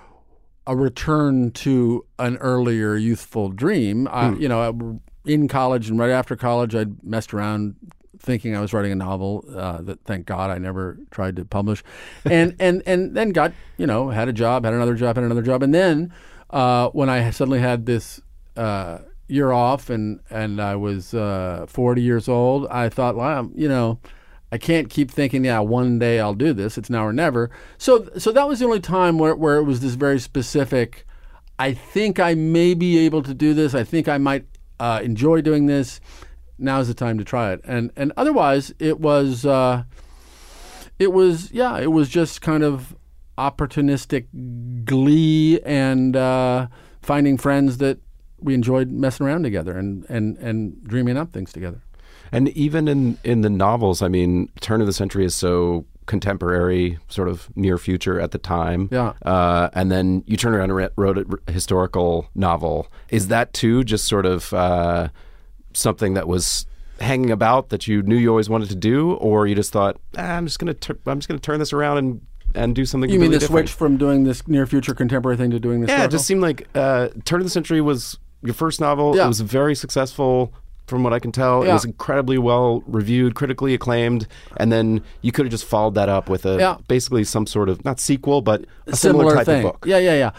a 0.66 0.76
return 0.76 1.52
to 1.52 2.06
an 2.20 2.38
earlier 2.38 2.96
youthful 2.96 3.50
dream. 3.50 4.08
I, 4.10 4.30
you 4.34 4.48
know, 4.48 5.02
in 5.26 5.48
college 5.48 5.90
and 5.90 6.00
right 6.00 6.10
after 6.10 6.36
college, 6.36 6.74
I'd 6.74 7.04
messed 7.04 7.34
around 7.34 7.76
thinking 8.20 8.56
I 8.56 8.62
was 8.62 8.74
writing 8.74 8.94
a 8.94 8.96
novel 8.96 9.44
uh, 9.54 9.82
that, 9.82 10.06
thank 10.06 10.26
God, 10.26 10.50
I 10.50 10.58
never 10.58 10.98
tried 11.12 11.36
to 11.36 11.46
publish, 11.46 11.84
and 12.24 12.56
and 12.60 12.82
and 12.86 13.16
then 13.16 13.32
got 13.32 13.52
you 13.78 13.86
know 13.86 14.10
had 14.10 14.30
a 14.30 14.34
job, 14.34 14.64
had 14.64 14.74
another 14.74 14.96
job, 14.96 15.18
had 15.18 15.26
another 15.26 15.42
job, 15.42 15.62
and 15.62 15.74
then 15.74 16.14
uh, 16.50 16.90
when 16.90 17.10
I 17.10 17.30
suddenly 17.32 17.60
had 17.60 17.86
this. 17.86 18.22
Year 19.28 19.52
off 19.52 19.90
and 19.90 20.20
and 20.30 20.62
I 20.62 20.76
was 20.76 21.14
uh, 21.14 21.66
40 21.68 22.02
years 22.02 22.28
old 22.28 22.68
I 22.68 22.90
thought 22.90 23.16
well 23.16 23.50
you 23.56 23.68
know 23.68 24.00
I 24.52 24.58
can't 24.58 24.90
keep 24.90 25.10
thinking 25.10 25.46
yeah 25.46 25.60
one 25.60 25.98
day 26.00 26.20
I'll 26.20 26.34
do 26.34 26.54
this 26.54 26.78
it's 26.78 26.90
now 26.90 27.06
or 27.06 27.14
never. 27.14 27.50
So 27.78 28.10
so 28.18 28.32
that 28.32 28.48
was 28.48 28.60
the 28.60 28.66
only 28.66 28.80
time 28.80 29.18
where, 29.18 29.36
where 29.36 29.58
it 29.58 29.64
was 29.64 29.80
this 29.80 29.94
very 29.96 30.20
specific 30.20 31.06
I 31.58 31.74
think 31.74 32.20
I 32.20 32.34
may 32.34 32.74
be 32.74 33.00
able 33.00 33.24
to 33.24 33.34
do 33.34 33.54
this 33.54 33.74
I 33.74 33.84
think 33.84 34.08
I 34.08 34.18
might 34.18 34.46
uh, 34.80 35.00
enjoy 35.04 35.42
doing 35.42 35.68
this 35.68 36.02
now's 36.58 36.88
the 36.88 36.94
time 36.94 37.18
to 37.18 37.24
try 37.24 37.52
it. 37.54 37.62
And 37.64 37.92
and 37.96 38.12
otherwise 38.18 38.74
it 38.80 39.00
was 39.00 39.46
uh, 39.46 39.84
it 41.00 41.12
was 41.12 41.52
yeah 41.52 41.80
it 41.80 41.92
was 41.92 42.10
just 42.10 42.42
kind 42.42 42.64
of 42.64 42.96
opportunistic 43.38 44.28
glee 44.86 45.60
and 45.62 46.16
uh, 46.16 46.68
finding 47.02 47.38
friends 47.38 47.78
that 47.78 48.00
we 48.44 48.54
enjoyed 48.54 48.92
messing 48.92 49.26
around 49.26 49.44
together 49.44 49.78
and, 49.78 50.06
and, 50.10 50.38
and 50.38 50.84
dreaming 50.84 51.18
up 51.18 51.32
things 51.32 51.52
together. 51.54 51.82
And 52.32 52.50
even 52.50 52.88
in, 52.88 53.18
in 53.24 53.42
the 53.42 53.50
novels, 53.50 54.02
I 54.02 54.08
mean, 54.08 54.50
turn 54.60 54.82
of 54.82 54.88
the 54.88 54.94
century 54.94 55.24
is 55.26 55.36
so 55.36 55.86
contemporary, 56.06 57.00
sort 57.08 57.30
of 57.30 57.56
near 57.56 57.78
future 57.78 58.20
at 58.20 58.32
the 58.32 58.38
time. 58.38 58.90
Yeah. 58.92 59.14
Uh, 59.22 59.70
and 59.74 59.92
then 59.92 60.24
you 60.26 60.38
turn 60.38 60.54
around 60.54 60.72
and 60.72 60.76
re- 60.76 60.90
wrote 60.96 61.18
a 61.48 61.52
historical 61.52 62.28
novel. 62.36 62.88
Is 63.10 63.28
that 63.28 63.54
too 63.54 63.84
just 63.84 64.08
sort 64.08 64.26
of 64.26 64.52
uh, 64.54 65.10
something 65.74 66.14
that 66.16 66.28
was 66.28 66.66
hanging 67.00 67.32
about 67.32 67.70
that 67.70 67.88
you 67.88 68.02
knew 68.02 68.16
you 68.16 68.30
always 68.30 68.50
wanted 68.50 68.70
to 68.70 68.76
do, 68.76 69.14
or 69.14 69.48
you 69.48 69.56
just 69.56 69.72
thought, 69.72 69.98
ah, 70.18 70.36
I'm 70.36 70.46
just 70.46 70.60
gonna 70.60 70.74
tur- 70.74 71.00
I'm 71.06 71.20
just 71.20 71.28
gonna 71.28 71.40
turn 71.40 71.60
this 71.60 71.74
around 71.74 71.98
and 71.98 72.22
and 72.56 72.76
do 72.76 72.86
something. 72.86 73.10
You 73.10 73.20
mean 73.20 73.32
the 73.32 73.40
different." 73.40 73.70
switch 73.70 73.78
from 73.78 73.98
doing 73.98 74.24
this 74.24 74.48
near 74.48 74.66
future 74.66 74.94
contemporary 74.94 75.38
thing 75.38 75.52
to 75.52 75.60
doing 75.60 75.82
this? 75.82 75.90
Yeah, 75.90 76.06
it 76.06 76.12
just 76.12 76.26
seemed 76.26 76.42
like 76.42 76.68
uh, 76.76 77.10
Turn 77.26 77.40
of 77.40 77.46
the 77.46 77.50
Century 77.50 77.82
was 77.82 78.20
your 78.44 78.54
first 78.54 78.80
novel. 78.82 79.16
Yeah. 79.16 79.26
It 79.26 79.28
was 79.28 79.42
very 79.42 79.76
successful, 79.76 80.54
from 80.88 81.02
what 81.04 81.14
I 81.14 81.20
can 81.20 81.32
tell. 81.32 81.64
It 81.64 81.72
was 81.72 81.86
incredibly 81.86 82.38
well 82.38 82.84
reviewed, 82.86 83.36
critically 83.36 83.74
acclaimed, 83.74 84.28
and 84.58 84.72
then 84.72 85.02
you 85.22 85.32
could 85.32 85.46
have 85.46 85.52
just 85.52 85.66
followed 85.66 85.96
that 85.96 86.10
up 86.10 86.30
with 86.30 86.46
a 86.46 86.58
Yeah. 86.58 86.78
basically 86.88 87.24
some 87.24 87.48
sort 87.48 87.70
of 87.70 87.84
not 87.86 88.00
sequel, 88.00 88.42
but 88.42 88.66
a 88.88 88.96
similar, 88.96 89.24
similar 89.24 89.36
type 89.38 89.46
thing. 89.46 89.66
of 89.66 89.72
book. 89.72 89.86
Yeah, 89.88 89.98
yeah, 90.00 90.16
yeah. 90.16 90.32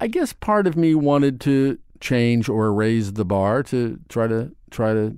I 0.00 0.06
guess 0.06 0.32
part 0.32 0.66
of 0.66 0.74
me 0.76 0.94
wanted 0.94 1.40
to 1.42 1.76
change 2.00 2.48
or 2.48 2.72
raise 2.72 3.12
the 3.12 3.26
bar 3.26 3.62
to 3.64 3.98
try 4.08 4.26
to 4.26 4.50
try 4.70 4.94
to 4.94 5.16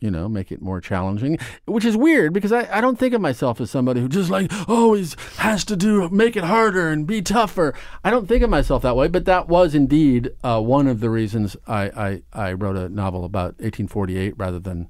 you 0.00 0.10
know 0.10 0.28
make 0.28 0.50
it 0.50 0.60
more 0.60 0.80
challenging, 0.80 1.38
which 1.66 1.84
is 1.84 1.96
weird 1.96 2.32
because 2.32 2.52
I, 2.52 2.68
I 2.76 2.80
don't 2.80 2.98
think 2.98 3.14
of 3.14 3.20
myself 3.20 3.60
as 3.60 3.70
somebody 3.70 4.00
who 4.00 4.08
just 4.08 4.30
like 4.30 4.50
always 4.68 5.14
has 5.36 5.64
to 5.66 5.76
do 5.76 6.08
make 6.08 6.36
it 6.36 6.44
harder 6.44 6.88
and 6.88 7.06
be 7.06 7.22
tougher. 7.22 7.74
I 8.02 8.10
don't 8.10 8.26
think 8.26 8.42
of 8.42 8.50
myself 8.50 8.82
that 8.82 8.96
way, 8.96 9.08
but 9.08 9.26
that 9.26 9.48
was 9.48 9.74
indeed 9.74 10.30
uh, 10.42 10.60
one 10.60 10.86
of 10.86 11.00
the 11.00 11.10
reasons 11.10 11.56
I, 11.66 12.22
I 12.34 12.48
I 12.48 12.52
wrote 12.54 12.76
a 12.76 12.88
novel 12.88 13.24
about 13.24 13.58
1848 13.60 14.34
rather 14.36 14.58
than 14.58 14.88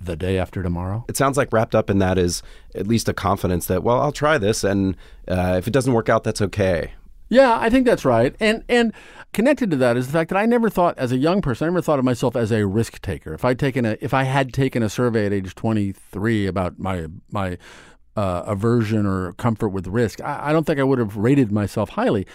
the 0.00 0.16
day 0.16 0.38
after 0.38 0.62
tomorrow. 0.62 1.04
It 1.08 1.16
sounds 1.16 1.36
like 1.36 1.52
wrapped 1.52 1.74
up 1.74 1.90
in 1.90 1.98
that 1.98 2.18
is 2.18 2.42
at 2.74 2.86
least 2.86 3.08
a 3.08 3.12
confidence 3.12 3.66
that 3.66 3.82
well, 3.82 4.00
I'll 4.00 4.12
try 4.12 4.38
this, 4.38 4.64
and 4.64 4.96
uh, 5.26 5.56
if 5.58 5.66
it 5.66 5.72
doesn't 5.72 5.92
work 5.92 6.08
out, 6.08 6.24
that's 6.24 6.40
okay. 6.40 6.92
Yeah, 7.28 7.58
I 7.58 7.68
think 7.68 7.86
that's 7.86 8.04
right. 8.04 8.34
And 8.40 8.64
and 8.68 8.92
connected 9.32 9.70
to 9.70 9.76
that 9.76 9.96
is 9.96 10.06
the 10.06 10.12
fact 10.12 10.30
that 10.30 10.38
I 10.38 10.46
never 10.46 10.70
thought 10.70 10.98
as 10.98 11.12
a 11.12 11.16
young 11.16 11.42
person, 11.42 11.66
I 11.66 11.68
never 11.68 11.82
thought 11.82 11.98
of 11.98 12.04
myself 12.04 12.36
as 12.36 12.50
a 12.50 12.66
risk 12.66 13.00
taker. 13.02 13.34
If 13.34 13.44
I'd 13.44 13.58
taken 13.58 13.84
a 13.84 13.96
if 14.00 14.14
I 14.14 14.24
had 14.24 14.52
taken 14.52 14.82
a 14.82 14.88
survey 14.88 15.26
at 15.26 15.32
age 15.32 15.54
23 15.54 16.46
about 16.46 16.78
my 16.78 17.06
my 17.30 17.58
uh, 18.16 18.42
aversion 18.46 19.06
or 19.06 19.32
comfort 19.34 19.68
with 19.68 19.86
risk, 19.86 20.20
I, 20.22 20.48
I 20.48 20.52
don't 20.52 20.64
think 20.64 20.80
I 20.80 20.84
would 20.84 20.98
have 20.98 21.16
rated 21.16 21.52
myself 21.52 21.90
highly. 21.90 22.26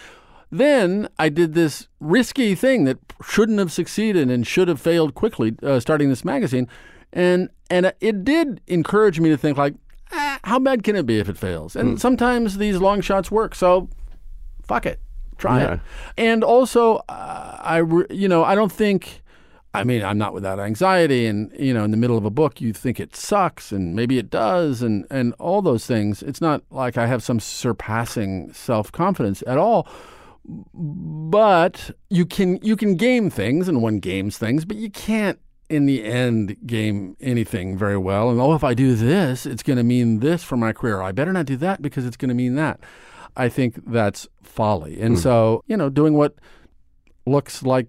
Then 0.50 1.08
I 1.18 1.30
did 1.30 1.54
this 1.54 1.88
risky 1.98 2.54
thing 2.54 2.84
that 2.84 2.98
shouldn't 3.24 3.58
have 3.58 3.72
succeeded 3.72 4.30
and 4.30 4.46
should 4.46 4.68
have 4.68 4.80
failed 4.80 5.14
quickly, 5.14 5.56
uh, 5.64 5.80
starting 5.80 6.08
this 6.08 6.24
magazine, 6.24 6.68
and 7.12 7.48
and 7.68 7.92
it 8.00 8.24
did 8.24 8.60
encourage 8.68 9.18
me 9.18 9.30
to 9.30 9.36
think 9.36 9.58
like, 9.58 9.74
ah, 10.12 10.38
how 10.44 10.60
bad 10.60 10.84
can 10.84 10.94
it 10.94 11.06
be 11.06 11.18
if 11.18 11.28
it 11.28 11.36
fails? 11.36 11.74
And 11.74 12.00
sometimes 12.00 12.58
these 12.58 12.76
long 12.76 13.00
shots 13.00 13.32
work. 13.32 13.56
So 13.56 13.88
fuck 14.66 14.86
it, 14.86 15.00
try 15.38 15.60
Yeah. 15.62 15.72
it. 15.74 15.80
And 16.18 16.42
also, 16.44 16.96
uh, 17.08 17.58
I 17.60 17.78
re- 17.78 18.06
you 18.10 18.28
know 18.28 18.44
I 18.44 18.54
don't 18.54 18.72
think. 18.72 19.20
I 19.76 19.82
mean, 19.82 20.04
I'm 20.04 20.18
not 20.18 20.32
without 20.32 20.60
anxiety, 20.60 21.26
and 21.26 21.50
you 21.58 21.74
know, 21.74 21.82
in 21.82 21.90
the 21.90 21.96
middle 21.96 22.16
of 22.16 22.24
a 22.24 22.30
book, 22.30 22.60
you 22.60 22.72
think 22.72 23.00
it 23.00 23.16
sucks, 23.16 23.72
and 23.72 23.96
maybe 23.96 24.18
it 24.18 24.30
does, 24.30 24.82
and 24.82 25.04
and 25.10 25.34
all 25.40 25.62
those 25.62 25.84
things. 25.84 26.22
It's 26.22 26.40
not 26.40 26.62
like 26.70 26.96
I 26.96 27.06
have 27.08 27.24
some 27.24 27.40
surpassing 27.40 28.52
self 28.52 28.92
confidence 28.92 29.42
at 29.48 29.58
all, 29.58 29.88
but 30.44 31.90
you 32.10 32.24
can 32.24 32.58
you 32.62 32.76
can 32.76 32.94
game 32.96 33.30
things, 33.30 33.68
and 33.68 33.82
one 33.82 33.98
games 33.98 34.38
things, 34.38 34.64
but 34.64 34.76
you 34.76 34.90
can't 34.90 35.38
in 35.68 35.86
the 35.86 36.04
end 36.04 36.56
game 36.66 37.16
anything 37.20 37.76
very 37.76 37.96
well. 37.98 38.30
And 38.30 38.40
oh, 38.40 38.54
if 38.54 38.62
I 38.62 38.74
do 38.74 38.94
this, 38.94 39.46
it's 39.46 39.62
going 39.62 39.78
to 39.78 39.82
mean 39.82 40.20
this 40.20 40.44
for 40.44 40.56
my 40.56 40.72
career. 40.72 41.00
I 41.02 41.10
better 41.12 41.32
not 41.32 41.46
do 41.46 41.56
that 41.56 41.82
because 41.82 42.06
it's 42.06 42.16
going 42.16 42.28
to 42.28 42.34
mean 42.34 42.54
that. 42.56 42.78
I 43.36 43.48
think 43.48 43.80
that's 43.86 44.28
folly. 44.42 45.00
And 45.00 45.18
so, 45.18 45.62
you 45.66 45.76
know, 45.76 45.88
doing 45.88 46.14
what 46.14 46.34
looks 47.26 47.62
like 47.62 47.88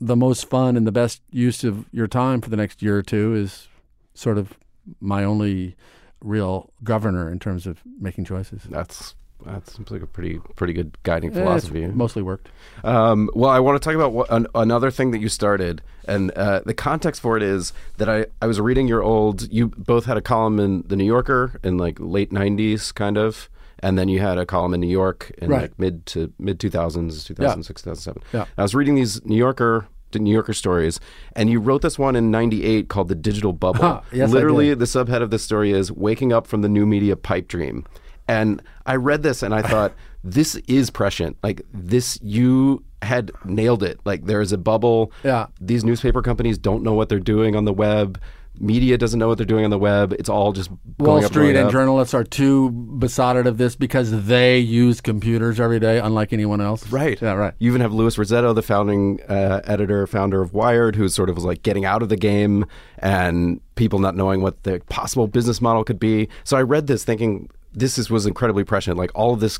the 0.00 0.16
most 0.16 0.48
fun 0.50 0.76
and 0.76 0.86
the 0.86 0.92
best 0.92 1.22
use 1.30 1.62
of 1.64 1.86
your 1.92 2.06
time 2.08 2.40
for 2.40 2.50
the 2.50 2.56
next 2.56 2.82
year 2.82 2.98
or 2.98 3.02
two 3.02 3.34
is 3.34 3.68
sort 4.14 4.36
of 4.36 4.54
my 5.00 5.22
only 5.24 5.76
real 6.20 6.70
governor 6.82 7.30
in 7.30 7.38
terms 7.38 7.66
of 7.66 7.80
making 8.00 8.24
choices. 8.24 8.64
That's 8.68 9.14
that 9.46 9.68
seems 9.68 9.90
like 9.90 10.02
a 10.02 10.06
pretty 10.06 10.38
pretty 10.56 10.72
good 10.72 10.96
guiding 11.02 11.30
Eh, 11.30 11.32
it's 11.32 11.38
philosophy. 11.40 11.86
mostly 11.86 12.22
worked. 12.22 12.48
Um, 12.84 13.28
well, 13.34 13.50
I 13.50 13.58
want 13.60 13.80
to 13.80 13.84
talk 13.84 13.94
about 13.96 14.12
what, 14.12 14.30
an, 14.30 14.46
another 14.54 14.90
thing 14.90 15.10
that 15.12 15.18
you 15.20 15.28
started, 15.28 15.82
and 16.06 16.30
uh, 16.32 16.60
the 16.64 16.74
context 16.74 17.20
for 17.20 17.36
it 17.36 17.42
is 17.42 17.72
that 17.96 18.08
I, 18.08 18.26
I 18.40 18.46
was 18.46 18.60
reading 18.60 18.86
your 18.86 19.02
old. 19.02 19.50
You 19.52 19.68
both 19.68 20.04
had 20.04 20.16
a 20.16 20.20
column 20.20 20.60
in 20.60 20.82
the 20.86 20.94
New 20.96 21.04
Yorker 21.04 21.58
in 21.64 21.76
like 21.76 21.96
late 21.98 22.30
'90s, 22.30 22.94
kind 22.94 23.16
of, 23.18 23.48
and 23.82 23.98
then 23.98 24.08
you 24.08 24.20
had 24.20 24.38
a 24.38 24.46
column 24.46 24.74
in 24.74 24.80
New 24.80 24.88
York 24.88 25.32
in 25.38 25.50
Right. 25.50 25.62
like 25.62 25.78
mid 25.78 26.06
to 26.06 26.32
mid 26.38 26.58
2000s, 26.58 27.24
2006, 27.26 27.82
2007. 27.82 28.22
Yeah. 28.32 28.44
I 28.56 28.62
was 28.62 28.74
reading 28.74 28.94
these 28.94 29.24
New 29.24 29.36
Yorker. 29.36 29.86
New 30.14 30.30
Yorker 30.30 30.52
stories, 30.52 31.00
and 31.34 31.48
you 31.48 31.58
wrote 31.58 31.80
this 31.80 31.98
one 31.98 32.16
in 32.16 32.30
'98 32.30 32.90
called 32.90 33.08
"The 33.08 33.14
Digital 33.14 33.52
Bubble." 33.64 34.02
Yes, 34.12 34.30
Literally, 34.30 34.74
the 34.74 34.84
subhead 34.84 35.22
of 35.22 35.30
this 35.30 35.42
story 35.42 35.70
is 35.72 35.90
"Waking 35.90 36.34
Up 36.34 36.46
from 36.46 36.60
the 36.60 36.68
New 36.68 36.84
Media 36.84 37.16
Pipe 37.16 37.48
Dream," 37.48 37.86
and 38.28 38.60
I 38.84 38.96
read 38.96 39.22
this 39.22 39.42
and 39.42 39.54
I 39.54 39.62
thought, 39.72 39.94
"This 40.22 40.56
is 40.68 40.90
prescient. 40.90 41.38
Like 41.42 41.62
this, 41.72 42.18
you 42.22 42.84
had 43.00 43.30
nailed 43.46 43.82
it. 43.82 44.00
Like 44.04 44.26
there 44.26 44.42
is 44.42 44.52
a 44.52 44.58
bubble. 44.58 45.12
Yeah. 45.24 45.46
These 45.62 45.82
newspaper 45.82 46.20
companies 46.20 46.58
don't 46.58 46.82
know 46.82 46.92
what 46.92 47.08
they're 47.08 47.18
doing 47.18 47.56
on 47.56 47.64
the 47.64 47.72
web. 47.72 48.20
Media 48.58 48.96
doesn't 48.98 49.18
know 49.18 49.28
what 49.28 49.38
they're 49.38 49.46
doing 49.46 49.64
on 49.64 49.70
the 49.70 49.78
web. 49.78 50.12
It's 50.12 50.28
all 50.28 50.52
just 50.52 50.70
Wall 50.98 51.22
Street 51.22 51.56
and 51.56 51.66
up. 51.66 51.72
journalists 51.72 52.14
are 52.14 52.22
too 52.22 52.70
besotted 52.70 53.46
of 53.46 53.58
this 53.58 53.74
because 53.74 54.26
they 54.26 54.58
use 54.58 55.00
computers 55.00 55.58
every 55.58 55.80
day, 55.80 55.98
unlike 55.98 56.32
anyone 56.32 56.60
else. 56.60 56.86
Right. 56.88 57.20
Yeah, 57.20 57.32
right. 57.32 57.54
You 57.58 57.70
even 57.70 57.80
have 57.80 57.92
Louis 57.92 58.16
Rossetto, 58.16 58.54
the 58.54 58.62
founding 58.62 59.20
uh, 59.22 59.62
editor, 59.64 60.06
founder 60.06 60.42
of 60.42 60.52
Wired, 60.52 60.96
who 60.96 61.08
sort 61.08 61.28
of 61.28 61.34
was 61.34 61.44
like 61.44 61.62
getting 61.62 61.84
out 61.84 62.02
of 62.02 62.08
the 62.08 62.16
game 62.16 62.66
and 62.98 63.60
people 63.74 63.98
not 63.98 64.14
knowing 64.14 64.42
what 64.42 64.62
the 64.62 64.80
possible 64.88 65.26
business 65.26 65.60
model 65.60 65.82
could 65.82 65.98
be. 65.98 66.28
So 66.44 66.56
I 66.56 66.62
read 66.62 66.86
this 66.86 67.04
thinking 67.04 67.48
this 67.72 67.98
is, 67.98 68.10
was 68.10 68.26
incredibly 68.26 68.64
prescient. 68.64 68.98
Like 68.98 69.10
all 69.14 69.32
of 69.32 69.40
this 69.40 69.58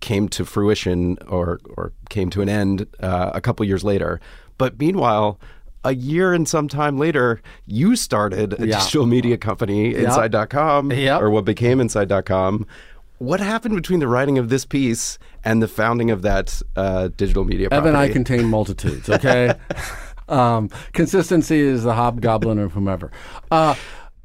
came 0.00 0.28
to 0.28 0.44
fruition 0.44 1.18
or 1.26 1.60
or 1.76 1.92
came 2.08 2.30
to 2.30 2.40
an 2.40 2.48
end 2.48 2.86
uh, 3.00 3.32
a 3.34 3.40
couple 3.40 3.66
years 3.66 3.82
later. 3.82 4.20
But 4.56 4.78
meanwhile, 4.78 5.38
a 5.88 5.94
year 5.94 6.32
and 6.34 6.46
some 6.48 6.68
time 6.68 6.98
later, 6.98 7.40
you 7.66 7.96
started 7.96 8.52
a 8.60 8.66
Yeah. 8.66 8.78
digital 8.78 9.06
media 9.06 9.36
company, 9.38 9.94
Inside.com, 9.94 10.92
Yep. 10.92 11.20
or 11.22 11.30
what 11.30 11.44
became 11.44 11.80
Inside.com. 11.80 12.66
What 13.18 13.40
happened 13.40 13.74
between 13.74 13.98
the 14.00 14.06
writing 14.06 14.38
of 14.38 14.48
this 14.48 14.64
piece 14.64 15.18
and 15.44 15.60
the 15.62 15.66
founding 15.68 16.10
of 16.10 16.22
that 16.22 16.62
uh, 16.76 17.08
digital 17.16 17.44
media 17.44 17.68
Evan, 17.72 17.88
and 17.88 17.96
I 17.96 18.08
contain 18.10 18.44
multitudes. 18.46 19.08
Okay, 19.10 19.54
um, 20.28 20.68
consistency 20.92 21.58
is 21.58 21.82
the 21.82 21.94
hobgoblin 21.94 22.58
of 22.58 22.72
whomever. 22.74 23.10
Uh, 23.50 23.74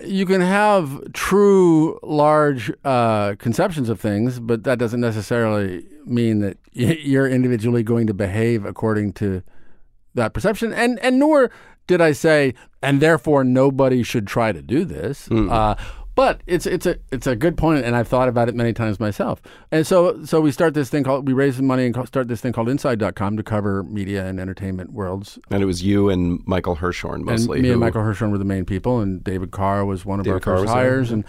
you 0.06 0.26
can 0.26 0.42
have 0.42 1.14
true 1.14 1.98
large 2.04 2.72
uh, 2.84 3.36
conceptions 3.40 3.90
of 3.90 4.00
things, 4.00 4.40
but 4.40 4.64
that 4.66 4.78
doesn't 4.78 5.00
necessarily 5.02 5.86
mean 6.06 6.40
that 6.40 6.58
y- 6.76 6.98
you're 7.02 7.28
individually 7.28 7.84
going 7.84 8.06
to 8.08 8.14
behave 8.14 8.66
according 8.66 9.14
to 9.14 9.42
that 10.16 10.34
perception. 10.34 10.74
And 10.74 11.00
and 11.00 11.20
nor 11.20 11.50
did 11.88 12.02
I 12.02 12.12
say, 12.14 12.54
and 12.82 13.02
therefore 13.02 13.44
nobody 13.44 14.04
should 14.04 14.28
try 14.28 14.52
to 14.52 14.62
do 14.62 14.86
this. 14.86 15.30
Uh, 15.32 15.76
but 16.16 16.42
it's 16.46 16.68
it's 16.68 16.86
a 16.86 16.98
it's 17.12 17.26
a 17.26 17.36
good 17.36 17.58
point, 17.58 17.84
and 17.86 17.96
I've 17.96 18.08
thought 18.08 18.30
about 18.30 18.48
it 18.48 18.54
many 18.56 18.72
times 18.72 19.00
myself. 19.00 19.42
And 19.72 19.86
so 19.86 20.24
so 20.26 20.42
we 20.42 20.52
start 20.52 20.76
this 20.76 20.90
thing 20.90 21.04
called 21.04 21.28
we 21.28 21.34
raise 21.34 21.56
some 21.56 21.66
money 21.66 21.86
and 21.88 22.08
start 22.08 22.28
this 22.28 22.40
thing 22.40 22.54
called 22.54 22.70
Inside.com 22.70 23.38
to 23.38 23.44
cover 23.44 23.84
media 23.84 24.26
and 24.26 24.40
entertainment 24.40 24.94
worlds. 24.94 25.40
and 25.50 25.64
it 25.64 25.66
was 25.66 25.82
you 25.82 26.10
and 26.10 26.42
Michael 26.46 26.76
Hirschorn 26.76 27.24
mostly. 27.24 27.58
and 27.58 27.64
me 27.64 27.72
and 27.72 27.80
Michael 27.80 28.04
Hirschorn 28.04 28.32
were 28.32 28.38
the 28.38 28.46
main 28.46 28.64
people, 28.64 29.00
and 29.00 29.24
David 29.24 29.50
Carr 29.52 29.86
was 29.86 30.06
one 30.06 30.20
of 30.20 30.26
David 30.26 30.36
our 30.36 30.40
Carr 30.40 30.58
first 30.58 30.68
there, 30.68 30.76
hires, 30.76 31.12
and 31.12 31.26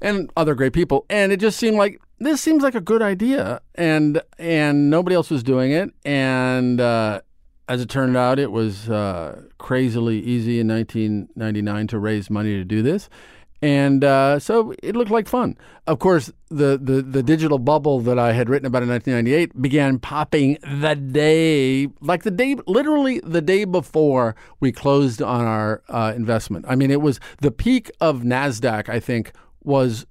and 0.00 0.30
other 0.36 0.56
great 0.56 0.72
people. 0.72 1.06
And 1.08 1.30
it 1.30 1.38
just 1.38 1.56
seemed 1.56 1.76
like 1.76 2.00
this 2.18 2.40
seems 2.40 2.64
like 2.64 2.74
a 2.74 2.80
good 2.80 3.02
idea, 3.02 3.60
and 3.76 4.20
and 4.36 4.90
nobody 4.90 5.14
else 5.14 5.30
was 5.30 5.44
doing 5.44 5.70
it. 5.70 5.90
And 6.04 6.80
uh, 6.80 7.20
as 7.68 7.80
it 7.80 7.88
turned 7.88 8.16
out, 8.16 8.38
it 8.38 8.52
was 8.52 8.90
uh, 8.90 9.42
crazily 9.58 10.20
easy 10.20 10.60
in 10.60 10.68
1999 10.68 11.86
to 11.88 11.98
raise 11.98 12.30
money 12.30 12.54
to 12.54 12.64
do 12.64 12.82
this. 12.82 13.08
And 13.62 14.04
uh, 14.04 14.38
so 14.40 14.74
it 14.82 14.94
looked 14.94 15.10
like 15.10 15.26
fun. 15.26 15.56
Of 15.86 15.98
course, 15.98 16.30
the, 16.50 16.78
the, 16.80 17.00
the 17.00 17.22
digital 17.22 17.58
bubble 17.58 17.98
that 18.00 18.18
I 18.18 18.32
had 18.32 18.50
written 18.50 18.66
about 18.66 18.82
in 18.82 18.90
1998 18.90 19.62
began 19.62 19.98
popping 19.98 20.58
the 20.62 20.94
day, 20.94 21.88
like 22.02 22.24
the 22.24 22.30
day, 22.30 22.56
literally 22.66 23.20
the 23.20 23.40
day 23.40 23.64
before 23.64 24.36
we 24.60 24.70
closed 24.70 25.22
on 25.22 25.46
our 25.46 25.82
uh, 25.88 26.12
investment. 26.14 26.66
I 26.68 26.74
mean, 26.74 26.90
it 26.90 27.00
was 27.00 27.20
the 27.40 27.50
peak 27.50 27.90
of 28.02 28.20
NASDAQ, 28.20 28.90
I 28.90 29.00
think, 29.00 29.32
was 29.62 30.04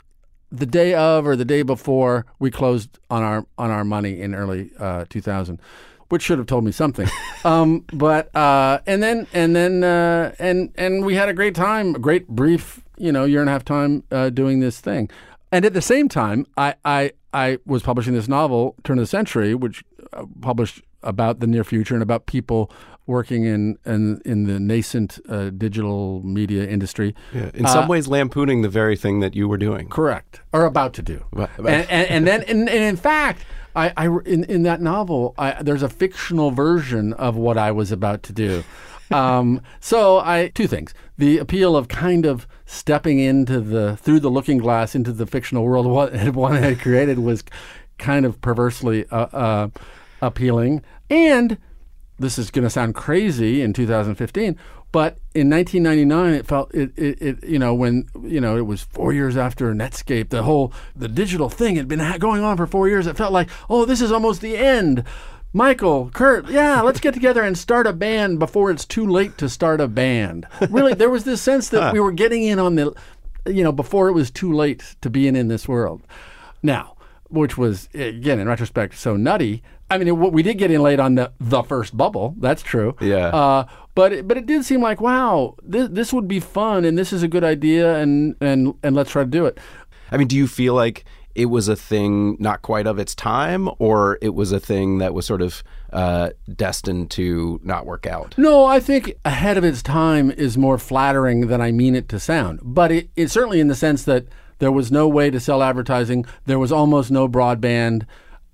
the 0.51 0.65
day 0.65 0.95
of 0.95 1.27
or 1.27 1.35
the 1.35 1.45
day 1.45 1.61
before 1.61 2.25
we 2.39 2.49
closed 2.49 2.99
on 3.09 3.23
our 3.23 3.45
on 3.57 3.71
our 3.71 3.83
money 3.83 4.21
in 4.21 4.35
early 4.35 4.69
uh, 4.79 5.05
2000 5.09 5.59
which 6.13 6.21
should 6.21 6.37
have 6.37 6.45
told 6.45 6.63
me 6.63 6.71
something. 6.71 7.09
Um, 7.43 7.83
but 7.91 8.33
uh, 8.33 8.79
and 8.85 9.03
then 9.03 9.27
and 9.33 9.53
then 9.53 9.83
uh, 9.83 10.33
and 10.39 10.71
and 10.75 11.03
we 11.03 11.15
had 11.15 11.27
a 11.27 11.33
great 11.33 11.55
time 11.55 11.95
a 11.95 11.99
great 11.99 12.25
brief 12.29 12.81
you 12.97 13.11
know 13.11 13.25
year 13.25 13.41
and 13.41 13.49
a 13.49 13.51
half 13.51 13.65
time 13.65 14.03
uh, 14.11 14.29
doing 14.29 14.61
this 14.61 14.79
thing. 14.79 15.09
And 15.51 15.65
at 15.65 15.73
the 15.73 15.81
same 15.81 16.07
time 16.07 16.45
I, 16.55 16.75
I 16.85 17.11
I 17.33 17.57
was 17.65 17.81
publishing 17.81 18.13
this 18.13 18.29
novel 18.29 18.75
Turn 18.83 18.97
of 18.97 19.01
the 19.01 19.07
Century 19.07 19.55
which 19.55 19.83
uh, 20.13 20.25
published 20.39 20.83
about 21.01 21.41
the 21.41 21.47
near 21.47 21.65
future 21.65 21.95
and 21.95 22.03
about 22.03 22.27
people 22.27 22.71
working 23.05 23.43
in 23.43 23.77
in, 23.85 24.21
in 24.25 24.45
the 24.45 24.59
nascent 24.59 25.19
uh, 25.29 25.49
digital 25.49 26.21
media 26.23 26.67
industry 26.67 27.15
Yeah. 27.33 27.51
In 27.53 27.67
some 27.67 27.87
ways, 27.87 28.07
lampooning 28.07 28.61
the 28.61 28.69
very 28.69 28.95
thing 28.95 29.19
that 29.19 29.35
you 29.35 29.47
were 29.47 29.57
doing. 29.57 29.89
Correct, 29.89 30.41
or 30.51 30.65
about 30.65 30.93
to 30.93 31.01
do. 31.01 31.25
And, 31.57 31.67
and, 31.67 31.89
and 31.89 32.27
then, 32.27 32.43
and, 32.43 32.69
and 32.69 32.83
in 32.83 32.95
fact, 32.95 33.43
I, 33.75 33.91
I 33.97 34.07
in, 34.25 34.43
in 34.45 34.63
that 34.63 34.81
novel, 34.81 35.33
I, 35.37 35.61
there's 35.61 35.83
a 35.83 35.89
fictional 35.89 36.51
version 36.51 37.13
of 37.13 37.35
what 37.35 37.57
I 37.57 37.71
was 37.71 37.91
about 37.91 38.23
to 38.23 38.33
do. 38.33 38.63
Um, 39.11 39.61
so 39.79 40.17
I 40.17 40.47
two 40.55 40.65
things: 40.65 40.93
the 41.17 41.37
appeal 41.37 41.75
of 41.75 41.87
kind 41.87 42.25
of 42.25 42.47
stepping 42.65 43.19
into 43.19 43.59
the 43.59 43.95
through 43.97 44.21
the 44.21 44.31
looking 44.31 44.57
glass 44.57 44.95
into 44.95 45.11
the 45.11 45.27
fictional 45.27 45.65
world 45.65 45.85
what 45.85 46.13
one 46.33 46.55
had 46.55 46.79
created 46.79 47.19
was 47.19 47.43
kind 47.99 48.25
of 48.25 48.41
perversely 48.41 49.05
uh, 49.11 49.27
uh, 49.31 49.69
appealing, 50.21 50.81
and 51.11 51.57
this 52.19 52.37
is 52.37 52.51
going 52.51 52.63
to 52.63 52.69
sound 52.69 52.95
crazy 52.95 53.61
in 53.61 53.73
2015, 53.73 54.57
but 54.91 55.17
in 55.33 55.49
1999, 55.49 56.33
it 56.33 56.45
felt 56.45 56.73
it, 56.73 56.91
it, 56.95 57.21
it, 57.21 57.43
you 57.43 57.57
know, 57.57 57.73
when 57.73 58.07
you 58.21 58.39
know 58.39 58.57
it 58.57 58.67
was 58.67 58.83
four 58.83 59.11
years 59.11 59.35
after 59.35 59.73
Netscape, 59.73 60.29
the 60.29 60.43
whole 60.43 60.71
the 60.95 61.07
digital 61.07 61.49
thing 61.49 61.75
had 61.75 61.87
been 61.87 62.19
going 62.19 62.43
on 62.43 62.57
for 62.57 62.67
four 62.67 62.87
years. 62.87 63.07
It 63.07 63.17
felt 63.17 63.33
like, 63.33 63.49
oh, 63.69 63.85
this 63.85 64.01
is 64.01 64.11
almost 64.11 64.41
the 64.41 64.55
end. 64.55 65.03
Michael, 65.51 66.09
Kurt, 66.11 66.49
yeah, 66.49 66.81
let's 66.81 66.99
get 66.99 67.13
together 67.13 67.43
and 67.43 67.57
start 67.57 67.85
a 67.85 67.93
band 67.93 68.39
before 68.39 68.71
it's 68.71 68.85
too 68.85 69.05
late 69.05 69.37
to 69.37 69.49
start 69.49 69.81
a 69.81 69.87
band. 69.87 70.47
Really, 70.69 70.93
there 70.93 71.11
was 71.11 71.25
this 71.25 71.41
sense 71.41 71.69
that 71.69 71.93
we 71.93 71.99
were 71.99 72.11
getting 72.11 72.43
in 72.43 72.57
on 72.57 72.75
the, 72.75 72.93
you 73.45 73.63
know, 73.63 73.71
before 73.71 74.09
it 74.09 74.13
was 74.13 74.31
too 74.31 74.51
late 74.51 74.95
to 75.01 75.11
be 75.11 75.27
in 75.27 75.35
in 75.35 75.47
this 75.47 75.67
world. 75.67 76.01
Now, 76.63 76.97
which 77.29 77.57
was 77.57 77.89
again 77.95 78.39
in 78.39 78.47
retrospect 78.47 78.95
so 78.95 79.15
nutty. 79.15 79.63
I 79.93 79.97
mean, 79.97 80.19
what 80.19 80.33
we 80.33 80.41
did 80.41 80.57
get 80.57 80.71
in 80.71 80.81
late 80.81 80.99
on 80.99 81.15
the 81.15 81.31
the 81.39 81.61
first 81.63 81.95
bubble. 81.95 82.35
That's 82.39 82.63
true. 82.63 82.95
Yeah. 82.99 83.27
Uh, 83.27 83.65
but 83.95 84.11
it, 84.11 84.27
but 84.27 84.37
it 84.37 84.45
did 84.45 84.65
seem 84.65 84.81
like 84.81 84.99
wow, 84.99 85.55
this 85.63 85.89
this 85.91 86.11
would 86.11 86.27
be 86.27 86.39
fun, 86.39 86.83
and 86.83 86.97
this 86.97 87.13
is 87.13 87.21
a 87.21 87.27
good 87.27 87.43
idea, 87.43 87.97
and 87.97 88.35
and 88.41 88.73
and 88.83 88.95
let's 88.95 89.11
try 89.11 89.23
to 89.23 89.29
do 89.29 89.45
it. 89.45 89.59
I 90.11 90.17
mean, 90.17 90.27
do 90.27 90.35
you 90.35 90.47
feel 90.47 90.73
like 90.73 91.05
it 91.35 91.45
was 91.45 91.67
a 91.67 91.75
thing 91.75 92.37
not 92.39 92.61
quite 92.61 92.87
of 92.87 92.99
its 92.99 93.15
time, 93.15 93.69
or 93.79 94.17
it 94.21 94.33
was 94.33 94.51
a 94.51 94.59
thing 94.59 94.97
that 94.99 95.13
was 95.13 95.25
sort 95.25 95.41
of 95.41 95.63
uh, 95.91 96.29
destined 96.55 97.11
to 97.11 97.59
not 97.63 97.85
work 97.85 98.05
out? 98.05 98.35
No, 98.37 98.65
I 98.65 98.79
think 98.79 99.13
ahead 99.25 99.57
of 99.57 99.63
its 99.63 99.81
time 99.81 100.31
is 100.31 100.57
more 100.57 100.77
flattering 100.77 101.47
than 101.47 101.61
I 101.61 101.71
mean 101.71 101.95
it 101.95 102.09
to 102.09 102.19
sound. 102.19 102.59
But 102.63 102.91
it, 102.91 103.09
it 103.15 103.29
certainly 103.29 103.59
in 103.59 103.67
the 103.67 103.75
sense 103.75 104.03
that 104.03 104.27
there 104.59 104.71
was 104.71 104.91
no 104.91 105.07
way 105.07 105.29
to 105.29 105.39
sell 105.39 105.61
advertising. 105.61 106.25
There 106.45 106.59
was 106.59 106.71
almost 106.71 107.11
no 107.11 107.27
broadband. 107.27 108.05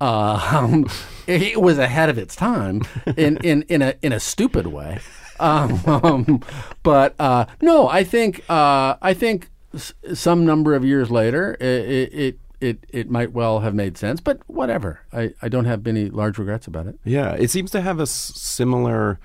Um, 0.02 0.90
it 1.28 1.62
was 1.62 1.78
ahead 1.78 2.10
of 2.10 2.18
its 2.18 2.36
time 2.36 2.82
in, 3.18 3.38
in, 3.38 3.64
in 3.64 3.82
a 3.82 3.94
in 4.02 4.12
a 4.14 4.20
stupid 4.20 4.68
way. 4.68 5.00
Um, 5.40 6.42
but 6.84 7.16
uh, 7.20 7.46
no, 7.62 7.88
I 7.88 8.04
think 8.04 8.44
uh, 8.50 8.96
I 9.02 9.14
think 9.14 9.50
s- 9.74 9.94
some 10.14 10.46
number 10.46 10.76
of 10.76 10.84
years 10.84 11.10
later, 11.10 11.56
it, 11.60 12.14
it 12.14 12.40
it 12.60 12.86
it 12.90 13.10
might 13.10 13.32
well 13.32 13.60
have 13.60 13.74
made 13.74 13.98
sense. 13.98 14.20
But 14.20 14.42
whatever, 14.48 15.00
I, 15.14 15.34
I 15.42 15.48
don't 15.50 15.66
have 15.66 15.86
any 15.88 16.10
large 16.10 16.38
regrets 16.38 16.68
about 16.68 16.88
it. 16.88 17.00
Yeah, 17.06 17.36
it 17.36 17.50
seems 17.50 17.72
to 17.72 17.80
have 17.82 18.00
a 18.00 18.04
s- 18.04 18.12
similar, 18.36 19.18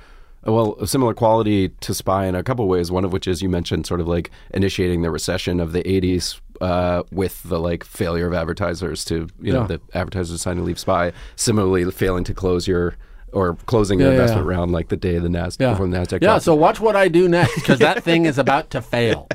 well, 0.44 0.76
a 0.80 0.86
similar 0.86 1.14
quality 1.14 1.70
to 1.70 1.94
Spy 1.94 2.26
in 2.26 2.34
a 2.36 2.42
couple 2.44 2.68
ways. 2.68 2.92
One 2.92 3.04
of 3.04 3.12
which 3.12 3.26
is 3.26 3.42
you 3.42 3.48
mentioned 3.48 3.86
sort 3.86 4.00
of 4.00 4.06
like 4.06 4.30
initiating 4.52 5.02
the 5.02 5.10
recession 5.10 5.58
of 5.58 5.72
the 5.72 5.82
'80s 5.82 6.40
uh, 6.60 7.02
with 7.10 7.42
the 7.42 7.58
like 7.58 7.84
failure 7.84 8.26
of 8.26 8.34
advertisers 8.34 9.04
to, 9.06 9.28
you 9.40 9.52
know, 9.52 9.62
Yeah. 9.62 9.66
the 9.66 9.80
advertisers 9.94 10.30
deciding 10.30 10.58
to 10.58 10.64
leave 10.64 10.78
Spy. 10.78 11.12
Similarly, 11.36 11.90
failing 11.90 12.24
to 12.24 12.34
close 12.34 12.66
your 12.68 12.94
or 13.32 13.54
closing 13.66 13.98
Yeah, 13.98 14.04
your 14.06 14.12
investment 14.14 14.46
yeah. 14.46 14.50
round 14.56 14.70
like 14.70 14.88
the 14.88 14.96
day 14.96 15.16
of 15.16 15.22
the 15.24 15.28
Nasdaq 15.28 15.56
Yeah. 15.60 15.70
before 15.72 15.88
the 15.88 15.96
Nasdaq. 15.96 16.22
Yeah. 16.22 16.38
So 16.38 16.54
watch 16.54 16.78
what 16.80 16.94
I 16.94 17.08
do 17.08 17.28
next 17.28 17.54
because 17.56 17.80
that 17.80 18.04
thing 18.04 18.26
is 18.26 18.38
about 18.46 18.70
to 18.70 18.80
fail. 18.80 19.26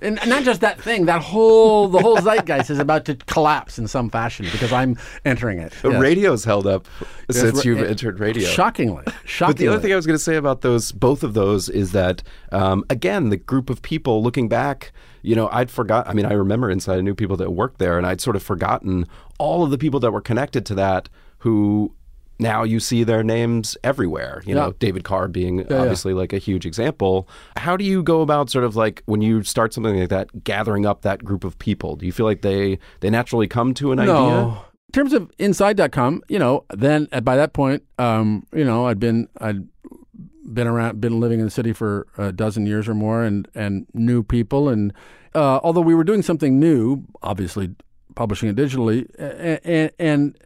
And 0.00 0.20
not 0.28 0.44
just 0.44 0.60
that 0.60 0.80
thing, 0.80 1.06
that 1.06 1.22
whole 1.22 1.88
the 1.88 1.98
whole 1.98 2.18
zeitgeist 2.18 2.70
is 2.70 2.78
about 2.78 3.04
to 3.06 3.16
collapse 3.26 3.80
in 3.80 3.88
some 3.88 4.08
fashion 4.10 4.46
because 4.52 4.72
I'm 4.72 4.96
entering 5.24 5.58
it. 5.58 5.72
The 5.82 5.90
Yes. 5.90 6.00
radio's 6.00 6.44
held 6.44 6.68
up 6.68 6.86
since 7.30 7.64
you've 7.64 7.80
it- 7.80 7.90
entered 7.90 8.20
radio. 8.20 8.48
Shockingly, 8.48 9.02
shockingly. 9.24 9.46
But 9.54 9.56
the 9.58 9.68
other 9.68 9.80
thing 9.80 9.92
I 9.92 9.96
was 9.96 10.06
going 10.06 10.16
to 10.16 10.22
say 10.22 10.36
about 10.36 10.60
those, 10.60 10.92
both 10.92 11.24
of 11.24 11.34
those, 11.34 11.68
is 11.68 11.90
that 11.92 12.22
um, 12.52 12.84
again, 12.88 13.30
the 13.30 13.36
group 13.36 13.68
of 13.70 13.82
people 13.82 14.22
looking 14.22 14.48
back, 14.48 14.92
you 15.22 15.34
know, 15.34 15.48
I'd 15.52 15.70
forgot. 15.70 16.08
I 16.08 16.12
mean, 16.12 16.26
I 16.26 16.32
remember 16.32 16.70
inside 16.70 16.98
I 16.98 17.00
knew 17.00 17.14
people 17.14 17.36
that 17.38 17.50
worked 17.52 17.78
there, 17.78 17.98
and 17.98 18.06
I'd 18.06 18.20
sort 18.20 18.36
of 18.36 18.42
forgotten 18.42 19.06
all 19.38 19.62
of 19.62 19.70
the 19.70 19.78
people 19.78 20.00
that 20.00 20.12
were 20.12 20.20
connected 20.20 20.66
to 20.66 20.74
that 20.76 21.08
who. 21.38 21.94
Now 22.40 22.62
you 22.62 22.78
see 22.78 23.02
their 23.02 23.24
names 23.24 23.76
everywhere. 23.82 24.44
You 24.46 24.54
know, 24.54 24.70
David 24.78 25.02
Carr 25.02 25.26
being 25.26 25.58
yeah. 25.68 25.80
obviously 25.80 26.14
like 26.14 26.32
a 26.32 26.38
huge 26.38 26.66
example. 26.66 27.28
How 27.56 27.76
do 27.76 27.84
you 27.84 28.00
go 28.00 28.20
about 28.20 28.48
sort 28.48 28.64
of 28.64 28.76
like 28.76 29.02
when 29.06 29.20
you 29.20 29.42
start 29.42 29.74
something 29.74 29.98
like 29.98 30.10
that, 30.10 30.44
gathering 30.44 30.86
up 30.86 31.02
that 31.02 31.24
group 31.24 31.42
of 31.42 31.58
people? 31.58 31.96
Do 31.96 32.06
you 32.06 32.12
feel 32.12 32.26
like 32.26 32.42
they 32.42 32.78
they 33.00 33.10
naturally 33.10 33.48
come 33.48 33.74
to 33.74 33.90
an 33.90 33.98
idea? 33.98 34.12
no. 34.12 34.64
In 34.88 34.92
terms 34.92 35.12
of 35.12 35.32
inside.com, 35.38 36.22
you 36.28 36.38
know, 36.38 36.64
then 36.70 37.08
by 37.24 37.36
that 37.36 37.52
point, 37.52 37.82
um, 37.98 38.46
you 38.54 38.64
know, 38.64 38.86
I'd 38.86 39.00
been 39.00 39.28
I'd 39.38 39.66
been 40.54 40.66
around, 40.66 41.00
been 41.00 41.20
living 41.20 41.40
in 41.40 41.44
the 41.44 41.50
city 41.50 41.72
for 41.72 42.06
a 42.16 42.32
dozen 42.32 42.66
years 42.66 42.88
or 42.88 42.94
more, 42.94 43.24
and 43.24 43.48
and 43.54 43.86
knew 43.94 44.22
people. 44.22 44.68
And 44.68 44.92
uh, 45.34 45.60
although 45.62 45.80
we 45.80 45.94
were 45.94 46.04
doing 46.04 46.22
something 46.22 46.58
new, 46.58 47.04
obviously 47.22 47.74
publishing 48.14 48.48
it 48.48 48.56
digitally, 48.56 49.06
and, 49.64 49.92
and 49.98 50.38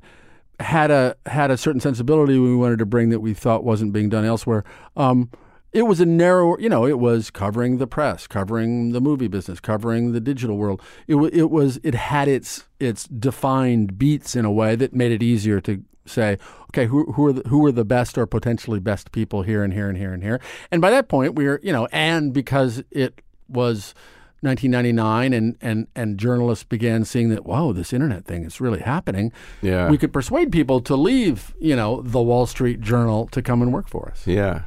had 0.61 0.91
a 0.91 1.17
had 1.27 1.51
a 1.51 1.57
certain 1.57 1.81
sensibility 1.81 2.39
we 2.39 2.55
wanted 2.55 2.79
to 2.79 2.87
bring 2.87 3.11
that 3.11 3.21
we 3.21 3.35
thought 3.35 3.65
wasn't 3.65 3.93
being 3.93 4.09
done 4.09 4.25
elsewhere. 4.25 4.65
Um, 4.97 5.31
it 5.73 5.83
was 5.83 6.01
a 6.01 6.07
narrow, 6.07 6.59
you 6.59 6.69
know, 6.69 6.87
it 6.87 6.99
was 6.99 7.31
covering 7.31 7.79
the 7.79 7.87
press, 7.87 8.27
covering 8.27 8.93
the 8.93 9.01
movie 9.01 9.29
business, 9.29 9.59
covering 9.59 10.13
the 10.13 10.21
digital 10.21 10.57
world. 10.57 10.83
It, 11.07 11.15
wa 11.15 11.29
it 11.33 11.51
was 11.51 11.81
it 11.83 11.95
had 11.95 12.29
its 12.29 12.65
its 12.79 13.05
defined 13.05 13.99
beats 13.99 14.37
in 14.37 14.45
a 14.45 14.53
way 14.53 14.77
that 14.77 14.93
made 14.93 15.13
it 15.13 15.23
easier 15.23 15.61
to 15.63 15.83
say, 16.05 16.37
okay, 16.65 16.87
who 16.87 17.13
who 17.13 17.27
are 17.27 17.33
the, 17.33 17.49
who 17.49 17.65
are 17.65 17.73
the 17.73 17.85
best 17.85 18.19
or 18.19 18.27
potentially 18.27 18.81
best 18.81 19.13
people 19.13 19.43
here 19.43 19.65
and 19.65 19.73
here 19.73 19.89
and 19.89 19.97
here 19.97 20.13
and 20.13 20.23
here. 20.23 20.41
And 20.71 20.83
by 20.83 20.91
that 20.91 21.09
point, 21.09 21.35
we 21.35 21.47
were, 21.47 21.61
you 21.63 21.73
know, 21.73 21.89
and 21.91 22.35
because 22.35 22.83
it 22.91 23.23
was 23.49 23.95
1999 24.41 25.33
and 25.33 25.57
and 25.61 25.87
and 25.95 26.19
journalists 26.19 26.65
began 26.65 27.05
seeing 27.05 27.31
that, 27.31 27.47
whoa, 27.47 27.73
this 27.73 27.93
internet 27.93 28.27
thing 28.27 28.45
is 28.45 28.61
really 28.61 28.81
happening. 28.81 29.33
Yeah. 29.63 29.89
we 29.89 29.97
could 29.97 30.13
persuade 30.13 30.53
people 30.53 30.81
to 30.83 30.97
leave, 30.97 31.55
you 31.61 31.77
know, 31.77 32.03
the 32.03 32.21
Wall 32.21 32.47
Street 32.47 32.81
Journal 32.81 33.29
to 33.29 33.41
come 33.41 33.63
and 33.63 33.73
work 33.73 33.89
for 33.89 34.11
us. 34.11 34.27
Yeah. 34.27 34.65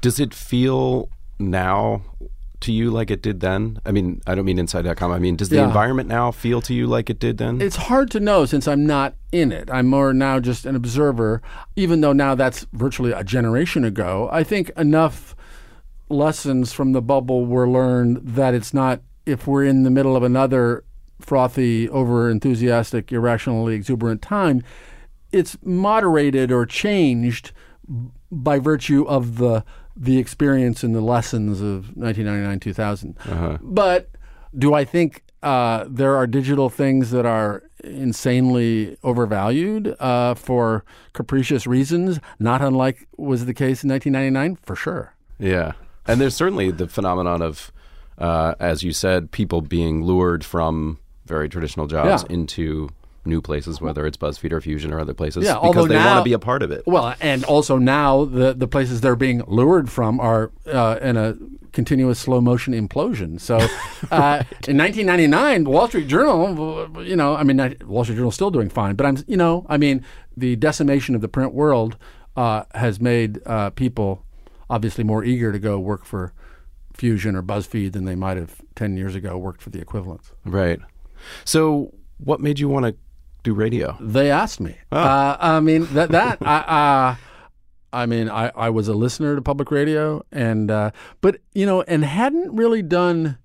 Does 0.00 0.20
it 0.20 0.34
feel 0.34 1.08
now 1.38 2.02
to 2.60 2.72
you 2.72 2.90
like 2.90 3.10
it 3.10 3.22
did 3.22 3.40
then? 3.40 3.78
I 3.84 3.92
mean, 3.92 4.20
I 4.26 4.34
don't 4.34 4.44
mean 4.44 4.58
inside.com. 4.58 5.10
I 5.12 5.18
mean, 5.18 5.36
does 5.36 5.48
the 5.50 5.56
Yeah. 5.56 5.66
environment 5.66 6.08
now 6.08 6.30
feel 6.30 6.60
to 6.62 6.74
you 6.74 6.86
like 6.86 7.10
it 7.10 7.18
did 7.18 7.38
then? 7.38 7.60
It's 7.60 7.76
hard 7.76 8.10
to 8.12 8.20
know 8.20 8.44
since 8.46 8.66
I'm 8.66 8.86
not 8.86 9.14
in 9.32 9.52
it. 9.52 9.68
I'm 9.70 9.86
more 9.86 10.12
now 10.14 10.40
just 10.40 10.64
an 10.64 10.74
observer, 10.76 11.42
even 11.76 12.00
though 12.00 12.12
now 12.12 12.34
that's 12.34 12.66
virtually 12.72 13.12
a 13.12 13.24
generation 13.24 13.84
ago. 13.84 14.28
I 14.32 14.42
think 14.42 14.70
enough 14.76 15.34
lessons 16.08 16.72
from 16.72 16.92
the 16.92 17.02
bubble 17.02 17.44
were 17.46 17.68
learned 17.68 18.20
that 18.22 18.54
it's 18.54 18.72
not, 18.72 19.00
if 19.26 19.46
we're 19.46 19.64
in 19.64 19.82
the 19.82 19.90
middle 19.90 20.16
of 20.16 20.22
another 20.22 20.84
frothy, 21.20 21.88
over 21.88 22.30
enthusiastic, 22.30 23.10
irrationally 23.10 23.74
exuberant 23.74 24.22
time, 24.22 24.62
it's 25.32 25.56
moderated 25.64 26.52
or 26.52 26.64
changed 26.64 27.52
by 28.30 28.58
virtue 28.58 29.04
of 29.08 29.36
the 29.38 29.64
the 29.96 30.18
experience 30.18 30.82
and 30.82 30.94
the 30.94 31.00
lessons 31.00 31.60
of 31.60 31.96
1999 31.96 32.60
2000 32.60 33.16
but 33.62 34.10
do 34.56 34.74
i 34.74 34.84
think 34.84 35.22
uh, 35.42 35.84
there 35.88 36.16
are 36.16 36.26
digital 36.26 36.68
things 36.68 37.10
that 37.12 37.24
are 37.24 37.62
insanely 37.84 38.96
overvalued 39.04 39.94
uh, 40.00 40.34
for 40.34 40.84
capricious 41.12 41.66
reasons 41.66 42.18
not 42.38 42.60
unlike 42.62 43.06
was 43.16 43.44
the 43.46 43.54
case 43.54 43.82
in 43.84 43.90
1999 43.90 44.56
for 44.64 44.74
sure 44.76 45.14
yeah. 45.38 45.72
And 46.06 46.18
there's 46.20 46.34
certainly 46.34 46.70
the 46.70 46.86
phenomenon 46.88 47.42
of, 47.42 47.70
uh, 48.16 48.54
as 48.58 48.82
you 48.82 48.92
said, 48.92 49.32
people 49.32 49.60
being 49.60 50.02
lured 50.02 50.44
from 50.46 50.98
very 51.26 51.46
traditional 51.48 51.86
jobs 51.86 52.22
Yeah. 52.22 52.34
into 52.34 52.88
new 53.26 53.40
places, 53.40 53.80
whether 53.80 54.06
it's 54.06 54.16
BuzzFeed 54.16 54.52
or 54.52 54.60
Fusion 54.60 54.92
or 54.92 55.00
other 55.00 55.14
places, 55.14 55.44
Yeah, 55.44 55.58
because 55.62 55.88
they 55.88 55.94
now- 55.94 56.06
want 56.06 56.18
to 56.20 56.24
be 56.24 56.32
a 56.32 56.38
part 56.38 56.62
of 56.62 56.70
it. 56.70 56.82
Well, 56.86 57.14
and 57.20 57.44
also 57.44 57.78
now 57.78 58.24
the 58.24 58.54
the 58.54 58.68
places 58.68 59.00
they're 59.00 59.16
being 59.16 59.42
lured 59.46 59.90
from 59.90 60.20
are 60.20 60.50
uh, 60.66 60.98
in 61.02 61.16
a 61.16 61.36
continuous 61.72 62.18
slow 62.18 62.40
motion 62.40 62.72
implosion. 62.72 63.38
So, 63.38 63.56
uh, 64.10 64.42
in 64.66 64.78
1999, 64.78 65.64
Wall 65.64 65.88
Street 65.88 66.08
Journal, 66.08 66.88
you 67.04 67.16
know, 67.16 67.36
I 67.36 67.42
mean, 67.44 67.76
Wall 67.84 68.02
Street 68.04 68.16
Journal's 68.16 68.34
still 68.34 68.50
doing 68.50 68.70
fine, 68.70 68.94
but 68.94 69.04
I'm, 69.04 69.18
you 69.26 69.36
know, 69.36 69.66
I 69.68 69.76
mean, 69.76 70.02
the 70.36 70.56
decimation 70.56 71.14
of 71.14 71.20
the 71.20 71.28
print 71.28 71.52
world 71.52 71.98
uh, 72.34 72.64
has 72.74 72.98
made 72.98 73.40
uh, 73.46 73.70
people 73.70 74.22
obviously 74.70 75.04
more 75.04 75.22
eager 75.22 75.52
to 75.52 75.58
go 75.58 75.78
work 75.78 76.04
for 76.06 76.32
Fusion 76.94 77.36
or 77.36 77.42
BuzzFeed 77.42 77.92
than 77.92 78.06
they 78.06 78.14
might 78.14 78.38
have 78.38 78.62
10 78.74 78.96
years 78.96 79.14
ago 79.14 79.36
worked 79.36 79.60
for 79.60 79.68
the 79.68 79.78
equivalents. 79.80 80.32
Right. 80.46 80.80
So, 81.44 81.92
what 82.18 82.40
made 82.40 82.58
you 82.58 82.68
want 82.70 82.86
to 82.86 82.96
do 83.46 83.54
radio? 83.54 83.96
They 84.00 84.30
asked 84.30 84.60
me. 84.60 84.76
Uh, 84.92 85.36
I 85.38 85.60
mean 85.60 85.86
that 85.94 86.10
that 86.10 86.38
I, 86.42 86.56
uh, 86.58 87.16
I 87.92 88.06
mean 88.06 88.28
I, 88.28 88.50
I 88.54 88.70
was 88.70 88.88
a 88.88 88.94
listener 88.94 89.36
to 89.36 89.42
public 89.42 89.70
radio 89.70 90.22
and 90.32 90.70
uh, 90.70 90.90
but 91.20 91.38
you 91.54 91.64
know 91.64 91.82
and 91.82 92.04
hadn't 92.04 92.54
really 92.54 92.82
done. 92.82 93.38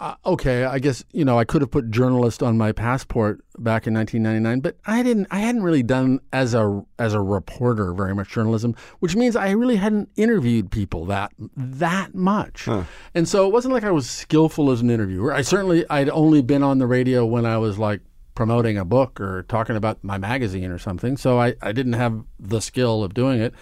Uh, 0.00 0.16
okay, 0.26 0.64
I 0.64 0.80
guess 0.80 1.04
you 1.12 1.24
know 1.24 1.38
I 1.38 1.44
could 1.44 1.62
have 1.62 1.70
put 1.70 1.90
journalist 1.90 2.42
on 2.42 2.58
my 2.58 2.72
passport 2.72 3.44
back 3.58 3.86
in 3.86 3.94
1999, 3.94 4.60
but 4.60 4.76
I 4.84 5.02
didn't. 5.02 5.28
I 5.30 5.38
hadn't 5.38 5.62
really 5.62 5.84
done 5.84 6.20
as 6.32 6.52
a 6.52 6.84
as 6.98 7.14
a 7.14 7.20
reporter 7.20 7.92
very 7.94 8.14
much 8.14 8.28
journalism, 8.30 8.74
which 8.98 9.14
means 9.16 9.36
I 9.36 9.50
really 9.50 9.76
hadn't 9.76 10.10
interviewed 10.16 10.70
people 10.70 11.06
that 11.06 11.32
that 11.56 12.14
much, 12.14 12.68
and 13.14 13.28
so 13.28 13.46
it 13.46 13.52
wasn't 13.52 13.72
like 13.72 13.84
I 13.84 13.92
was 13.92 14.10
skillful 14.10 14.70
as 14.72 14.80
an 14.80 14.90
interviewer. 14.90 15.32
I 15.32 15.42
certainly 15.42 15.88
I'd 15.88 16.10
only 16.10 16.42
been 16.42 16.62
on 16.62 16.78
the 16.78 16.86
radio 16.88 17.24
when 17.24 17.46
I 17.46 17.58
was 17.58 17.78
like 17.78 18.00
promoting 18.34 18.76
a 18.76 18.84
book 18.84 19.20
or 19.20 19.44
talking 19.44 19.76
about 19.76 20.02
my 20.02 20.18
magazine 20.18 20.70
or 20.70 20.78
something, 20.78 21.16
so 21.16 21.40
I, 21.40 21.54
I 21.62 21.72
didn't 21.72 21.94
have 21.94 22.24
the 22.38 22.60
skill 22.60 23.04
of 23.04 23.14
doing 23.14 23.40
it 23.40 23.54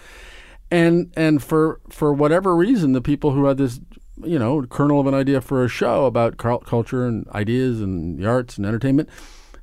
and 0.73 1.13
and 1.15 1.41
for 1.41 1.79
for 1.89 2.11
whatever 2.11 2.55
reason, 2.55 2.93
the 2.93 3.01
people 3.01 3.31
who 3.31 3.45
had 3.45 3.57
this 3.57 3.79
you 4.23 4.39
know 4.39 4.63
kernel 4.63 4.99
of 4.99 5.05
an 5.05 5.13
idea 5.13 5.39
for 5.39 5.63
a 5.63 5.67
show 5.69 6.05
about 6.05 6.37
culture 6.37 7.05
and 7.05 7.27
ideas 7.29 7.79
and 7.79 8.17
the 8.17 8.25
arts 8.25 8.57
and 8.57 8.65
entertainment 8.65 9.07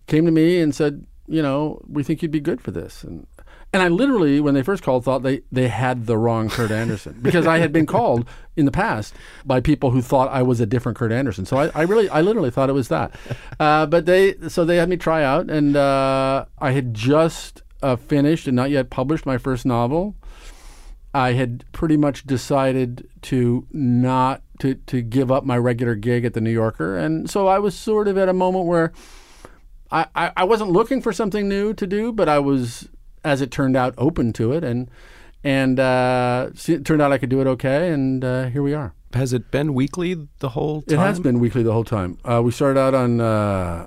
came 0.07 0.25
to 0.25 0.31
me 0.31 0.61
and 0.61 0.75
said, 0.75 1.05
you 1.27 1.43
know, 1.43 1.83
we 1.89 2.05
think 2.05 2.23
you'd 2.23 2.31
be 2.31 2.41
good 2.41 2.61
for 2.61 2.71
this. 2.71 3.03
And 3.03 3.27
and 3.73 3.83
I 3.83 3.89
literally, 3.89 4.41
when 4.41 4.55
they 4.55 4.63
first 4.63 4.83
called, 4.83 5.05
thought 5.05 5.23
they, 5.23 5.43
they 5.53 5.69
had 5.69 6.07
the 6.07 6.19
wrong 6.19 6.49
Kurt 6.49 6.71
Anderson 6.71 7.19
because 7.23 7.47
I 7.47 7.59
had 7.59 7.73
been 7.73 7.87
called 7.97 8.27
in 8.57 8.65
the 8.65 8.73
past 8.73 9.15
by 9.45 9.61
people 9.61 9.93
who 9.93 10.03
thought 10.03 10.29
I 10.29 10.43
was 10.43 10.61
a 10.61 10.67
different 10.67 10.99
Kurt 10.99 11.13
Anderson. 11.13 11.47
So 11.47 11.57
I, 11.57 11.71
I 11.75 11.83
really, 11.83 12.09
I 12.09 12.21
literally 12.21 12.51
thought 12.51 12.69
it 12.69 12.75
was 12.75 12.89
that. 12.89 13.15
Uh, 13.59 13.85
but 13.85 14.07
they, 14.07 14.35
so 14.49 14.65
they 14.65 14.77
had 14.77 14.89
me 14.89 14.97
try 14.97 15.23
out, 15.23 15.51
and 15.51 15.77
uh, 15.77 16.47
I 16.61 16.71
had 16.71 16.95
just 16.95 17.63
uh, 17.83 17.95
finished 17.95 18.47
and 18.47 18.57
not 18.57 18.71
yet 18.71 18.89
published 18.89 19.27
my 19.27 19.37
first 19.37 19.67
novel. 19.67 20.15
I 21.13 21.33
had 21.33 21.71
pretty 21.73 21.99
much 21.99 22.25
decided 22.25 23.07
to 23.23 23.67
not 23.71 24.43
to 24.61 24.77
to 24.77 25.03
give 25.03 25.31
up 25.31 25.45
my 25.45 25.59
regular 25.59 25.95
gig 25.95 26.25
at 26.25 26.33
the 26.33 26.41
New 26.41 26.51
Yorker, 26.51 26.97
and 26.97 27.29
so 27.29 27.49
I 27.49 27.59
was 27.59 27.75
sort 27.75 28.09
of 28.09 28.17
at 28.17 28.31
a 28.31 28.33
moment 28.33 28.65
where 28.65 28.95
I, 29.93 30.07
I, 30.15 30.33
I 30.39 30.45
wasn't 30.45 30.71
looking 30.71 31.03
for 31.03 31.13
something 31.13 31.49
new 31.49 31.75
to 31.75 31.87
do, 31.87 32.13
but 32.13 32.29
I 32.29 32.39
was, 32.39 32.89
as 33.25 33.41
it 33.41 33.51
turned 33.51 33.77
out, 33.77 33.95
open 33.99 34.33
to 34.35 34.53
it, 34.53 34.65
and 34.65 34.91
and 35.43 35.81
uh, 35.81 36.51
it 36.67 36.85
turned 36.85 37.01
out 37.03 37.13
I 37.13 37.19
could 37.19 37.31
do 37.31 37.41
it 37.41 37.47
okay, 37.47 37.91
and 37.93 38.25
uh, 38.25 38.47
here 38.49 38.63
we 38.63 38.75
are. 38.75 38.95
Has 39.15 39.33
it 39.33 39.51
been 39.51 39.75
weekly 39.75 40.29
the 40.39 40.51
whole 40.51 40.83
time? 40.83 40.99
It 40.99 41.01
has 41.01 41.19
been 41.21 41.41
weekly 41.41 41.63
the 41.63 41.73
whole 41.73 41.85
time. 41.85 42.19
Uh, 42.25 42.41
we 42.45 42.53
started 42.53 42.79
out 42.79 42.95
on 42.95 43.21
uh, 43.21 43.87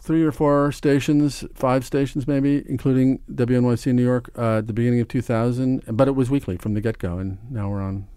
three 0.00 0.22
or 0.24 0.32
four 0.32 0.72
stations, 0.72 1.44
five 1.54 1.84
stations 1.84 2.26
maybe, 2.26 2.64
including 2.68 3.18
WNYC 3.30 3.88
in 3.88 3.96
New 3.96 4.04
York 4.04 4.30
uh, 4.38 4.58
at 4.58 4.66
the 4.66 4.72
beginning 4.72 5.00
of 5.00 5.08
2000. 5.08 5.82
But 5.86 6.08
it 6.08 6.12
was 6.12 6.30
weekly 6.30 6.56
from 6.56 6.74
the 6.74 6.80
get 6.80 6.98
go, 6.98 7.18
and 7.18 7.38
now 7.50 7.68
we're 7.68 7.82
on 7.82 8.08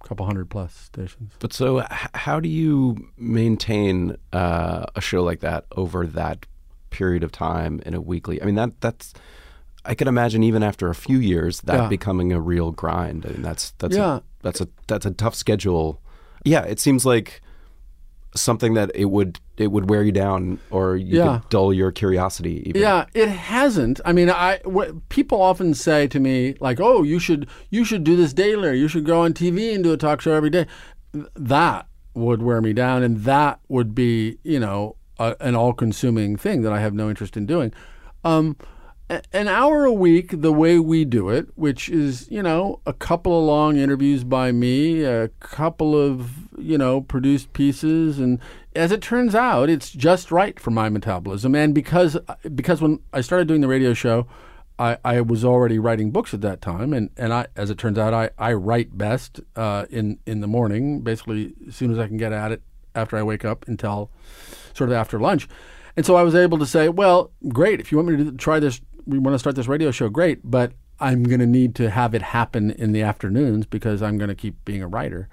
a 0.00 0.06
couple 0.06 0.24
hundred 0.26 0.48
plus 0.48 0.74
stations. 0.74 1.32
But 1.40 1.52
so, 1.52 1.80
h- 1.80 1.88
how 2.14 2.38
do 2.38 2.48
you 2.48 2.96
maintain 3.16 4.16
uh, 4.32 4.86
a 4.94 5.00
show 5.00 5.22
like 5.24 5.40
that 5.40 5.64
over 5.72 6.06
that 6.06 6.46
period 6.90 7.24
of 7.24 7.32
time 7.32 7.80
in 7.84 7.94
a 7.94 8.00
weekly? 8.00 8.40
I 8.40 8.44
mean, 8.44 8.54
that 8.56 8.80
that's. 8.80 9.12
I 9.84 9.94
can 9.94 10.08
imagine 10.08 10.42
even 10.42 10.62
after 10.62 10.88
a 10.88 10.94
few 10.94 11.18
years 11.18 11.60
that 11.62 11.74
Yeah. 11.76 11.88
becoming 11.88 12.32
a 12.32 12.40
real 12.40 12.70
grind. 12.72 13.26
I 13.26 13.30
mean, 13.32 13.42
that's 13.42 13.72
that's 13.78 13.96
Yeah. 13.96 14.16
a, 14.16 14.20
that's 14.42 14.60
a 14.60 14.68
that's 14.86 15.06
a 15.06 15.10
tough 15.10 15.34
schedule. 15.34 16.00
Yeah, 16.44 16.62
it 16.62 16.80
seems 16.80 17.04
like 17.06 17.40
something 18.36 18.74
that 18.74 18.90
it 18.94 19.06
would 19.06 19.38
it 19.56 19.70
would 19.70 19.88
wear 19.88 20.02
you 20.02 20.10
down, 20.10 20.58
or 20.70 20.96
you 20.96 21.18
Yeah. 21.18 21.38
could 21.38 21.48
dull 21.50 21.72
your 21.72 21.92
curiosity. 21.92 22.62
Even. 22.66 22.82
Yeah, 22.82 23.06
it 23.14 23.28
hasn't. 23.28 24.00
I 24.04 24.12
mean, 24.12 24.28
I 24.28 24.58
what, 24.64 25.08
people 25.08 25.40
often 25.40 25.74
say 25.74 26.08
to 26.08 26.18
me 26.18 26.56
like, 26.60 26.80
"Oh, 26.80 27.02
you 27.04 27.18
should 27.20 27.46
you 27.70 27.84
should 27.84 28.02
do 28.04 28.16
this 28.16 28.32
daily. 28.32 28.68
Or 28.68 28.72
you 28.72 28.88
should 28.88 29.04
go 29.06 29.20
on 29.20 29.32
TV 29.34 29.72
and 29.74 29.84
do 29.84 29.92
a 29.92 29.96
talk 29.96 30.20
show 30.20 30.32
every 30.32 30.50
day." 30.50 30.66
That 31.36 31.86
would 32.14 32.42
wear 32.42 32.60
me 32.60 32.72
down, 32.72 33.02
and 33.04 33.18
that 33.24 33.60
would 33.68 33.94
be 33.94 34.38
you 34.42 34.58
know 34.58 34.96
a, 35.20 35.36
an 35.40 35.54
all-consuming 35.54 36.36
thing 36.36 36.62
that 36.62 36.72
I 36.72 36.80
have 36.80 36.92
no 36.94 37.08
interest 37.08 37.36
in 37.36 37.46
doing. 37.46 37.72
Um, 38.24 38.56
an 39.10 39.48
hour 39.48 39.84
a 39.84 39.92
week, 39.92 40.40
the 40.40 40.52
way 40.52 40.78
we 40.78 41.04
do 41.04 41.28
it, 41.28 41.48
which 41.56 41.88
is 41.88 42.30
you 42.30 42.42
know 42.42 42.80
a 42.86 42.92
couple 42.92 43.38
of 43.38 43.44
long 43.44 43.76
interviews 43.76 44.24
by 44.24 44.52
me, 44.52 45.02
a 45.04 45.28
couple 45.40 45.96
of 45.96 46.48
you 46.58 46.78
know 46.78 47.02
produced 47.02 47.52
pieces, 47.52 48.18
and 48.18 48.38
as 48.74 48.92
it 48.92 49.02
turns 49.02 49.34
out, 49.34 49.68
it's 49.68 49.90
just 49.90 50.32
right 50.32 50.58
for 50.58 50.70
my 50.70 50.88
metabolism. 50.88 51.54
And 51.54 51.74
because 51.74 52.16
because 52.54 52.80
when 52.80 53.00
I 53.12 53.20
started 53.20 53.46
doing 53.46 53.60
the 53.60 53.68
radio 53.68 53.92
show, 53.92 54.26
I, 54.78 54.98
I 55.04 55.20
was 55.20 55.44
already 55.44 55.78
writing 55.78 56.10
books 56.10 56.34
at 56.34 56.40
that 56.40 56.60
time, 56.60 56.92
and, 56.92 57.10
and 57.16 57.32
I 57.32 57.46
as 57.56 57.70
it 57.70 57.78
turns 57.78 57.98
out, 57.98 58.14
I, 58.14 58.30
I 58.38 58.54
write 58.54 58.96
best 58.96 59.40
uh, 59.54 59.84
in 59.90 60.18
in 60.26 60.40
the 60.40 60.48
morning, 60.48 61.00
basically 61.00 61.54
as 61.68 61.76
soon 61.76 61.92
as 61.92 61.98
I 61.98 62.06
can 62.08 62.16
get 62.16 62.32
at 62.32 62.52
it 62.52 62.62
after 62.94 63.16
I 63.16 63.22
wake 63.22 63.44
up 63.44 63.66
until 63.68 64.10
sort 64.72 64.90
of 64.90 64.96
after 64.96 65.18
lunch. 65.18 65.48
And 65.96 66.04
so 66.04 66.16
I 66.16 66.22
was 66.22 66.34
able 66.34 66.58
to 66.58 66.66
say, 66.66 66.88
well, 66.88 67.30
great. 67.48 67.80
If 67.80 67.92
you 67.92 67.98
want 67.98 68.08
me 68.08 68.24
to 68.24 68.32
try 68.32 68.58
this, 68.58 68.80
we 69.06 69.18
want 69.18 69.34
to 69.34 69.38
start 69.38 69.56
this 69.56 69.68
radio 69.68 69.90
show, 69.90 70.08
great. 70.08 70.40
But 70.44 70.72
I'm 71.00 71.24
going 71.24 71.40
to 71.40 71.46
need 71.46 71.74
to 71.76 71.90
have 71.90 72.14
it 72.14 72.22
happen 72.22 72.70
in 72.70 72.92
the 72.92 73.02
afternoons 73.02 73.66
because 73.66 74.02
I'm 74.02 74.16
going 74.16 74.28
to 74.28 74.34
keep 74.34 74.64
being 74.64 74.82
a 74.82 74.86
writer. 74.88 75.28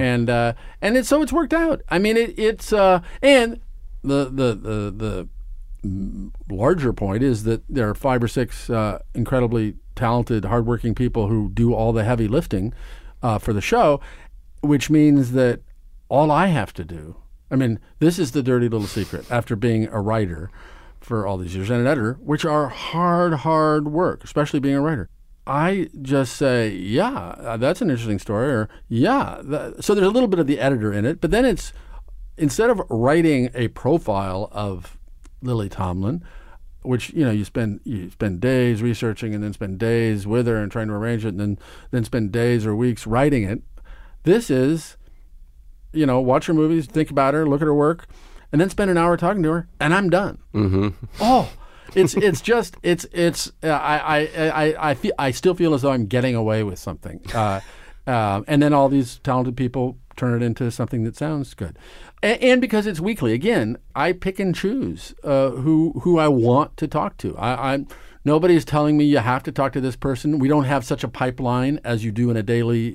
And 0.00 0.30
uh, 0.30 0.52
and 0.80 0.96
it, 0.96 1.06
so 1.06 1.22
it's 1.22 1.32
worked 1.32 1.52
out. 1.52 1.82
I 1.88 1.98
mean, 1.98 2.16
it, 2.16 2.38
it's 2.38 2.72
uh, 2.72 3.00
and 3.22 3.60
the 4.02 4.26
the 4.26 4.54
the 4.54 4.94
the 4.96 5.28
larger 6.48 6.92
point 6.92 7.22
is 7.22 7.44
that 7.44 7.62
there 7.68 7.88
are 7.88 7.94
five 7.94 8.22
or 8.22 8.28
six 8.28 8.68
uh, 8.70 9.00
incredibly 9.14 9.76
talented, 9.96 10.44
hardworking 10.44 10.94
people 10.94 11.28
who 11.28 11.50
do 11.50 11.74
all 11.74 11.92
the 11.92 12.04
heavy 12.04 12.28
lifting 12.28 12.72
uh, 13.22 13.38
for 13.38 13.52
the 13.52 13.60
show, 13.60 14.00
which 14.60 14.90
means 14.90 15.32
that 15.32 15.60
all 16.08 16.30
I 16.30 16.46
have 16.46 16.72
to 16.74 16.84
do. 16.84 17.16
I 17.50 17.56
mean, 17.56 17.80
this 17.98 18.18
is 18.18 18.32
the 18.32 18.42
dirty 18.42 18.68
little 18.68 18.86
secret. 18.86 19.30
After 19.30 19.56
being 19.56 19.88
a 19.88 20.00
writer 20.00 20.50
for 21.00 21.26
all 21.26 21.38
these 21.38 21.54
years 21.54 21.70
and 21.70 21.80
an 21.80 21.86
editor, 21.86 22.18
which 22.20 22.44
are 22.44 22.68
hard, 22.68 23.34
hard 23.34 23.88
work, 23.88 24.22
especially 24.24 24.60
being 24.60 24.76
a 24.76 24.80
writer. 24.80 25.08
I 25.46 25.88
just 26.00 26.36
say, 26.36 26.70
yeah, 26.70 27.10
uh, 27.10 27.56
that's 27.56 27.80
an 27.80 27.90
interesting 27.90 28.18
story, 28.18 28.50
or 28.50 28.68
yeah. 28.88 29.40
That, 29.42 29.82
so 29.82 29.94
there's 29.94 30.06
a 30.06 30.10
little 30.10 30.28
bit 30.28 30.38
of 30.38 30.46
the 30.46 30.60
editor 30.60 30.92
in 30.92 31.04
it, 31.04 31.20
but 31.20 31.30
then 31.30 31.44
it's 31.44 31.72
instead 32.36 32.70
of 32.70 32.80
writing 32.88 33.50
a 33.54 33.68
profile 33.68 34.48
of 34.52 34.98
Lily 35.42 35.68
Tomlin, 35.68 36.22
which 36.82 37.10
you 37.10 37.24
know 37.24 37.30
you 37.30 37.44
spend 37.44 37.80
you 37.84 38.10
spend 38.10 38.40
days 38.40 38.82
researching 38.82 39.34
and 39.34 39.42
then 39.42 39.52
spend 39.52 39.78
days 39.78 40.26
with 40.26 40.46
her 40.46 40.56
and 40.56 40.70
trying 40.70 40.88
to 40.88 40.94
arrange 40.94 41.24
it, 41.24 41.30
and 41.30 41.40
then 41.40 41.58
then 41.90 42.04
spend 42.04 42.32
days 42.32 42.66
or 42.66 42.76
weeks 42.76 43.06
writing 43.06 43.44
it. 43.44 43.62
This 44.24 44.50
is, 44.50 44.98
you 45.92 46.04
know, 46.04 46.20
watch 46.20 46.46
her 46.46 46.54
movies, 46.54 46.86
think 46.86 47.10
about 47.10 47.32
her, 47.34 47.48
look 47.48 47.62
at 47.62 47.66
her 47.66 47.74
work, 47.74 48.06
and 48.52 48.60
then 48.60 48.70
spend 48.70 48.90
an 48.90 48.98
hour 48.98 49.16
talking 49.16 49.42
to 49.42 49.50
her, 49.50 49.68
and 49.78 49.94
I'm 49.94 50.10
done. 50.10 50.38
Mm-hmm. 50.54 50.88
Oh, 51.20 51.50
it's 51.94 52.14
it's 52.14 52.40
just 52.40 52.76
it's 52.82 53.06
it's 53.12 53.52
uh, 53.62 53.68
I, 53.68 53.96
I 53.98 54.48
I 54.48 54.90
I 54.90 54.94
feel 54.94 55.12
I 55.18 55.30
still 55.30 55.54
feel 55.54 55.74
as 55.74 55.82
though 55.82 55.92
I'm 55.92 56.06
getting 56.06 56.34
away 56.34 56.62
with 56.62 56.78
something, 56.78 57.20
uh, 57.34 57.60
uh, 58.06 58.42
and 58.48 58.62
then 58.62 58.72
all 58.72 58.88
these 58.88 59.18
talented 59.18 59.56
people 59.56 59.96
turn 60.16 60.40
it 60.40 60.44
into 60.44 60.70
something 60.70 61.04
that 61.04 61.16
sounds 61.16 61.54
good, 61.54 61.78
and, 62.22 62.42
and 62.42 62.60
because 62.60 62.86
it's 62.86 63.00
weekly. 63.00 63.32
Again, 63.32 63.78
I 63.94 64.12
pick 64.12 64.38
and 64.38 64.54
choose 64.54 65.14
uh, 65.24 65.50
who 65.50 66.00
who 66.02 66.18
I 66.18 66.28
want 66.28 66.76
to 66.78 66.88
talk 66.88 67.16
to. 67.18 67.36
I, 67.36 67.74
I'm 67.74 67.88
nobody's 68.24 68.64
telling 68.64 68.96
me 68.96 69.04
you 69.04 69.18
have 69.18 69.42
to 69.44 69.52
talk 69.52 69.72
to 69.72 69.80
this 69.80 69.96
person. 69.96 70.38
We 70.38 70.48
don't 70.48 70.64
have 70.64 70.84
such 70.84 71.04
a 71.04 71.08
pipeline 71.08 71.80
as 71.84 72.04
you 72.04 72.12
do 72.12 72.30
in 72.30 72.36
a 72.36 72.42
daily 72.42 72.92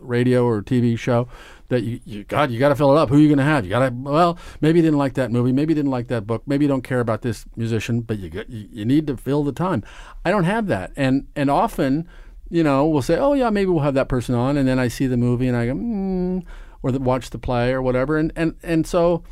radio 0.00 0.44
or 0.44 0.62
TV 0.62 0.98
show 0.98 1.28
that 1.72 1.82
you, 1.82 2.00
you 2.04 2.24
God, 2.24 2.50
you 2.50 2.58
got 2.58 2.68
to 2.68 2.76
fill 2.76 2.96
it 2.96 3.00
up. 3.00 3.08
Who 3.08 3.16
are 3.16 3.18
you 3.18 3.28
going 3.28 3.38
to 3.38 3.44
have? 3.44 3.64
You 3.64 3.70
got 3.70 3.88
to 3.88 3.94
well, 3.94 4.38
maybe 4.60 4.78
you 4.78 4.82
didn't 4.82 4.98
like 4.98 5.14
that 5.14 5.30
movie, 5.30 5.52
maybe 5.52 5.72
you 5.72 5.74
didn't 5.74 5.90
like 5.90 6.08
that 6.08 6.26
book, 6.26 6.42
maybe 6.46 6.66
you 6.66 6.68
don't 6.68 6.82
care 6.82 7.00
about 7.00 7.22
this 7.22 7.46
musician, 7.56 8.02
but 8.02 8.18
you 8.18 8.28
got, 8.28 8.48
you, 8.50 8.68
you 8.70 8.84
need 8.84 9.06
to 9.06 9.16
fill 9.16 9.42
the 9.42 9.52
time. 9.52 9.82
I 10.24 10.30
don't 10.30 10.44
have 10.44 10.66
that, 10.66 10.92
and 10.96 11.26
and 11.34 11.50
often, 11.50 12.06
you 12.50 12.62
know, 12.62 12.86
we'll 12.86 13.02
say, 13.02 13.16
oh 13.16 13.32
yeah, 13.32 13.50
maybe 13.50 13.70
we'll 13.70 13.82
have 13.84 13.94
that 13.94 14.08
person 14.08 14.34
on, 14.34 14.56
and 14.56 14.68
then 14.68 14.78
I 14.78 14.88
see 14.88 15.06
the 15.06 15.16
movie 15.16 15.48
and 15.48 15.56
I 15.56 15.66
go, 15.66 15.74
mm, 15.74 16.44
or 16.82 16.92
the, 16.92 17.00
watch 17.00 17.30
the 17.30 17.38
play 17.38 17.72
or 17.72 17.80
whatever, 17.80 18.18
and 18.18 18.32
and 18.36 18.54
and 18.62 18.86
so 18.86 19.24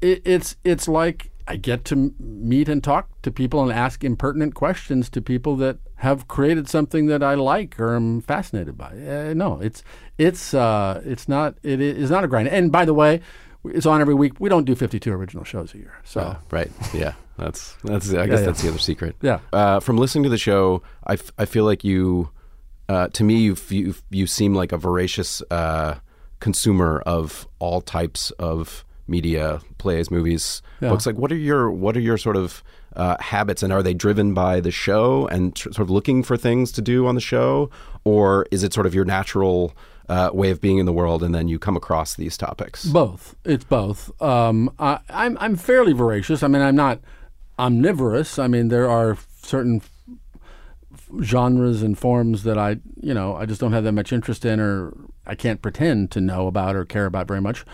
it, 0.00 0.22
it's 0.24 0.54
it's 0.62 0.86
like 0.86 1.31
I 1.48 1.56
get 1.56 1.84
to 1.86 2.14
meet 2.18 2.68
and 2.68 2.82
talk 2.82 3.08
to 3.22 3.30
people 3.30 3.62
and 3.62 3.72
ask 3.72 4.04
impertinent 4.04 4.54
questions 4.54 5.10
to 5.10 5.20
people 5.20 5.56
that 5.56 5.78
have 5.96 6.28
created 6.28 6.68
something 6.68 7.06
that 7.06 7.22
I 7.22 7.34
like 7.34 7.78
or 7.80 7.94
am 7.96 8.20
fascinated 8.20 8.76
by. 8.78 8.90
Uh, 8.92 9.34
no, 9.34 9.60
it's 9.60 9.82
it's 10.18 10.54
uh, 10.54 11.00
it's 11.04 11.28
not 11.28 11.56
it 11.62 11.80
is 11.80 12.10
not 12.10 12.24
a 12.24 12.28
grind. 12.28 12.48
And 12.48 12.70
by 12.70 12.84
the 12.84 12.94
way, 12.94 13.20
it's 13.64 13.86
on 13.86 14.00
every 14.00 14.14
week. 14.14 14.40
We 14.40 14.48
don't 14.48 14.64
do 14.64 14.74
52 14.74 15.12
original 15.12 15.44
shows 15.44 15.74
a 15.74 15.78
year. 15.78 15.94
So 16.04 16.20
Oh, 16.20 16.36
right. 16.50 16.70
Yeah. 16.94 17.14
That's 17.38 17.74
that's. 17.82 18.12
I 18.12 18.26
guess 18.26 18.40
yeah. 18.40 18.46
that's 18.46 18.62
the 18.62 18.68
other 18.68 18.78
secret. 18.78 19.16
Yeah. 19.22 19.40
Uh, 19.52 19.80
from 19.80 19.96
listening 19.96 20.24
to 20.24 20.30
the 20.30 20.38
show, 20.38 20.82
I, 21.06 21.14
f- 21.14 21.32
I 21.38 21.46
feel 21.46 21.64
like 21.64 21.82
you, 21.82 22.30
uh, 22.88 23.08
to 23.08 23.24
me, 23.24 23.36
you 23.38 23.56
you 23.70 23.94
you 24.10 24.26
seem 24.26 24.54
like 24.54 24.70
a 24.70 24.76
voracious 24.76 25.42
uh, 25.50 25.96
consumer 26.40 27.02
of 27.06 27.48
all 27.58 27.80
types 27.80 28.30
of 28.32 28.84
media, 29.06 29.60
plays, 29.78 30.10
movies, 30.10 30.62
Yeah. 30.80 30.90
books. 30.90 31.06
Like, 31.06 31.16
what 31.16 31.32
are 31.32 31.36
your 31.36 31.70
what 31.70 31.96
are 31.96 32.00
your 32.00 32.16
sort 32.18 32.36
of 32.36 32.62
uh, 32.96 33.16
habits, 33.20 33.62
and 33.62 33.72
are 33.72 33.82
they 33.82 33.94
driven 33.94 34.34
by 34.34 34.60
the 34.60 34.70
show 34.70 35.26
and 35.28 35.54
tr- 35.56 35.70
sort 35.72 35.86
of 35.86 35.90
looking 35.90 36.22
for 36.22 36.36
things 36.36 36.70
to 36.72 36.82
do 36.82 37.06
on 37.06 37.14
the 37.14 37.20
show, 37.20 37.70
or 38.04 38.46
is 38.50 38.62
it 38.62 38.72
sort 38.74 38.86
of 38.86 38.94
your 38.94 39.04
natural 39.04 39.72
uh, 40.08 40.30
way 40.32 40.50
of 40.50 40.60
being 40.60 40.78
in 40.78 40.84
the 40.86 40.92
world, 40.92 41.22
and 41.22 41.34
then 41.34 41.48
you 41.48 41.58
come 41.58 41.76
across 41.76 42.14
these 42.16 42.36
topics? 42.36 42.84
Both. 42.84 43.34
It's 43.44 43.64
both. 43.64 44.10
Um, 44.22 44.70
I, 44.78 44.98
I'm 45.10 45.36
I'm 45.40 45.56
fairly 45.56 45.92
voracious. 45.94 46.42
I 46.42 46.48
mean, 46.48 46.60
I'm 46.62 46.76
not 46.76 47.00
omnivorous. 47.58 48.38
I 48.38 48.46
mean, 48.46 48.68
there 48.68 48.88
are 48.90 49.16
certain 49.42 49.80
genres 51.22 51.82
and 51.82 51.98
forms 51.98 52.42
that 52.42 52.58
I, 52.58 52.76
you 53.00 53.14
know, 53.14 53.36
I 53.36 53.46
just 53.46 53.60
don't 53.60 53.72
have 53.72 53.84
that 53.84 53.92
much 53.92 54.12
interest 54.12 54.44
in, 54.44 54.60
or 54.60 54.92
I 55.26 55.34
can't 55.34 55.60
pretend 55.62 56.10
to 56.12 56.20
know 56.20 56.46
about 56.46 56.76
or 56.76 56.84
care 56.84 57.06
about 57.06 57.28
very 57.28 57.40
much. 57.40 57.64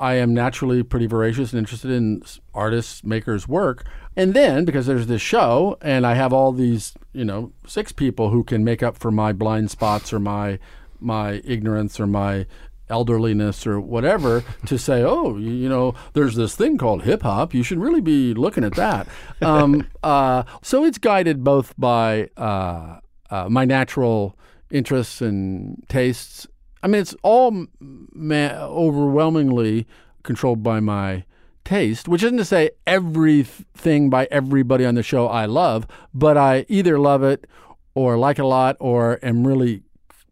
I 0.00 0.14
am 0.14 0.32
naturally 0.32 0.82
pretty 0.82 1.06
voracious 1.06 1.52
and 1.52 1.58
interested 1.58 1.90
in 1.90 2.22
artists, 2.54 3.04
makers' 3.04 3.46
work. 3.46 3.84
And 4.16 4.32
then, 4.32 4.64
because 4.64 4.86
there's 4.86 5.06
this 5.06 5.20
show, 5.20 5.76
and 5.82 6.06
I 6.06 6.14
have 6.14 6.32
all 6.32 6.52
these, 6.52 6.94
you 7.12 7.24
know, 7.24 7.52
six 7.66 7.92
people 7.92 8.30
who 8.30 8.42
can 8.42 8.64
make 8.64 8.82
up 8.82 8.96
for 8.96 9.10
my 9.10 9.34
blind 9.34 9.70
spots 9.70 10.12
or 10.12 10.18
my 10.18 10.58
my 11.02 11.40
ignorance 11.44 12.00
or 12.00 12.06
my 12.06 12.46
elderliness 12.88 13.66
or 13.66 13.78
whatever 13.78 14.42
to 14.66 14.78
say, 14.78 15.02
oh, 15.02 15.36
you, 15.36 15.52
you 15.52 15.68
know, 15.68 15.94
there's 16.14 16.34
this 16.34 16.56
thing 16.56 16.78
called 16.78 17.02
hip 17.02 17.22
hop. 17.22 17.52
You 17.52 17.62
should 17.62 17.78
really 17.78 18.00
be 18.00 18.32
looking 18.32 18.64
at 18.64 18.74
that. 18.76 19.06
Um, 19.42 19.86
uh, 20.02 20.44
so 20.62 20.84
it's 20.84 20.98
guided 20.98 21.44
both 21.44 21.74
by 21.78 22.30
uh, 22.38 23.00
uh, 23.30 23.48
my 23.50 23.66
natural 23.66 24.36
interests 24.70 25.20
and 25.20 25.84
tastes. 25.88 26.46
I 26.82 26.88
mean, 26.88 27.00
it's 27.00 27.14
all 27.22 27.66
ma- 27.80 28.64
overwhelmingly 28.66 29.86
controlled 30.22 30.62
by 30.62 30.80
my 30.80 31.24
taste, 31.64 32.08
which 32.08 32.22
isn't 32.22 32.38
to 32.38 32.44
say 32.44 32.70
everything 32.86 34.10
by 34.10 34.26
everybody 34.30 34.84
on 34.86 34.94
the 34.94 35.02
show 35.02 35.26
I 35.26 35.46
love, 35.46 35.86
but 36.14 36.36
I 36.36 36.64
either 36.68 36.98
love 36.98 37.22
it 37.22 37.46
or 37.94 38.16
like 38.16 38.38
it 38.38 38.42
a 38.42 38.46
lot 38.46 38.76
or 38.80 39.18
am 39.22 39.46
really 39.46 39.82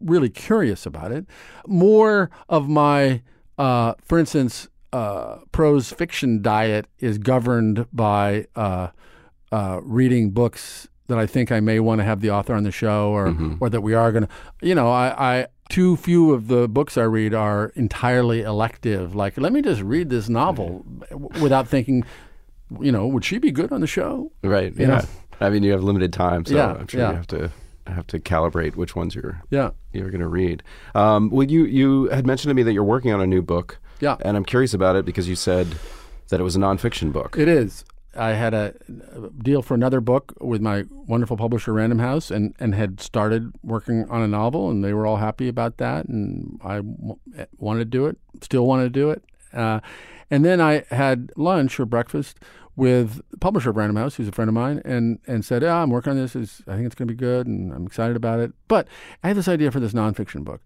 really 0.01 0.29
curious 0.29 0.85
about 0.85 1.11
it. 1.11 1.25
More 1.67 2.29
of 2.47 2.69
my, 2.69 3.21
uh, 3.57 3.95
for 4.01 4.17
instance, 4.17 4.69
uh, 4.93 5.39
prose 5.51 5.91
fiction 5.91 6.41
diet 6.41 6.87
is 6.99 7.17
governed 7.17 7.85
by 7.93 8.47
uh, 8.55 8.87
uh, 9.51 9.81
reading 9.83 10.31
books 10.31 10.87
that 11.07 11.17
I 11.17 11.25
think 11.25 11.51
I 11.51 11.59
may 11.59 11.79
want 11.79 11.99
to 11.99 12.05
have 12.05 12.21
the 12.21 12.31
author 12.31 12.53
on 12.53 12.63
the 12.63 12.71
show, 12.71 13.09
or 13.09 13.35
or 13.59 13.69
that 13.69 13.81
we 13.81 13.93
are 13.93 14.11
going 14.11 14.25
to. 14.25 14.29
You 14.61 14.75
know, 14.75 14.89
I, 14.89 15.39
I 15.39 15.47
too 15.69 15.95
few 15.97 16.33
of 16.33 16.47
the 16.47 16.67
books 16.67 16.97
I 16.97 17.03
read 17.03 17.33
are 17.33 17.67
entirely 17.75 18.41
elective. 18.41 19.15
Like, 19.15 19.37
let 19.37 19.53
me 19.53 19.61
just 19.61 19.81
read 19.81 20.09
this 20.09 20.27
novel 20.29 20.85
without 21.41 21.67
thinking. 21.67 22.03
You 22.79 22.91
know, 22.91 23.07
would 23.07 23.25
she 23.25 23.37
be 23.39 23.51
good 23.51 23.71
on 23.71 23.81
the 23.81 23.87
show? 23.87 24.31
Right. 24.43 24.73
You 24.75 24.81
yeah. 24.87 24.87
know? 24.99 25.05
I 25.41 25.49
mean, 25.49 25.63
you 25.63 25.71
have 25.71 25.83
limited 25.83 26.13
time, 26.13 26.45
so 26.45 26.55
Yeah, 26.55 26.73
I'm 26.73 26.87
sure 26.87 26.99
yeah. 26.99 27.09
you 27.11 27.15
have 27.15 27.27
to 27.27 27.51
have 27.87 28.05
to 28.07 28.19
calibrate 28.19 28.75
which 28.75 28.95
ones 28.95 29.15
you're 29.15 29.41
Yeah. 29.49 29.71
you're 29.93 30.11
going 30.11 30.21
to 30.21 30.27
read. 30.27 30.61
Um, 30.93 31.29
well, 31.31 31.47
you 31.49 31.65
you 31.65 32.05
had 32.09 32.27
mentioned 32.27 32.49
to 32.51 32.53
me 32.53 32.61
that 32.63 32.73
you're 32.73 32.83
working 32.83 33.11
on 33.11 33.21
a 33.21 33.25
new 33.27 33.41
book. 33.41 33.79
Yeah. 33.99 34.17
And 34.21 34.37
I'm 34.37 34.45
curious 34.45 34.73
about 34.75 34.95
it 34.95 35.05
because 35.05 35.27
you 35.27 35.35
said 35.35 35.67
that 36.29 36.39
it 36.39 36.43
was 36.43 36.55
a 36.55 36.59
nonfiction 36.59 37.11
book. 37.11 37.35
It 37.37 37.47
is. 37.47 37.83
I 38.15 38.29
had 38.31 38.53
a 38.53 38.73
deal 39.41 39.61
for 39.61 39.75
another 39.75 40.01
book 40.01 40.33
with 40.41 40.61
my 40.61 40.85
wonderful 40.89 41.37
publisher, 41.37 41.73
Random 41.73 41.99
House, 41.99 42.31
and, 42.31 42.55
and 42.59 42.73
had 42.73 42.99
started 42.99 43.53
working 43.63 44.09
on 44.09 44.21
a 44.21 44.27
novel, 44.27 44.69
and 44.69 44.83
they 44.83 44.93
were 44.93 45.05
all 45.05 45.17
happy 45.17 45.47
about 45.47 45.77
that. 45.77 46.05
And 46.07 46.59
I 46.63 46.77
w- 46.77 47.19
wanted 47.57 47.79
to 47.79 47.85
do 47.85 48.07
it, 48.07 48.17
still 48.41 48.65
want 48.65 48.83
to 48.83 48.89
do 48.89 49.11
it. 49.11 49.23
Uh, 49.53 49.79
and 50.31 50.43
then 50.43 50.59
I 50.59 50.85
had 50.89 51.31
lunch 51.35 51.79
or 51.79 51.85
breakfast 51.85 52.39
with 52.75 53.21
the 53.29 53.37
publisher 53.37 53.69
of 53.69 53.77
Random 53.77 53.97
House, 53.97 54.15
who's 54.15 54.27
a 54.27 54.31
friend 54.31 54.49
of 54.49 54.55
mine, 54.55 54.81
and, 54.85 55.19
and 55.27 55.45
said, 55.45 55.61
Yeah, 55.61 55.75
I'm 55.75 55.89
working 55.89 56.11
on 56.11 56.17
this. 56.17 56.35
It's, 56.35 56.61
I 56.67 56.75
think 56.75 56.85
it's 56.85 56.95
going 56.95 57.07
to 57.07 57.13
be 57.13 57.17
good, 57.17 57.45
and 57.45 57.71
I'm 57.73 57.85
excited 57.85 58.15
about 58.15 58.39
it. 58.39 58.53
But 58.67 58.87
I 59.23 59.27
had 59.27 59.37
this 59.37 59.47
idea 59.47 59.69
for 59.69 59.79
this 59.79 59.93
nonfiction 59.93 60.43
book. 60.43 60.61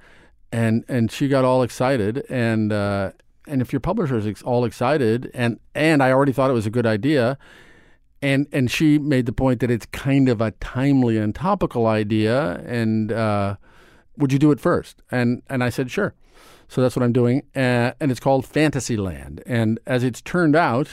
And, 0.51 0.85
and 0.87 1.11
she 1.11 1.27
got 1.27 1.43
all 1.43 1.63
excited, 1.63 2.23
and 2.29 2.71
uh, 2.71 3.11
and 3.47 3.61
if 3.61 3.73
your 3.73 3.79
publisher 3.79 4.17
is 4.17 4.41
all 4.43 4.65
excited 4.65 5.29
and 5.33 5.59
and 5.75 6.01
I 6.01 6.11
already 6.11 6.31
thought 6.31 6.49
it 6.49 6.53
was 6.53 6.65
a 6.65 6.71
good 6.71 6.85
idea 6.85 7.37
and 8.21 8.47
and 8.51 8.71
she 8.71 8.97
made 8.97 9.25
the 9.25 9.33
point 9.33 9.59
that 9.59 9.69
it's 9.69 9.85
kind 9.87 10.29
of 10.29 10.41
a 10.41 10.51
timely 10.51 11.17
and 11.17 11.35
topical 11.35 11.87
idea 11.87 12.63
and 12.65 13.11
uh, 13.11 13.57
would 14.17 14.31
you 14.31 14.39
do 14.39 14.51
it 14.51 14.59
first? 14.59 15.01
And 15.11 15.43
and 15.49 15.63
I 15.63 15.69
said 15.69 15.91
sure. 15.91 16.13
So 16.67 16.81
that's 16.81 16.95
what 16.95 17.03
I'm 17.03 17.13
doing 17.13 17.43
uh, 17.55 17.91
and 17.99 18.11
it's 18.11 18.19
called 18.19 18.45
Fantasyland. 18.45 19.43
And 19.45 19.79
as 19.85 20.03
it's 20.03 20.21
turned 20.21 20.55
out 20.55 20.87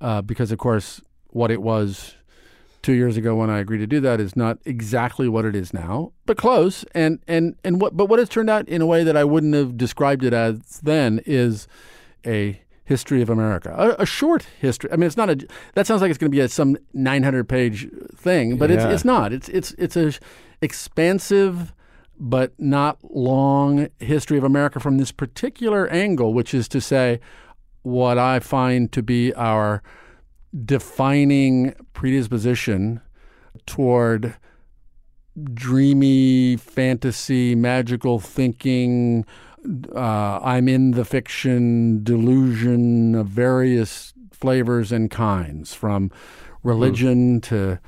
uh, 0.00 0.22
because 0.22 0.52
of 0.52 0.58
course 0.58 1.00
what 1.28 1.50
it 1.50 1.62
was 1.62 2.14
two 2.82 2.92
years 2.92 3.16
ago 3.16 3.34
when 3.36 3.48
I 3.50 3.58
agreed 3.60 3.78
to 3.78 3.86
do 3.86 4.00
that 4.00 4.20
is 4.20 4.34
not 4.36 4.58
exactly 4.64 5.28
what 5.28 5.44
it 5.44 5.54
is 5.54 5.72
now, 5.72 6.12
but 6.26 6.36
close. 6.36 6.84
And 6.94 7.20
and 7.28 7.54
and 7.64 7.80
what 7.80 7.96
but 7.96 8.06
what 8.06 8.18
has 8.18 8.28
turned 8.28 8.50
out 8.50 8.68
in 8.68 8.82
a 8.82 8.86
way 8.86 9.04
that 9.04 9.16
I 9.16 9.24
wouldn't 9.24 9.54
have 9.54 9.76
described 9.76 10.24
it 10.24 10.32
as 10.32 10.80
then 10.82 11.20
is 11.26 11.68
a 12.26 12.60
history 12.84 13.22
of 13.22 13.30
America, 13.30 13.72
a, 13.78 14.02
a 14.02 14.06
short 14.06 14.46
history. 14.60 14.90
I 14.92 14.96
mean, 14.96 15.06
it's 15.06 15.16
not 15.16 15.30
a. 15.30 15.46
That 15.74 15.86
sounds 15.86 16.02
like 16.02 16.10
it's 16.10 16.18
going 16.18 16.30
to 16.30 16.36
be 16.36 16.40
a, 16.40 16.48
some 16.48 16.76
900 16.92 17.48
page 17.48 17.88
thing, 18.16 18.56
but 18.56 18.68
Yeah. 18.70 18.76
it's 18.76 18.84
it's 18.94 19.04
not. 19.04 19.32
It's 19.32 19.48
it's 19.48 19.72
it's 19.78 19.96
a 19.96 20.12
expansive. 20.60 21.72
But 22.24 22.52
not 22.56 22.98
long 23.02 23.88
history 23.98 24.38
of 24.38 24.44
America 24.44 24.78
from 24.78 24.98
this 24.98 25.10
particular 25.10 25.88
angle, 25.88 26.32
which 26.34 26.54
is 26.54 26.68
to 26.68 26.80
say, 26.80 27.18
what 27.82 28.16
I 28.16 28.38
find 28.38 28.92
to 28.92 29.02
be 29.02 29.34
our 29.34 29.82
defining 30.64 31.74
predisposition 31.92 33.00
toward 33.66 34.34
dreamy 35.54 36.56
fantasy, 36.56 37.54
magical 37.54 38.18
thinking. 38.18 39.24
Uh, 39.94 40.40
I'm 40.42 40.68
in 40.68 40.92
the 40.92 41.04
fiction 41.04 42.02
delusion 42.02 43.14
of 43.14 43.28
various 43.28 44.12
flavors 44.30 44.90
and 44.92 45.10
kinds, 45.10 45.72
from 45.72 46.10
religion 46.62 47.40
to 47.42 47.78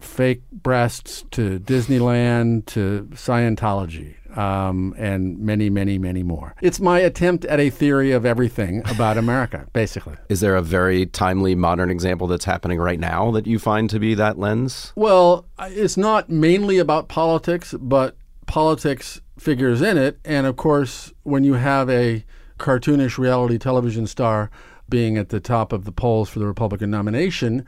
fake 0.00 0.42
breasts 0.52 1.24
to 1.32 1.58
Disneyland 1.58 2.66
to 2.66 3.08
Scientology. 3.12 4.14
Um, 4.38 4.94
and 4.96 5.36
many, 5.40 5.68
many, 5.68 5.98
many 5.98 6.22
more. 6.22 6.54
It's 6.62 6.78
my 6.78 7.00
attempt 7.00 7.44
at 7.46 7.58
a 7.58 7.70
theory 7.70 8.12
of 8.12 8.24
everything 8.24 8.88
about 8.88 9.18
America, 9.24 9.66
basically. 9.72 10.14
Is 10.28 10.38
there 10.38 10.54
a 10.54 10.62
very 10.62 11.06
timely 11.06 11.56
modern 11.56 11.90
example 11.90 12.28
that's 12.28 12.44
happening 12.44 12.78
right 12.78 13.00
now 13.00 13.32
that 13.32 13.48
you 13.48 13.58
find 13.58 13.90
to 13.90 13.98
be 13.98 14.14
that 14.14 14.38
lens? 14.38 14.92
Well, 14.94 15.46
it's 15.58 15.96
not 15.96 16.30
mainly 16.30 16.78
about 16.78 17.08
politics, 17.08 17.74
but 17.80 18.16
politics 18.46 19.20
figures 19.38 19.82
in 19.82 19.98
it. 19.98 20.20
And 20.24 20.46
of 20.46 20.56
course, 20.56 21.12
when 21.24 21.42
you 21.42 21.54
have 21.54 21.90
a 21.90 22.24
cartoonish 22.58 23.18
reality 23.18 23.58
television 23.58 24.06
star 24.06 24.50
being 24.88 25.16
at 25.16 25.28
the 25.28 25.40
top 25.40 25.72
of 25.72 25.84
the 25.84 25.92
polls 25.92 26.28
for 26.28 26.38
the 26.38 26.46
Republican 26.46 26.90
nomination, 26.90 27.66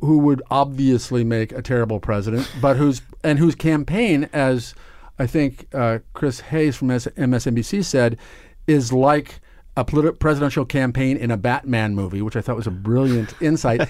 who 0.00 0.18
would 0.18 0.42
obviously 0.50 1.24
make 1.24 1.52
a 1.52 1.62
terrible 1.62 2.00
president, 2.00 2.50
but 2.60 2.76
whose 2.76 3.00
and 3.24 3.38
whose 3.38 3.54
campaign, 3.54 4.28
as 4.32 4.74
I 5.18 5.26
think 5.26 5.66
uh, 5.74 6.00
Chris 6.12 6.40
Hayes 6.40 6.76
from 6.76 6.88
MSNBC 6.88 7.84
said, 7.84 8.18
is 8.66 8.92
like 8.92 9.40
a 9.76 9.84
politi- 9.84 10.18
presidential 10.18 10.64
campaign 10.64 11.16
in 11.16 11.30
a 11.30 11.36
Batman 11.36 11.94
movie, 11.94 12.22
which 12.22 12.36
I 12.36 12.40
thought 12.40 12.56
was 12.56 12.66
a 12.66 12.72
brilliant 12.72 13.34
insight. 13.40 13.88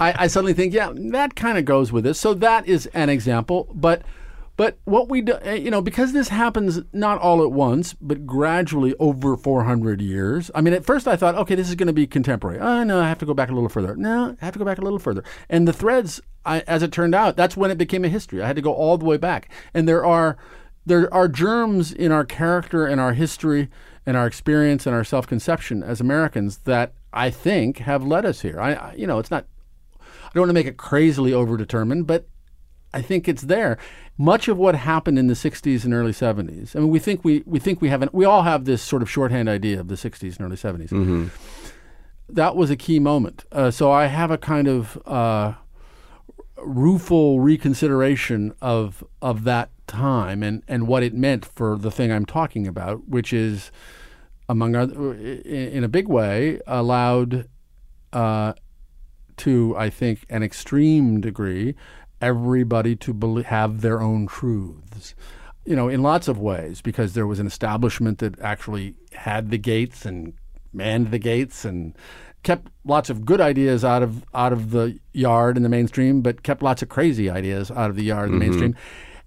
I, 0.00 0.24
I 0.24 0.26
suddenly 0.26 0.52
think, 0.52 0.74
yeah, 0.74 0.92
that 0.94 1.36
kind 1.36 1.58
of 1.58 1.64
goes 1.64 1.92
with 1.92 2.04
this. 2.04 2.18
So 2.18 2.34
that 2.34 2.66
is 2.66 2.86
an 2.86 3.08
example, 3.08 3.68
but. 3.74 4.02
But 4.56 4.76
what 4.86 5.08
we 5.08 5.20
do, 5.20 5.38
eh, 5.42 5.54
you 5.54 5.70
know, 5.70 5.80
because 5.80 6.12
this 6.12 6.30
happens 6.30 6.80
not 6.92 7.20
all 7.20 7.44
at 7.44 7.52
once, 7.52 7.94
but 7.94 8.26
gradually 8.26 8.92
over 8.98 9.36
400 9.36 10.00
years. 10.00 10.50
I 10.52 10.62
mean, 10.62 10.74
at 10.74 10.84
first 10.84 11.06
I 11.06 11.14
thought, 11.14 11.36
okay, 11.36 11.54
this 11.54 11.68
is 11.68 11.76
going 11.76 11.86
to 11.86 11.92
be 11.92 12.08
contemporary. 12.08 12.58
Oh, 12.58 12.82
no, 12.82 13.00
I 13.00 13.08
have 13.08 13.20
to 13.20 13.24
go 13.24 13.34
back 13.34 13.50
a 13.50 13.54
little 13.54 13.68
further. 13.68 13.94
No, 13.94 14.36
I 14.42 14.44
have 14.44 14.54
to 14.54 14.58
go 14.58 14.64
back 14.64 14.78
a 14.78 14.82
little 14.82 14.98
further. 14.98 15.22
And 15.48 15.68
the 15.68 15.72
threads, 15.72 16.20
I, 16.44 16.62
as 16.66 16.82
it 16.82 16.90
turned 16.90 17.14
out, 17.14 17.36
that's 17.36 17.56
when 17.56 17.70
it 17.70 17.78
became 17.78 18.04
a 18.04 18.08
history. 18.08 18.42
I 18.42 18.48
had 18.48 18.56
to 18.56 18.62
go 18.62 18.72
all 18.74 18.98
the 18.98 19.04
way 19.04 19.16
back. 19.16 19.48
And 19.74 19.88
there 19.88 20.04
are 20.04 20.36
there 20.88 21.12
are 21.12 21.28
germs 21.28 21.92
in 21.92 22.12
our 22.12 22.24
character 22.24 22.86
and 22.86 23.00
our 23.00 23.12
history 23.12 23.68
and 24.06 24.16
our 24.16 24.26
experience 24.26 24.86
and 24.86 24.94
our 24.94 25.04
self-conception 25.04 25.82
as 25.82 26.00
Americans 26.00 26.58
that 26.58 26.94
I 27.12 27.30
think, 27.30 27.78
have 27.78 28.04
led 28.04 28.24
us 28.24 28.42
here. 28.42 28.60
I, 28.60 28.72
I 28.72 28.94
you 28.94 29.06
know, 29.06 29.18
it's 29.18 29.30
not. 29.30 29.46
I 30.00 30.30
don't 30.34 30.42
want 30.42 30.50
to 30.50 30.54
make 30.54 30.66
it 30.66 30.76
crazily 30.76 31.32
overdetermined, 31.32 32.06
but 32.06 32.26
I 32.92 33.00
think 33.02 33.28
it's 33.28 33.42
there. 33.42 33.78
Much 34.18 34.46
of 34.48 34.58
what 34.58 34.74
happened 34.74 35.18
in 35.18 35.26
the 35.26 35.34
'60s 35.34 35.84
and 35.84 35.94
early 35.94 36.12
'70s. 36.12 36.76
I 36.76 36.80
mean, 36.80 36.88
we 36.88 36.98
think 36.98 37.24
we 37.24 37.42
we 37.46 37.58
think 37.58 37.80
we 37.80 37.88
have 37.88 38.02
an, 38.02 38.10
we 38.12 38.24
all 38.24 38.42
have 38.42 38.64
this 38.64 38.82
sort 38.82 39.02
of 39.02 39.10
shorthand 39.10 39.48
idea 39.48 39.80
of 39.80 39.88
the 39.88 39.94
'60s 39.94 40.36
and 40.36 40.40
early 40.40 40.56
'70s. 40.56 40.90
That 42.28 42.56
was 42.56 42.70
a 42.70 42.76
key 42.76 42.98
moment. 42.98 43.44
Uh, 43.50 43.70
so 43.70 43.90
I 43.90 44.06
have 44.06 44.30
a 44.30 44.36
kind 44.36 44.68
of 44.68 45.00
uh, 45.06 45.54
rueful 46.58 47.40
reconsideration 47.40 48.54
of 48.60 49.02
of 49.22 49.44
that 49.44 49.70
time 49.88 50.42
and 50.42 50.62
and 50.68 50.86
what 50.86 51.02
it 51.02 51.14
meant 51.14 51.44
for 51.44 51.76
the 51.76 51.90
thing 51.90 52.12
I'm 52.12 52.26
talking 52.26 52.66
about, 52.68 53.08
which 53.08 53.32
is 53.32 53.72
among 54.48 54.76
other, 54.76 55.14
in, 55.14 55.84
a 55.84 55.88
big 55.88 56.08
way, 56.08 56.60
allowed 56.66 57.48
uh, 58.12 58.54
to 59.38 59.74
I 59.76 59.90
think 59.90 60.24
an 60.30 60.42
extreme 60.42 61.20
degree 61.20 61.74
everybody 62.20 62.96
to 62.96 63.12
belie- 63.12 63.42
have 63.42 63.80
their 63.80 64.00
own 64.00 64.26
truths. 64.26 65.14
You 65.64 65.76
know, 65.76 65.88
in 65.88 66.02
lots 66.02 66.28
of 66.28 66.38
ways, 66.38 66.80
because 66.80 67.12
there 67.12 67.26
was 67.26 67.38
an 67.38 67.46
establishment 67.46 68.18
that 68.18 68.40
actually 68.40 68.94
had 69.12 69.50
the 69.50 69.58
gates 69.58 70.06
and 70.06 70.32
manned 70.72 71.10
the 71.10 71.18
gates 71.18 71.64
and 71.64 71.94
kept 72.42 72.68
lots 72.84 73.10
of 73.10 73.24
good 73.24 73.40
ideas 73.40 73.84
out 73.84 74.02
of 74.02 74.24
out 74.34 74.52
of 74.52 74.70
the 74.70 74.98
yard 75.12 75.56
in 75.56 75.62
the 75.62 75.68
mainstream, 75.68 76.22
but 76.22 76.42
kept 76.42 76.62
lots 76.62 76.82
of 76.82 76.88
crazy 76.88 77.28
ideas 77.28 77.70
out 77.70 77.90
of 77.90 77.96
the 77.96 78.04
yard 78.04 78.30
in 78.30 78.38
the 78.38 78.44
mainstream, 78.44 78.74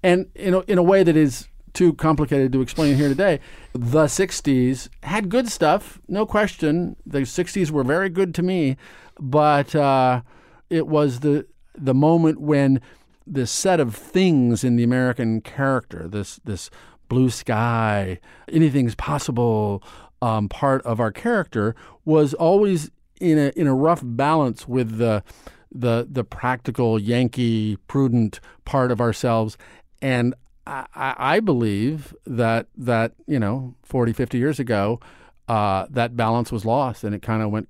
and 0.04 0.28
in 0.36 0.54
a, 0.54 0.60
in 0.62 0.78
a 0.78 0.84
way 0.84 1.04
that 1.04 1.16
is 1.16 1.47
too 1.74 1.93
complicated 1.93 2.52
to 2.52 2.62
explain 2.62 2.95
here 2.95 3.08
today. 3.08 3.39
The 3.74 4.06
'60s 4.06 4.89
had 5.04 5.30
good 5.30 5.47
stuff, 5.49 5.99
no 6.08 6.26
question. 6.26 6.95
The 7.06 7.20
'60s 7.20 7.72
were 7.72 7.84
very 7.84 8.10
good 8.10 8.36
to 8.36 8.43
me, 8.43 8.78
but 9.20 9.76
uh, 9.76 10.22
it 10.70 10.88
was 10.88 11.22
the 11.22 11.45
the 11.76 11.93
moment 11.93 12.41
when 12.41 12.82
this 13.26 13.52
set 13.52 13.80
of 13.80 13.95
things 13.95 14.64
in 14.64 14.76
the 14.76 14.84
American 14.84 15.41
character, 15.41 16.08
this 16.08 16.39
this 16.43 16.70
blue 17.08 17.30
sky, 17.30 18.20
anything's 18.52 18.95
possible 18.95 19.84
um, 20.22 20.49
part 20.49 20.82
of 20.84 20.99
our 20.99 21.12
character, 21.12 21.76
was 22.06 22.34
always 22.34 22.91
in 23.20 23.38
a 23.38 23.49
in 23.56 23.68
a 23.68 23.76
rough 23.76 24.02
balance 24.04 24.68
with 24.68 24.97
the 24.97 25.24
the 25.72 26.08
the 26.10 26.24
practical 26.24 26.99
Yankee 26.99 27.78
prudent 27.88 28.39
part 28.66 28.91
of 28.91 28.99
ourselves, 28.99 29.58
and 30.02 30.34
I, 30.68 30.86
I 30.95 31.39
believe 31.39 32.16
that 32.26 32.68
that 32.78 33.14
you 33.28 33.39
know 33.39 33.76
40, 33.84 34.14
50 34.14 34.38
years 34.38 34.60
ago, 34.60 34.99
uh, 35.47 35.88
that 35.89 36.16
balance 36.16 36.52
was 36.52 36.66
lost, 36.66 37.04
and 37.04 37.16
it 37.16 37.22
kind 37.22 37.41
of 37.41 37.52
went 37.52 37.70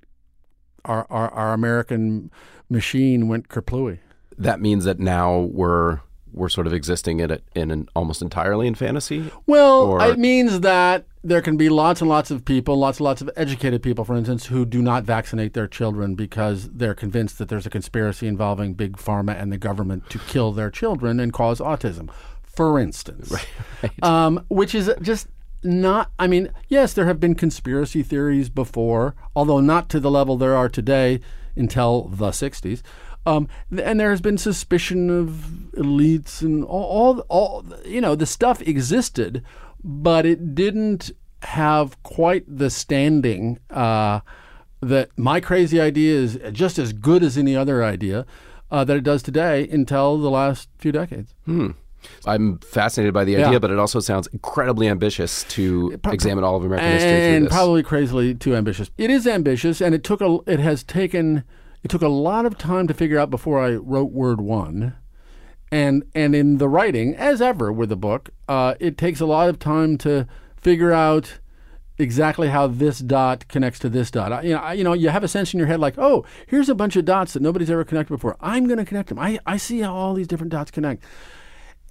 our, 0.86 1.06
our 1.10 1.30
our 1.32 1.54
American 1.54 2.32
machine 2.70 3.28
went 3.28 3.50
kerplooey. 3.50 4.00
That 4.38 4.60
means 4.60 4.86
that 4.86 5.00
now 5.00 5.40
we're 5.40 6.00
we're 6.34 6.50
sort 6.50 6.68
of 6.68 6.74
existing 6.74 7.20
in 7.20 7.32
it 7.32 7.44
in 7.56 7.72
an 7.72 7.88
almost 7.96 8.22
entirely 8.22 8.68
in 8.68 8.76
fantasy. 8.76 9.32
Well, 9.48 9.84
Or- 9.84 10.02
it 10.10 10.20
means 10.20 10.62
that 10.62 11.06
there 11.24 11.42
can 11.42 11.56
be 11.58 11.70
lots 11.70 12.02
and 12.02 12.10
lots 12.10 12.32
of 12.32 12.44
people, 12.46 12.78
lots 12.78 13.00
and 13.00 13.06
lots 13.06 13.22
of 13.22 13.30
educated 13.36 13.84
people, 13.84 14.04
for 14.06 14.16
instance, 14.16 14.48
who 14.48 14.66
do 14.66 14.82
not 14.82 15.04
vaccinate 15.04 15.54
their 15.54 15.68
children 15.68 16.16
because 16.16 16.70
they're 16.74 16.96
convinced 16.96 17.38
that 17.38 17.48
there's 17.50 17.66
a 17.66 17.70
conspiracy 17.70 18.28
involving 18.28 18.74
big 18.74 18.98
pharma 18.98 19.40
and 19.40 19.52
the 19.52 19.58
government 19.58 20.10
to 20.10 20.18
kill 20.20 20.52
their 20.52 20.72
children 20.72 21.20
and 21.20 21.32
cause 21.32 21.60
autism, 21.60 22.10
for 22.44 22.80
instance. 22.80 23.32
Right, 23.84 23.92
Um, 24.04 24.46
which 24.50 24.74
is 24.74 24.92
just 25.02 25.28
not, 25.64 26.10
I 26.18 26.26
mean, 26.28 26.50
yes, 26.70 26.94
there 26.94 27.06
have 27.06 27.20
been 27.20 27.36
conspiracy 27.36 28.02
theories 28.02 28.50
before, 28.50 29.14
although 29.36 29.60
not 29.60 29.90
to 29.90 30.00
the 30.00 30.10
level 30.10 30.38
there 30.38 30.56
are 30.56 30.70
today 30.70 31.20
until 31.56 32.08
the 32.08 32.30
60s. 32.32 32.82
Um, 33.26 33.48
and 33.78 34.00
there 34.00 34.10
has 34.10 34.22
been 34.22 34.38
suspicion 34.38 35.10
of 35.10 35.30
elites 35.78 36.42
and 36.42 36.64
all, 36.64 36.84
all, 36.84 37.20
all, 37.30 37.66
you 37.86 38.02
know, 38.02 38.16
the 38.16 38.26
stuff 38.26 38.62
existed, 38.64 39.44
but 39.84 40.26
it 40.26 40.56
didn't 40.56 41.12
have 41.44 42.02
quite 42.04 42.44
the 42.48 42.70
standing 42.70 43.60
uh, 43.70 44.22
that 44.82 45.10
my 45.18 45.40
crazy 45.40 45.80
idea 45.80 46.16
is 46.16 46.40
just 46.52 46.80
as 46.80 46.94
good 46.94 47.22
as 47.24 47.38
any 47.38 47.56
other 47.56 47.84
idea 47.84 48.26
uh, 48.72 48.84
that 48.84 48.98
it 48.98 49.04
does 49.04 49.22
today 49.22 49.68
until 49.70 50.18
the 50.18 50.30
last 50.30 50.70
few 50.78 50.92
decades. 50.92 51.36
I'm 52.26 52.58
fascinated 52.60 53.14
by 53.14 53.26
the 53.26 53.36
idea, 53.36 53.52
Yeah. 53.54 53.60
but 53.60 53.70
it 53.70 53.78
also 53.78 54.00
sounds 54.00 54.28
incredibly 54.28 54.88
ambitious 54.88 55.44
to 55.50 55.98
Pro- 56.02 56.14
examine 56.14 56.44
all 56.44 56.56
of 56.56 56.64
American 56.64 56.92
history 56.92 57.10
through 57.12 57.36
and 57.38 57.50
probably 57.50 57.84
crazily 57.84 58.34
too 58.34 58.56
ambitious. 58.56 58.90
It 58.98 59.12
is 59.12 59.28
ambitious, 59.28 59.82
and 59.82 59.94
it 59.94 60.04
took 60.04 60.22
a 60.22 60.40
it 60.48 60.60
has 60.60 60.84
taken 60.84 61.44
it 61.84 61.90
took 61.90 62.02
a 62.02 62.08
lot 62.08 62.46
of 62.46 62.58
time 62.58 62.88
to 62.88 62.94
figure 62.94 63.18
out 63.20 63.30
before 63.30 63.60
I 63.60 63.72
wrote 63.76 64.12
word 64.12 64.42
one, 64.42 64.94
and 65.72 66.04
and 66.14 66.36
in 66.36 66.58
the 66.58 66.70
writing, 66.70 67.16
as 67.16 67.42
ever 67.42 67.72
with 67.72 67.90
the 67.90 67.96
book, 67.96 68.30
uh, 68.48 68.76
it 68.80 68.98
takes 68.98 69.20
a 69.20 69.26
lot 69.26 69.50
of 69.50 69.60
time 69.60 69.98
to 70.00 70.28
figure 70.58 70.92
out 70.92 71.40
exactly 71.98 72.48
how 72.50 72.66
this 72.68 73.00
dot 73.00 73.48
connects 73.48 73.78
to 73.80 73.88
this 73.90 74.10
dot. 74.10 74.32
I- 74.34 74.42
You 74.42 74.54
know, 74.56 74.60
I- 74.60 74.74
you 74.74 74.84
know, 74.84 74.94
you 74.94 75.10
have 75.10 75.24
a 75.24 75.28
sense 75.28 75.54
in 75.54 75.60
your 75.60 75.68
head 75.68 75.80
like, 75.80 75.96
oh, 76.00 76.26
here's 76.48 76.68
a 76.70 76.74
bunch 76.76 76.96
of 76.96 77.06
dots 77.06 77.34
that 77.34 77.42
nobody's 77.44 77.70
ever 77.70 77.84
connected 77.84 78.12
before. 78.14 78.38
I'm 78.42 78.66
going 78.66 78.80
to 78.80 78.86
connect 78.86 79.10
them. 79.10 79.20
I 79.20 79.40
I 79.46 79.58
see 79.58 79.82
how 79.82 79.94
all 79.94 80.14
these 80.16 80.28
different 80.28 80.52
dots 80.52 80.72
connect 80.72 81.04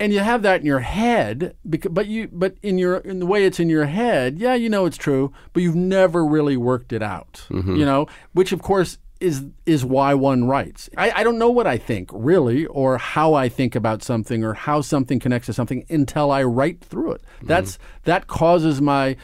and 0.01 0.13
you 0.15 0.21
have 0.21 0.41
that 0.43 0.61
in 0.61 0.67
your 0.67 0.81
head 0.81 1.55
because, 1.69 1.93
but 1.93 2.07
you 2.07 2.29
but 2.33 2.57
in 2.63 2.79
your 2.79 2.97
in 2.99 3.19
the 3.21 3.27
way 3.27 3.45
it's 3.45 3.61
in 3.61 3.69
your 3.69 3.85
head 3.85 4.39
yeah 4.39 4.55
you 4.55 4.69
know 4.71 4.87
it's 4.87 4.97
true 4.97 5.31
but 5.53 5.63
you've 5.63 5.77
never 5.77 6.25
really 6.25 6.57
worked 6.57 6.91
it 6.93 7.03
out 7.03 7.45
you 7.51 7.85
know 7.85 8.07
which 8.33 8.51
of 8.51 8.63
course 8.63 8.97
is 9.21 9.45
is 9.67 9.85
why 9.85 10.15
one 10.15 10.45
writes 10.45 10.89
I, 10.97 11.11
I 11.11 11.23
don't 11.25 11.39
know 11.39 11.51
what 11.51 11.67
i 11.67 11.77
think 11.77 12.11
really 12.13 12.67
or 12.67 12.99
how 12.99 13.35
i 13.35 13.49
think 13.49 13.75
about 13.75 14.03
something 14.03 14.43
or 14.43 14.55
how 14.55 14.81
something 14.81 15.21
connects 15.21 15.47
to 15.47 15.53
something 15.53 15.85
until 15.89 16.31
i 16.31 16.43
write 16.43 16.81
through 16.81 17.13
it 17.13 17.23
that's 17.43 17.79
that 18.05 18.27
causes 18.27 18.81
my 18.81 19.17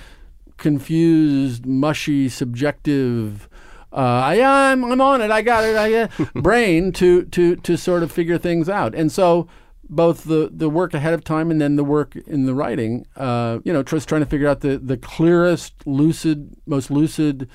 confused 0.59 1.67
mushy 1.67 2.29
subjective 2.29 3.49
uh, 3.93 3.97
I, 4.25 4.73
I'm, 4.73 4.85
I'm 4.85 5.01
on 5.01 5.23
it. 5.23 5.31
I 5.31 5.41
got 5.41 5.65
it. 5.65 5.75
I 5.75 5.91
got 5.91 6.35
brain 6.43 6.93
to, 6.95 7.25
to, 7.25 7.57
to 7.57 7.77
sort 7.79 8.03
of 8.03 8.13
figure 8.13 8.37
things 8.37 8.69
out. 8.69 8.95
And 8.95 9.11
so 9.11 9.49
both 9.89 10.25
the, 10.25 10.51
the 10.53 10.69
work 10.69 10.93
ahead 10.93 11.15
of 11.15 11.25
time 11.25 11.51
and 11.51 11.61
then 11.61 11.77
the 11.77 11.85
work 11.85 12.17
in 12.27 12.45
the 12.45 12.55
writing, 12.55 13.07
uh, 13.17 13.61
you 13.65 13.73
know, 13.73 13.83
just 13.83 14.09
trying 14.09 14.21
to 14.21 14.27
figure 14.27 14.49
out 14.49 14.61
the, 14.61 14.79
the 14.79 14.97
clearest, 14.97 15.75
lucid, 15.87 16.57
most 16.67 16.91
lucid, 16.91 17.49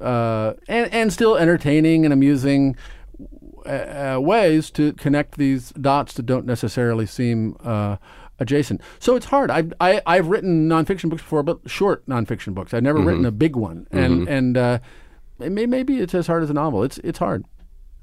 uh, 0.00 0.54
and, 0.68 0.92
and 0.92 1.12
still 1.12 1.36
entertaining 1.36 2.04
and 2.04 2.12
amusing 2.12 2.76
uh, 3.64 4.16
uh, 4.16 4.20
ways 4.20 4.70
to 4.70 4.92
connect 4.92 5.38
these 5.38 5.70
dots 5.70 6.14
that 6.14 6.24
don't 6.24 6.46
necessarily 6.46 7.06
seem 7.06 7.56
uh, 7.64 7.96
adjacent. 8.38 8.80
So 8.98 9.16
it's 9.16 9.26
hard. 9.26 9.50
I've, 9.50 9.72
I, 9.80 10.02
I've 10.06 10.28
written 10.28 10.68
nonfiction 10.68 11.10
books 11.10 11.22
before, 11.22 11.42
but 11.42 11.60
short 11.66 12.06
nonfiction 12.06 12.54
books. 12.54 12.74
I've 12.74 12.82
never 12.82 13.00
written 13.00 13.24
a 13.24 13.32
big 13.32 13.56
one. 13.56 13.86
And, 13.90 14.28
and 14.28 14.56
uh, 14.56 14.78
it 15.40 15.50
may, 15.50 15.66
maybe 15.66 15.98
it's 15.98 16.14
as 16.14 16.26
hard 16.26 16.42
as 16.42 16.50
a 16.50 16.54
novel. 16.54 16.82
It's, 16.84 16.98
it's 16.98 17.18
hard. 17.18 17.44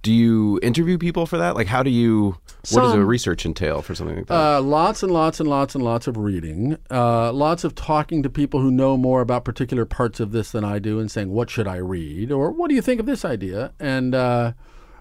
Do 0.04 0.12
you 0.14 0.60
interview 0.62 0.97
people 0.97 1.26
for 1.26 1.38
that? 1.38 1.56
Like, 1.56 1.68
how 1.68 1.82
do 1.82 1.89
you? 1.89 2.36
What 2.72 2.82
does 2.82 2.91
a 2.91 2.93
Some- 2.93 3.06
research 3.08 3.45
entail 3.45 3.82
for 3.82 3.95
something 3.95 4.18
like 4.18 4.28
that? 4.28 4.58
Uh, 4.58 4.62
lots 4.62 5.01
and 5.01 5.12
lots 5.12 5.39
and 5.39 5.49
lots 5.49 5.76
and 5.76 5.84
lots 5.84 6.08
of 6.08 6.16
reading, 6.18 6.78
uh, 6.91 7.34
lots 7.34 7.64
of 7.64 7.74
talking 7.74 8.22
to 8.24 8.30
people 8.30 8.62
who 8.62 8.70
know 8.72 8.95
more 8.95 9.22
about 9.22 9.43
particular 9.43 9.86
parts 9.86 10.20
of 10.20 10.32
this 10.32 10.51
than 10.51 10.64
I 10.64 10.78
do, 10.80 10.99
and 10.99 11.10
saying, 11.10 11.32
"What 11.32 11.49
should 11.49 11.68
I 11.68 11.78
read?" 11.78 12.32
or 12.32 12.51
"What 12.51 12.70
do 12.70 12.76
you 12.76 12.82
think 12.82 12.99
of 12.99 13.06
this 13.06 13.26
idea?" 13.26 13.74
And 13.80 14.14
uh, 14.14 14.54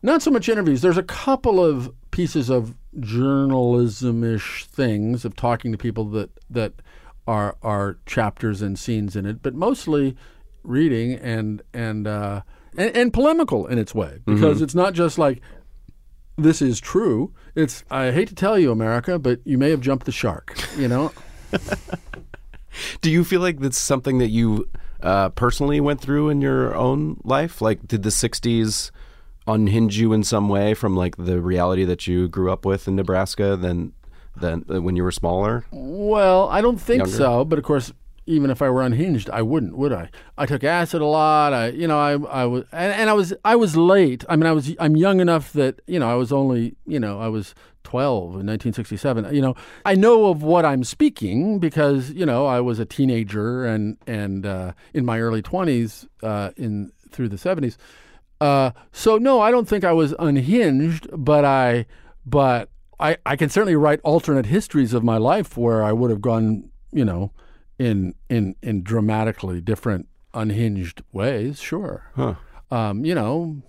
not 0.03 0.23
so 0.23 0.31
much 0.31 0.49
interviews. 0.49 0.81
There's 0.83 0.97
a 0.99 1.03
couple 1.03 1.63
of 1.65 1.93
pieces 2.11 2.49
of 2.51 2.75
journalism-ish 2.99 4.67
things 4.67 5.25
of 5.25 5.35
talking 5.37 5.73
to 5.73 5.79
people 5.79 6.05
that 6.07 6.31
that 6.49 6.75
are 7.27 7.57
are 7.63 7.99
chapters 8.07 8.63
and 8.63 8.79
scenes 8.79 9.17
in 9.17 9.27
it, 9.27 9.43
but 9.43 9.55
mostly 9.55 10.17
reading 10.63 11.15
and 11.15 11.63
and 11.73 12.07
uh, 12.07 12.43
and, 12.77 12.97
and 12.97 13.13
polemical 13.13 13.67
in 13.67 13.79
its 13.79 13.95
way 13.95 14.21
because 14.25 14.63
it's 14.63 14.75
not 14.75 14.95
just 14.95 15.19
like 15.19 15.41
this 16.37 16.63
is 16.63 16.81
true. 16.81 17.33
It's 17.55 17.85
I 17.91 18.11
hate 18.11 18.29
to 18.29 18.35
tell 18.35 18.59
you, 18.59 18.73
America, 18.73 19.19
but 19.19 19.41
you 19.45 19.59
may 19.59 19.71
have 19.71 19.81
jumped 19.81 20.07
the 20.07 20.13
shark. 20.13 20.57
You 20.77 20.89
know, 20.89 21.13
Do 23.01 23.11
you 23.11 23.25
feel 23.25 23.41
like 23.41 23.61
that's 23.61 23.79
something 23.79 24.19
that 24.19 24.31
you 24.31 24.69
uh, 25.03 25.29
personally 25.31 25.81
went 25.81 26.01
through 26.01 26.31
in 26.31 26.41
your 26.41 26.75
own 26.75 27.21
life? 27.25 27.61
Like, 27.61 27.87
did 27.87 28.03
the 28.03 28.11
'60s 28.11 28.91
unhinge 29.47 29.99
you 29.99 30.13
in 30.13 30.23
some 30.23 30.49
way 30.49 30.73
from 30.73 30.97
like 30.97 31.17
the 31.17 31.41
reality 31.41 31.85
that 31.85 32.07
you 32.07 32.29
grew 32.29 32.53
up 32.53 32.65
with 32.65 32.87
in 32.89 32.97
Nebraska 32.97 33.57
than 33.57 33.93
than 34.37 34.65
uh, 34.73 34.81
when 34.81 34.97
you 34.97 35.03
were 35.03 35.13
smaller? 35.13 35.67
well, 35.71 36.49
I 36.49 36.61
don't 36.61 36.81
think 36.81 37.01
Younger? 37.01 37.17
so. 37.17 37.45
But 37.45 37.59
of 37.59 37.65
course, 37.65 37.93
even 38.27 38.51
if 38.51 38.63
I 38.63 38.71
were 38.71 38.83
unhinged, 38.83 39.29
I 39.31 39.43
wouldn't, 39.43 39.77
would 39.77 39.93
I? 39.93 40.11
I 40.39 40.47
took 40.47 40.65
acid 40.65 41.03
a 41.03 41.07
lot. 41.07 41.53
I, 41.53 41.69
you 41.69 41.89
know, 41.89 41.99
I, 41.99 42.13
I 42.43 42.45
was, 42.45 42.65
and, 42.73 42.93
and 42.93 43.11
I 43.11 43.13
was, 43.13 43.35
I 43.45 43.57
was 43.57 43.77
late. 43.77 44.25
I 44.29 44.37
mean, 44.37 44.47
I 44.47 44.53
was, 44.53 44.75
I'm 44.79 44.97
young 44.97 45.21
enough 45.21 45.53
that 45.55 45.81
you 45.87 45.99
know, 45.99 46.11
I 46.11 46.15
was 46.15 46.33
only, 46.33 46.77
you 46.87 47.01
know, 47.01 47.21
I 47.21 47.29
was 47.29 47.55
12 47.85 48.23
in 48.23 48.47
1967. 48.47 49.35
You 49.35 49.43
know, 49.43 49.55
I 49.85 49.95
know 49.95 50.27
of 50.27 50.43
what 50.43 50.65
I'm 50.65 50.85
speaking 50.85 51.59
because 51.59 52.11
you 52.13 52.25
know 52.25 52.47
I 52.47 52.61
was 52.61 52.79
a 52.79 52.85
teenager 52.85 53.65
and 53.65 53.97
and 54.07 54.47
uh, 54.47 54.73
in 54.95 55.05
my 55.05 55.21
early 55.21 55.43
20s 55.43 56.07
uh, 56.23 56.51
in 56.57 56.93
through 57.11 57.29
the 57.29 57.37
70s. 57.37 57.77
Uh, 58.41 58.71
so 58.93 59.19
no, 59.19 59.41
I 59.41 59.51
don't 59.51 59.69
think 59.69 59.85
I 59.85 59.93
was 59.93 60.15
unhinged, 60.19 61.09
but 61.13 61.45
I 61.45 61.87
but 62.25 62.71
I, 62.99 63.17
I 63.27 63.37
can 63.37 63.49
certainly 63.49 63.77
write 63.77 64.01
alternate 64.05 64.47
histories 64.47 64.95
of 64.95 65.03
my 65.03 65.17
life 65.17 65.57
where 65.57 65.83
I 65.83 65.93
would 65.93 66.11
have 66.11 66.21
gone, 66.21 66.71
you 66.93 67.05
know, 67.05 67.33
in 67.83 68.15
in 68.29 68.55
in 68.63 68.83
dramatically 68.83 69.61
different 69.61 70.09
unhinged 70.35 71.03
ways, 71.13 71.61
sure. 71.61 72.05
Huh. 72.15 72.35
Um, 72.71 73.05
you 73.05 73.15
know, 73.15 73.63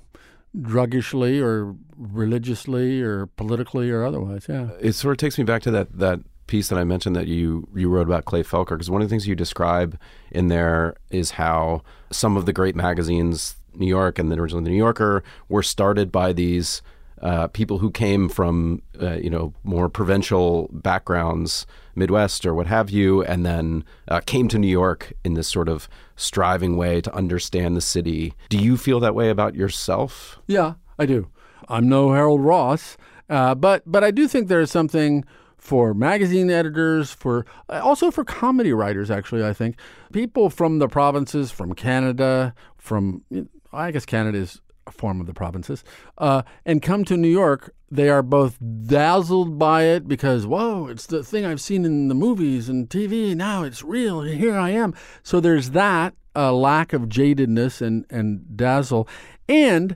druggishly 0.59 1.39
or 1.39 1.75
religiously 1.97 3.01
or 3.01 3.25
politically 3.25 3.89
or 3.89 4.05
otherwise, 4.05 4.45
yeah. 4.47 4.69
It 4.79 4.93
sort 4.93 5.13
of 5.13 5.17
takes 5.17 5.37
me 5.37 5.43
back 5.43 5.61
to 5.63 5.71
that 5.71 5.97
that 5.97 6.19
piece 6.45 6.69
that 6.69 6.77
I 6.77 6.83
mentioned 6.83 7.15
that 7.15 7.27
you 7.27 7.67
you 7.75 7.89
wrote 7.89 8.07
about 8.07 8.25
Clay 8.25 8.43
Felker 8.43 8.71
because 8.71 8.89
one 8.89 9.01
of 9.01 9.07
the 9.07 9.11
things 9.11 9.27
you 9.27 9.35
describe 9.35 9.99
in 10.31 10.47
there 10.47 10.95
is 11.09 11.31
how 11.31 11.81
some 12.11 12.37
of 12.37 12.45
the 12.45 12.53
great 12.53 12.75
magazines, 12.75 13.55
New 13.73 13.87
York 13.87 14.19
and 14.19 14.31
then 14.31 14.39
originally 14.39 14.63
the 14.63 14.69
New 14.69 14.77
Yorker, 14.77 15.23
were 15.49 15.63
started 15.63 16.11
by 16.11 16.33
these 16.33 16.81
uh, 17.23 17.47
people 17.47 17.79
who 17.79 17.89
came 17.89 18.27
from 18.27 18.81
uh, 19.01 19.13
you 19.13 19.29
know 19.29 19.53
more 19.63 19.89
provincial 19.89 20.69
backgrounds, 20.73 21.65
Midwest 21.95 22.45
or 22.45 22.53
what 22.53 22.67
have 22.67 22.89
you, 22.89 23.23
and 23.23 23.45
then 23.45 23.83
uh, 24.09 24.19
came 24.19 24.47
to 24.49 24.59
New 24.59 24.67
York 24.67 25.13
in 25.23 25.33
this 25.33 25.47
sort 25.47 25.69
of 25.69 25.87
striving 26.17 26.75
way 26.75 27.01
to 27.01 27.13
understand 27.15 27.75
the 27.75 27.81
city. 27.81 28.33
Do 28.49 28.57
you 28.57 28.77
feel 28.77 28.99
that 28.99 29.15
way 29.15 29.29
about 29.29 29.55
yourself? 29.55 30.39
Yeah, 30.47 30.73
I 30.99 31.05
do. 31.05 31.29
I'm 31.69 31.87
no 31.87 32.11
Harold 32.11 32.41
Ross, 32.41 32.97
uh, 33.29 33.55
but 33.55 33.83
but 33.85 34.03
I 34.03 34.11
do 34.11 34.27
think 34.27 34.49
there 34.49 34.61
is 34.61 34.69
something 34.69 35.23
for 35.57 35.93
magazine 35.93 36.49
editors, 36.49 37.13
for 37.13 37.45
uh, 37.69 37.79
also 37.81 38.11
for 38.11 38.25
comedy 38.25 38.73
writers. 38.73 39.09
Actually, 39.09 39.45
I 39.45 39.53
think 39.53 39.77
people 40.11 40.49
from 40.49 40.79
the 40.79 40.89
provinces, 40.89 41.51
from 41.51 41.73
Canada, 41.73 42.53
from 42.75 43.23
I 43.71 43.91
guess 43.91 44.05
Canada 44.05 44.39
is 44.39 44.59
form 44.91 45.19
of 45.21 45.27
the 45.27 45.33
provinces, 45.33 45.83
uh, 46.17 46.43
and 46.65 46.81
come 46.81 47.05
to 47.05 47.17
New 47.17 47.29
York. 47.29 47.73
They 47.89 48.09
are 48.09 48.23
both 48.23 48.57
dazzled 48.85 49.59
by 49.59 49.83
it 49.83 50.07
because 50.07 50.47
whoa, 50.47 50.87
it's 50.87 51.05
the 51.05 51.23
thing 51.23 51.45
I've 51.45 51.61
seen 51.61 51.85
in 51.85 52.07
the 52.07 52.15
movies 52.15 52.67
and 52.67 52.89
TV. 52.89 53.35
Now 53.35 53.63
it's 53.63 53.83
real. 53.83 54.21
Here 54.21 54.55
I 54.57 54.71
am. 54.71 54.95
So 55.21 55.39
there's 55.39 55.71
that 55.71 56.15
uh, 56.35 56.53
lack 56.53 56.93
of 56.93 57.03
jadedness 57.03 57.81
and 57.81 58.05
and 58.09 58.57
dazzle, 58.57 59.07
and 59.47 59.95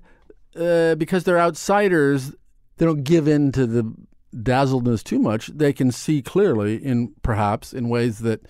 uh, 0.55 0.95
because 0.95 1.23
they're 1.23 1.39
outsiders, 1.39 2.35
they 2.77 2.85
don't 2.85 3.03
give 3.03 3.27
in 3.27 3.51
to 3.53 3.65
the 3.65 3.93
dazzledness 4.35 5.03
too 5.03 5.19
much. 5.19 5.47
They 5.47 5.73
can 5.73 5.91
see 5.91 6.21
clearly 6.21 6.77
in 6.77 7.13
perhaps 7.21 7.73
in 7.73 7.89
ways 7.89 8.19
that 8.19 8.41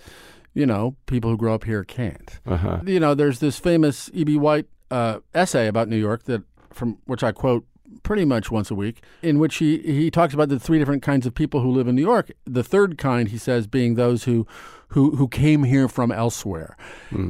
you 0.54 0.66
know 0.66 0.96
people 1.06 1.30
who 1.30 1.36
grow 1.36 1.54
up 1.54 1.64
here 1.64 1.84
can't. 1.84 2.40
Uh-huh. 2.46 2.80
You 2.84 3.00
know, 3.00 3.14
there's 3.14 3.40
this 3.40 3.58
famous 3.58 4.10
E.B. 4.12 4.36
White 4.36 4.66
uh, 4.90 5.20
essay 5.34 5.66
about 5.66 5.88
New 5.88 5.96
York 5.96 6.24
that 6.24 6.42
from 6.72 6.98
which 7.06 7.22
I 7.22 7.32
quote 7.32 7.64
pretty 8.02 8.24
much 8.24 8.50
once 8.50 8.70
a 8.70 8.74
week, 8.74 9.02
in 9.22 9.38
which 9.38 9.56
he, 9.56 9.78
he 9.78 10.10
talks 10.10 10.34
about 10.34 10.48
the 10.48 10.58
three 10.58 10.78
different 10.78 11.02
kinds 11.02 11.26
of 11.26 11.34
people 11.34 11.60
who 11.60 11.70
live 11.70 11.88
in 11.88 11.94
New 11.94 12.02
York. 12.02 12.30
The 12.44 12.62
third 12.62 12.98
kind, 12.98 13.28
he 13.28 13.38
says, 13.38 13.66
being 13.66 13.94
those 13.94 14.24
who 14.24 14.46
who, 14.92 15.16
who 15.16 15.28
came 15.28 15.64
here 15.64 15.86
from 15.86 16.10
elsewhere, 16.10 16.74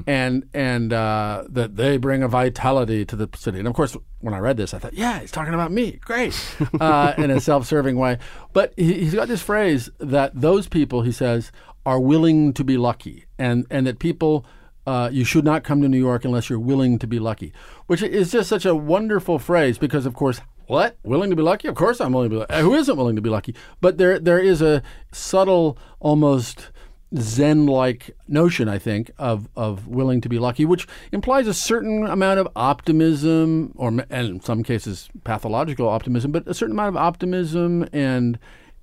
and 0.06 0.48
and 0.54 0.92
uh, 0.92 1.42
that 1.48 1.74
they 1.74 1.96
bring 1.96 2.22
a 2.22 2.28
vitality 2.28 3.04
to 3.06 3.16
the 3.16 3.28
city. 3.34 3.58
And 3.58 3.66
of 3.66 3.74
course, 3.74 3.96
when 4.20 4.32
I 4.32 4.38
read 4.38 4.56
this, 4.56 4.72
I 4.72 4.78
thought, 4.78 4.94
yeah, 4.94 5.18
he's 5.18 5.32
talking 5.32 5.54
about 5.54 5.72
me, 5.72 5.98
great, 6.04 6.40
uh, 6.80 7.14
in 7.18 7.32
a 7.32 7.40
self-serving 7.40 7.96
way. 7.96 8.18
But 8.52 8.74
he, 8.76 8.94
he's 8.94 9.14
got 9.14 9.26
this 9.26 9.42
phrase 9.42 9.90
that 9.98 10.40
those 10.40 10.68
people, 10.68 11.02
he 11.02 11.10
says, 11.10 11.50
are 11.84 11.98
willing 11.98 12.52
to 12.52 12.62
be 12.62 12.76
lucky, 12.76 13.24
and 13.38 13.66
and 13.70 13.88
that 13.88 13.98
people 13.98 14.46
uh, 14.88 15.10
you 15.10 15.22
should 15.22 15.44
not 15.44 15.64
come 15.64 15.82
to 15.82 15.88
New 15.88 15.98
York 15.98 16.24
unless 16.24 16.48
you're 16.48 16.58
willing 16.58 16.98
to 16.98 17.06
be 17.06 17.18
lucky, 17.18 17.52
which 17.88 18.02
is 18.02 18.32
just 18.32 18.48
such 18.48 18.64
a 18.64 18.74
wonderful 18.74 19.38
phrase 19.38 19.76
because, 19.76 20.06
of 20.06 20.14
course, 20.14 20.40
what 20.66 20.96
willing 21.02 21.28
to 21.28 21.36
be 21.36 21.42
lucky? 21.42 21.68
Of 21.68 21.74
course, 21.74 22.00
I'm 22.00 22.14
willing 22.14 22.30
to 22.30 22.36
be. 22.36 22.40
lucky. 22.40 22.62
Who 22.62 22.74
isn't 22.74 22.96
willing 22.96 23.16
to 23.16 23.20
be 23.20 23.28
lucky? 23.28 23.54
But 23.82 23.98
there, 23.98 24.18
there 24.18 24.38
is 24.38 24.62
a 24.62 24.82
subtle, 25.12 25.76
almost 26.00 26.70
Zen-like 27.14 28.16
notion, 28.28 28.66
I 28.66 28.78
think, 28.78 29.10
of 29.18 29.50
of 29.54 29.86
willing 29.86 30.22
to 30.22 30.28
be 30.30 30.38
lucky, 30.38 30.64
which 30.64 30.86
implies 31.12 31.46
a 31.46 31.54
certain 31.54 32.06
amount 32.06 32.40
of 32.40 32.48
optimism, 32.56 33.74
or 33.76 33.88
and 33.88 34.10
in 34.10 34.40
some 34.40 34.62
cases 34.62 35.10
pathological 35.22 35.86
optimism, 35.86 36.32
but 36.32 36.48
a 36.48 36.54
certain 36.54 36.74
amount 36.74 36.88
of 36.88 36.96
optimism 36.96 37.86
and 37.92 38.38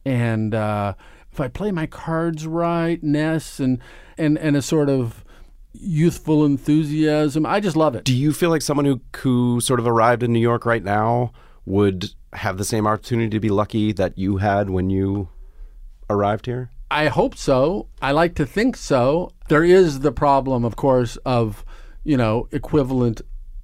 and 0.05 0.53
uh, 0.53 0.93
if 1.31 1.39
I 1.39 1.47
play 1.47 1.71
my 1.71 1.87
cards 1.87 2.45
right, 2.45 3.01
ness 3.01 3.59
and 3.59 3.79
and 4.19 4.37
and 4.37 4.55
a 4.55 4.61
sort 4.61 4.89
of 4.89 5.24
youthful 5.79 6.45
enthusiasm. 6.45 7.45
I 7.45 7.59
just 7.59 7.75
love 7.75 7.95
it. 7.95 8.03
Do 8.03 8.15
you 8.15 8.33
feel 8.33 8.49
like 8.49 8.61
someone 8.61 8.85
who 8.85 9.01
who 9.17 9.61
sort 9.61 9.79
of 9.79 9.87
arrived 9.87 10.23
in 10.23 10.33
New 10.33 10.39
York 10.39 10.65
right 10.65 10.83
now 10.83 11.31
would 11.65 12.11
have 12.33 12.57
the 12.57 12.65
same 12.65 12.85
opportunity 12.85 13.29
to 13.29 13.39
be 13.39 13.49
lucky 13.49 13.91
that 13.93 14.17
you 14.17 14.37
had 14.37 14.69
when 14.69 14.89
you 14.89 15.29
arrived 16.09 16.45
here? 16.45 16.71
I 16.91 17.07
hope 17.07 17.35
so. 17.35 17.87
I 18.01 18.11
like 18.11 18.35
to 18.35 18.45
think 18.45 18.77
so. 18.77 19.31
There 19.49 19.63
is 19.63 20.01
the 20.01 20.11
problem, 20.11 20.63
of 20.63 20.75
course, 20.75 21.17
of 21.25 21.65
you 22.03 22.17
know 22.17 22.47
equivalent 22.51 23.21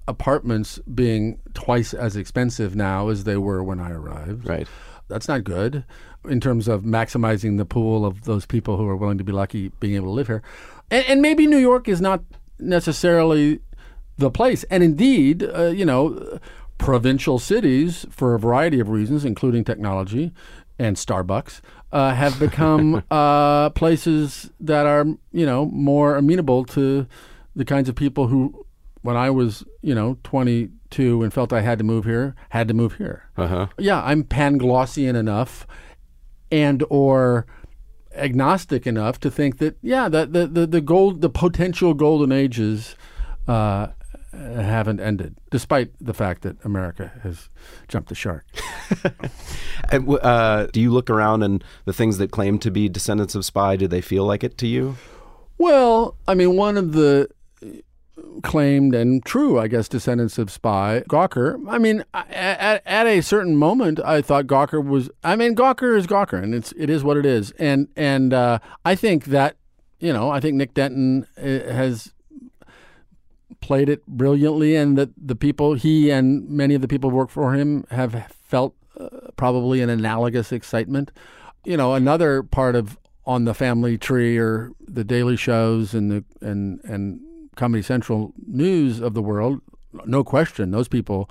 apartments 0.07 0.80
being 0.93 1.39
twice 1.53 1.93
as 1.93 2.16
expensive 2.16 2.76
now 2.76 3.09
as 3.09 3.24
they 3.24 3.38
were 3.38 3.64
when 3.64 3.80
I 3.80 3.91
arrived. 3.91 4.47
Right. 4.47 4.68
That's 5.07 5.28
not 5.28 5.43
good 5.43 5.84
in 6.28 6.39
terms 6.39 6.68
of 6.68 6.84
maximizing 6.84 7.57
the 7.57 7.66
pool 7.66 8.05
of 8.05 8.24
those 8.24 8.45
people 8.45 8.78
who 8.78 8.88
are 8.88 8.95
willing 8.95 9.18
to 9.18 9.24
be 9.24 9.32
lucky 9.32 9.70
being 9.80 9.95
able 9.95 10.07
to 10.07 10.12
live 10.12 10.28
here. 10.28 10.41
And, 10.92 11.06
and 11.08 11.22
maybe 11.22 11.48
New 11.48 11.58
York 11.58 11.88
is 11.88 12.00
not 12.02 12.22
necessarily 12.60 13.60
the 14.18 14.30
place. 14.30 14.64
And 14.66 14.84
indeed, 14.84 15.44
uh, 15.44 15.68
you 15.68 15.86
know, 15.86 16.39
provincial 16.78 17.39
cities, 17.39 18.06
for 18.12 18.36
a 18.36 18.39
variety 18.39 18.80
of 18.80 18.89
reasons, 18.89 19.26
including 19.26 19.64
technology 19.64 20.32
and 20.78 20.96
Starbucks, 20.96 21.62
uh, 21.92 22.14
have 22.14 22.39
become 22.39 23.04
uh, 23.12 23.70
places 23.72 24.52
that 24.60 24.86
are, 24.86 25.06
you 25.32 25.46
know, 25.46 25.66
more 25.66 26.16
amenable 26.16 26.66
to 26.66 27.08
the 27.56 27.66
kinds 27.66 27.89
of 27.89 27.96
people 27.96 28.28
who, 28.28 28.66
when 29.02 29.18
I 29.18 29.30
was, 29.30 29.64
you 29.82 29.96
know, 29.96 30.18
22 30.24 31.24
and 31.24 31.34
felt 31.34 31.52
I 31.52 31.62
had 31.62 31.78
to 31.80 31.84
move 31.84 32.06
here, 32.06 32.36
had 32.50 32.68
to 32.68 32.74
move 32.74 32.96
here. 32.96 33.30
Uh 33.38 33.48
huh. 33.48 33.68
Yeah, 33.78 34.02
I'm 34.04 34.24
Panglossian 34.24 35.16
enough 35.16 35.68
and 36.52 36.84
or 36.89 37.46
agnostic 38.16 38.86
enough 38.86 39.20
to 39.20 39.32
think 39.32 39.57
that 39.59 39.78
yeah, 39.82 40.09
that 40.09 40.34
the, 40.34 40.47
the, 40.47 40.68
the 40.68 40.82
gold 40.82 41.22
the 41.22 41.30
potential 41.30 41.93
golden 41.93 42.32
ages 42.32 42.95
uh, 43.47 43.88
haven't 44.34 44.99
ended, 44.99 45.38
despite 45.49 45.91
the 45.99 46.14
fact 46.14 46.41
that 46.43 46.57
America 46.64 47.12
has 47.24 47.49
jumped 47.88 48.09
the 48.09 48.16
shark. 48.16 48.45
And, 49.89 50.07
uh, 50.22 50.68
do 50.68 50.80
you 50.80 50.91
look 50.91 51.09
around 51.09 51.43
and 51.43 51.64
the 51.86 51.91
things 51.91 52.18
that 52.20 52.32
claim 52.32 52.59
to 52.59 52.72
be 52.72 52.88
descendants 52.88 53.36
of 53.36 53.43
Spy, 53.43 53.76
do 53.76 53.88
they 53.88 53.99
feel 53.99 54.26
like 54.26 54.43
it 54.43 54.57
to 54.59 54.68
you? 54.68 54.95
Well, 55.57 56.16
I 56.28 56.34
mean, 56.34 56.55
one 56.55 56.78
of 56.78 56.93
the 56.93 57.30
claimed 58.42 58.94
and 58.96 59.24
true, 59.24 59.60
I 59.60 59.68
guess, 59.68 59.88
descendants 59.88 60.38
of 60.38 60.52
Spy, 60.52 61.04
Gawker. 61.10 61.64
I 61.70 61.78
mean, 61.78 62.04
at, 62.14 62.82
at 62.86 63.08
a 63.08 63.22
certain 63.22 63.56
moment, 63.56 64.00
I 64.00 64.22
thought 64.22 64.48
Gawker 64.48 64.84
was. 64.84 65.10
I 65.24 65.36
mean, 65.36 65.56
Gawker 65.56 65.98
is 65.98 66.08
Gawker, 66.08 66.42
and 66.42 66.54
it's 66.54 66.74
it 66.78 66.89
is 66.89 67.04
what 67.04 67.18
it 67.18 67.26
is. 67.26 67.52
And 67.52 67.88
and 67.96 68.34
uh, 68.34 68.60
I 68.86 68.96
think 68.96 69.26
that 69.26 69.56
you 70.00 70.12
know, 70.12 70.30
I 70.30 70.39
think 70.39 70.56
Nick 70.56 70.74
Denton 70.74 71.28
uh, 71.38 71.42
has 71.42 72.14
played 73.62 73.88
it 73.88 74.06
brilliantly, 74.08 74.76
and 74.76 74.98
that 74.98 75.10
the 75.16 75.36
people 75.36 75.76
he 75.76 76.10
and 76.10 76.50
many 76.50 76.76
of 76.76 76.82
the 76.82 76.88
people 76.88 77.12
who 77.12 77.16
work 77.16 77.30
for 77.30 77.54
him 77.54 77.86
have 77.92 78.34
felt 78.44 78.76
uh, 79.00 79.08
probably 79.38 79.82
an 79.82 79.89
analogous 79.89 80.52
excitement. 80.52 81.12
You 81.64 81.78
know, 81.78 81.94
another 81.94 82.44
part 82.44 82.76
of 82.76 82.98
on 83.26 83.46
the 83.46 83.54
family 83.54 83.98
tree 83.98 84.38
or 84.38 84.72
the 84.80 85.04
daily 85.04 85.38
shows 85.38 85.94
and 85.94 86.12
the 86.12 86.26
and 86.42 86.82
and 86.84 87.20
Comedy 87.56 87.84
Central 87.84 88.34
news 88.47 88.99
of 88.99 89.14
the 89.14 89.22
world, 89.22 89.62
no 90.06 90.24
question, 90.24 90.72
those 90.72 90.88
people 90.88 91.30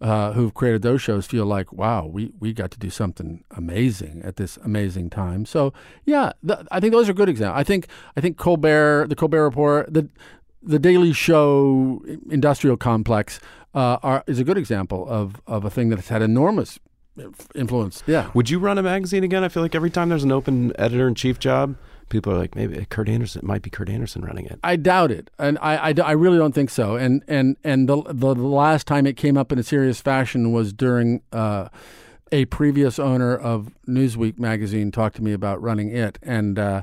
uh, 0.00 0.32
who've 0.32 0.54
created 0.54 0.82
those 0.82 1.02
shows 1.02 1.26
feel 1.26 1.44
like, 1.44 1.72
wow, 1.72 2.06
we, 2.06 2.32
we 2.40 2.52
got 2.52 2.70
to 2.70 2.78
do 2.78 2.90
something 2.90 3.44
amazing 3.50 4.22
at 4.24 4.36
this 4.36 4.56
amazing 4.64 5.10
time. 5.10 5.44
So 5.44 5.72
yeah, 6.04 6.32
th- 6.46 6.60
I 6.70 6.80
think 6.80 6.92
those 6.92 7.08
are 7.08 7.12
good 7.12 7.28
examples. 7.28 7.60
I 7.60 7.64
think 7.64 7.86
I 8.16 8.20
think 8.20 8.36
Colbert, 8.36 9.08
the 9.08 9.16
Colbert 9.16 9.44
Report, 9.44 9.92
the 9.92 10.08
the 10.62 10.78
Daily 10.78 11.12
Show 11.12 12.02
industrial 12.30 12.76
complex 12.76 13.40
uh, 13.74 13.98
are, 14.02 14.24
is 14.26 14.38
a 14.38 14.44
good 14.44 14.58
example 14.58 15.06
of, 15.08 15.40
of 15.46 15.64
a 15.64 15.70
thing 15.70 15.88
that 15.90 15.96
has 15.96 16.08
had 16.08 16.22
enormous 16.22 16.78
influence. 17.54 18.02
Yeah. 18.06 18.30
Would 18.34 18.50
you 18.50 18.58
run 18.58 18.78
a 18.78 18.82
magazine 18.82 19.24
again? 19.24 19.44
I 19.44 19.48
feel 19.48 19.62
like 19.62 19.74
every 19.74 19.90
time 19.90 20.08
there's 20.08 20.24
an 20.24 20.32
open 20.32 20.72
editor 20.78 21.08
in 21.08 21.14
chief 21.14 21.38
job, 21.38 21.76
people 22.10 22.32
are 22.32 22.38
like, 22.38 22.54
maybe 22.54 22.84
Kurt 22.90 23.08
Andersen 23.08 23.40
it 23.40 23.44
might 23.46 23.62
be 23.62 23.70
Kurt 23.70 23.88
Andersen 23.88 24.22
running 24.22 24.44
it. 24.44 24.60
I 24.62 24.76
doubt 24.76 25.10
it, 25.10 25.30
and 25.38 25.58
I, 25.62 25.90
I, 25.90 25.94
I 26.04 26.12
really 26.12 26.36
don't 26.36 26.54
think 26.54 26.68
so. 26.68 26.96
And 26.96 27.24
and 27.26 27.56
and 27.64 27.88
the 27.88 28.02
the 28.02 28.34
last 28.34 28.86
time 28.86 29.06
it 29.06 29.16
came 29.16 29.38
up 29.38 29.50
in 29.50 29.58
a 29.58 29.62
serious 29.62 30.00
fashion 30.00 30.52
was 30.52 30.74
during 30.74 31.22
uh, 31.32 31.68
a 32.30 32.44
previous 32.46 32.98
owner 32.98 33.34
of 33.34 33.70
Newsweek 33.88 34.38
magazine 34.38 34.92
talked 34.92 35.16
to 35.16 35.22
me 35.22 35.32
about 35.32 35.62
running 35.62 35.88
it, 35.88 36.18
and 36.22 36.58
uh, 36.58 36.82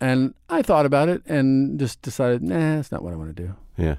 and 0.00 0.34
I 0.48 0.62
thought 0.62 0.86
about 0.86 1.08
it 1.08 1.22
and 1.26 1.78
just 1.78 2.02
decided, 2.02 2.42
nah, 2.42 2.76
that's 2.76 2.90
not 2.90 3.02
what 3.02 3.12
I 3.12 3.16
want 3.16 3.36
to 3.36 3.42
do. 3.42 3.54
Yeah. 3.76 3.96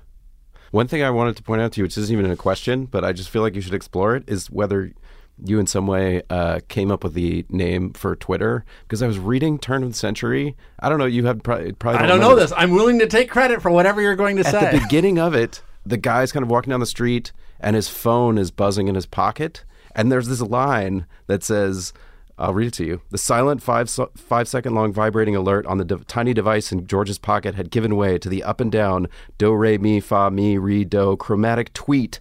One 0.71 0.87
thing 0.87 1.03
I 1.03 1.11
wanted 1.11 1.37
to 1.37 1.43
point 1.43 1.61
out 1.61 1.71
to 1.73 1.79
you, 1.79 1.83
which 1.83 1.97
isn't 1.97 2.11
even 2.11 2.29
a 2.29 2.35
question, 2.35 2.85
but 2.85 3.05
I 3.05 3.13
just 3.13 3.29
feel 3.29 3.41
like 3.41 3.55
you 3.55 3.61
should 3.61 3.75
explore 3.75 4.15
it, 4.15 4.23
is 4.27 4.49
whether 4.49 4.91
you 5.43 5.59
in 5.59 5.67
some 5.67 5.87
way 5.87 6.21
uh, 6.29 6.59
came 6.67 6.91
up 6.91 7.03
with 7.03 7.13
the 7.13 7.45
name 7.49 7.93
for 7.93 8.15
Twitter. 8.15 8.65
Because 8.83 9.01
I 9.01 9.07
was 9.07 9.19
reading 9.19 9.59
Turn 9.59 9.83
of 9.83 9.89
the 9.89 9.95
Century. 9.95 10.55
I 10.79 10.89
don't 10.89 10.99
know. 10.99 11.05
You 11.05 11.25
have 11.25 11.43
probably. 11.43 11.71
probably 11.73 12.01
I 12.01 12.05
don't 12.05 12.19
know 12.19 12.35
this. 12.35 12.51
I'm 12.55 12.71
willing 12.71 12.99
to 12.99 13.07
take 13.07 13.29
credit 13.29 13.61
for 13.61 13.71
whatever 13.71 14.01
you're 14.01 14.15
going 14.15 14.35
to 14.37 14.45
At 14.45 14.51
say. 14.51 14.59
At 14.59 14.71
the 14.73 14.79
beginning 14.79 15.19
of 15.19 15.33
it, 15.33 15.61
the 15.85 15.97
guy's 15.97 16.31
kind 16.31 16.43
of 16.43 16.49
walking 16.49 16.71
down 16.71 16.79
the 16.79 16.85
street 16.85 17.31
and 17.59 17.75
his 17.75 17.87
phone 17.89 18.37
is 18.37 18.51
buzzing 18.51 18.87
in 18.87 18.95
his 18.95 19.05
pocket. 19.05 19.63
And 19.95 20.11
there's 20.11 20.27
this 20.27 20.41
line 20.41 21.05
that 21.27 21.43
says, 21.43 21.93
I'll 22.37 22.53
read 22.53 22.67
it 22.67 22.73
to 22.75 22.85
you. 22.85 23.01
The 23.11 23.17
silent 23.17 23.61
five, 23.61 23.89
five 24.15 24.47
second 24.47 24.73
long 24.73 24.91
vibrating 24.91 25.35
alert 25.35 25.65
on 25.65 25.77
the 25.77 25.85
de- 25.85 26.03
tiny 26.05 26.33
device 26.33 26.71
in 26.71 26.87
George's 26.87 27.19
pocket 27.19 27.55
had 27.55 27.71
given 27.71 27.95
way 27.95 28.17
to 28.17 28.27
the 28.27 28.43
up 28.43 28.59
and 28.59 28.71
down 28.71 29.07
do, 29.37 29.53
re, 29.53 29.77
mi, 29.77 29.99
fa, 29.99 30.31
mi, 30.31 30.57
re, 30.57 30.83
do 30.83 31.15
chromatic 31.15 31.73
tweet 31.73 32.19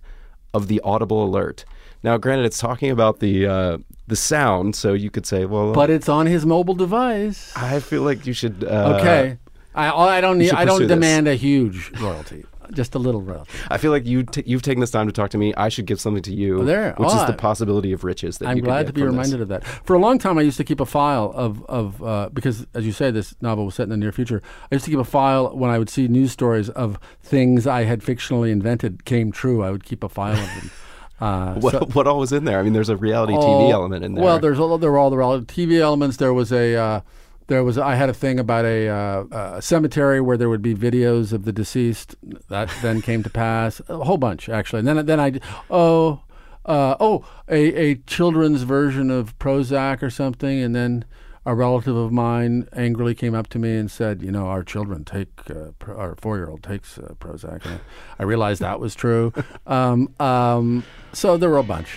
of 0.52 0.68
the 0.68 0.80
audible 0.84 1.24
alert. 1.24 1.64
Now, 2.03 2.16
granted, 2.16 2.46
it's 2.46 2.59
talking 2.59 2.90
about 2.90 3.20
the 3.20 3.46
uh, 3.46 3.78
the 4.09 4.16
sound, 4.16 4.74
so 4.76 4.92
you 4.92 5.11
could 5.11 5.26
say, 5.26 5.44
well, 5.44 5.72
but 5.72 5.88
it's 5.90 6.09
on 6.09 6.26
his 6.26 6.44
mobile 6.44 6.74
device. 6.74 7.53
I 7.57 7.80
feel 7.80 8.03
like 8.03 8.26
you 8.26 8.32
should. 8.32 8.64
Uh, 8.64 8.98
Okay. 9.00 9.38
I, 9.74 9.90
I 10.18 10.20
don't 10.20 10.36
need. 10.38 10.53
I 10.53 10.64
don't 10.66 10.80
this. 10.80 10.88
demand 10.88 11.28
a 11.28 11.34
huge 11.34 11.90
royalty. 11.98 12.44
Just 12.72 12.94
a 12.94 12.98
little 12.98 13.20
royalty. 13.22 13.50
I 13.70 13.76
feel 13.78 13.90
like 13.90 14.07
you 14.07 14.22
t- 14.22 14.42
you've 14.46 14.62
taken 14.62 14.80
this 14.80 14.90
time 14.90 15.07
to 15.07 15.12
talk 15.12 15.30
to 15.30 15.38
me. 15.38 15.53
I 15.57 15.68
should 15.68 15.86
give 15.86 16.00
something 16.00 16.22
to 16.24 16.34
you, 16.34 16.61
Oh, 16.61 16.64
there. 16.64 16.94
which 16.98 17.09
Oh, 17.11 17.20
is 17.20 17.26
the 17.26 17.32
possibility 17.34 17.92
of 17.92 18.03
riches 18.05 18.38
that 18.38 18.48
I'm 18.48 18.57
you 18.59 18.62
glad 18.62 18.82
get 18.82 18.86
to 18.88 18.92
be 18.92 19.00
from 19.00 19.09
this. 19.16 19.26
reminded 19.26 19.40
of 19.42 19.48
that. 19.48 19.64
For 19.84 19.94
a 19.94 19.98
long 19.98 20.18
time, 20.18 20.38
I 20.38 20.42
used 20.42 20.57
to 20.59 20.64
keep 20.64 20.80
a 20.80 20.86
file 20.86 21.32
of 21.34 21.64
of 21.66 22.03
uh, 22.03 22.28
because, 22.32 22.66
as 22.74 22.84
you 22.86 22.92
say, 22.92 23.11
this 23.11 23.34
novel 23.40 23.64
was 23.66 23.74
set 23.74 23.84
in 23.84 23.90
the 23.90 23.96
near 23.96 24.12
future. 24.12 24.42
I 24.70 24.74
used 24.74 24.84
to 24.86 24.90
keep 24.90 25.00
a 25.00 25.05
file 25.05 25.57
when 25.57 25.70
I 25.70 25.78
would 25.78 25.88
see 25.90 26.07
news 26.09 26.32
stories 26.32 26.68
of 26.70 26.98
things 27.22 27.66
I 27.66 27.84
had 27.84 28.00
fictionally 28.00 28.50
invented 28.50 29.05
came 29.07 29.32
true. 29.32 29.62
I 29.62 29.70
would 29.70 29.84
keep 29.84 30.03
a 30.05 30.09
file 30.09 30.32
of 30.34 30.38
them. 30.61 30.70
Uh, 31.22 31.54
What, 31.54 31.72
so- 31.72 31.86
what 31.92 32.06
all 32.06 32.18
was 32.18 32.32
in 32.32 32.44
there? 32.44 32.58
I 32.58 32.62
mean, 32.62 32.72
there's 32.72 32.88
a 32.88 32.96
reality 32.96 33.34
Oh, 33.36 33.40
TV 33.40 33.70
element 33.70 34.04
in 34.04 34.14
there. 34.14 34.24
Well, 34.24 34.38
there's 34.38 34.58
all, 34.58 34.76
there 34.78 34.90
were 34.90 34.98
all 34.98 35.10
the 35.10 35.16
reality 35.18 35.66
TV 35.66 35.80
elements. 35.80 36.16
There 36.16 36.34
was 36.34 36.52
a 36.52 36.74
uh, 36.76 37.00
there 37.46 37.62
was 37.64 37.78
I 37.78 37.94
had 37.94 38.08
a 38.08 38.14
thing 38.14 38.38
about 38.38 38.64
a, 38.64 38.88
uh, 38.88 39.24
a 39.56 39.62
cemetery 39.62 40.20
where 40.20 40.36
there 40.36 40.48
would 40.48 40.62
be 40.62 40.74
videos 40.74 41.32
of 41.32 41.44
the 41.44 41.52
deceased. 41.52 42.16
That 42.48 42.70
then 42.82 43.02
came 43.02 43.22
to 43.22 43.30
pass. 43.30 43.80
A 43.88 43.98
whole 44.04 44.18
bunch 44.18 44.48
actually. 44.48 44.80
And 44.80 44.88
then 44.88 45.06
then 45.06 45.20
I 45.20 45.40
oh 45.70 46.22
uh, 46.64 46.96
oh 46.98 47.24
a 47.48 47.74
a 47.90 47.94
children's 48.06 48.62
version 48.62 49.10
of 49.10 49.38
Prozac 49.38 50.02
or 50.02 50.10
something, 50.10 50.60
and 50.60 50.74
then. 50.74 51.04
A 51.45 51.57
relative 51.57 51.97
of 51.97 52.12
mine 52.12 52.68
angrily 52.72 53.16
came 53.16 53.34
up 53.34 53.49
to 53.49 53.59
me 53.59 53.76
and 53.76 53.90
said, 53.90 54.22
"You 54.22 54.30
know, 54.30 54.47
our 54.47 54.62
children 54.62 55.05
take 55.05 55.28
uh, 55.51 55.72
pro- 55.80 55.97
our 55.97 56.14
four-year-old 56.14 56.62
takes 56.62 56.99
uh, 56.99 57.14
Prozac." 57.18 57.64
And 57.64 57.80
I 58.18 58.22
realized 58.22 58.61
that 58.62 58.78
was 58.78 58.95
true. 58.95 59.32
Um, 59.66 60.12
um, 60.20 60.84
so 61.12 61.36
there 61.36 61.49
were 61.49 61.59
a 61.59 61.62
bunch. 61.62 61.97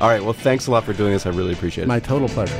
all 0.00 0.08
right. 0.08 0.22
Well, 0.22 0.32
thanks 0.32 0.66
a 0.66 0.70
lot 0.70 0.84
for 0.84 0.92
doing 0.92 1.12
this. 1.12 1.26
I 1.26 1.30
really 1.30 1.52
appreciate 1.52 1.84
it. 1.84 1.88
My 1.88 2.00
total 2.00 2.28
pleasure. 2.28 2.54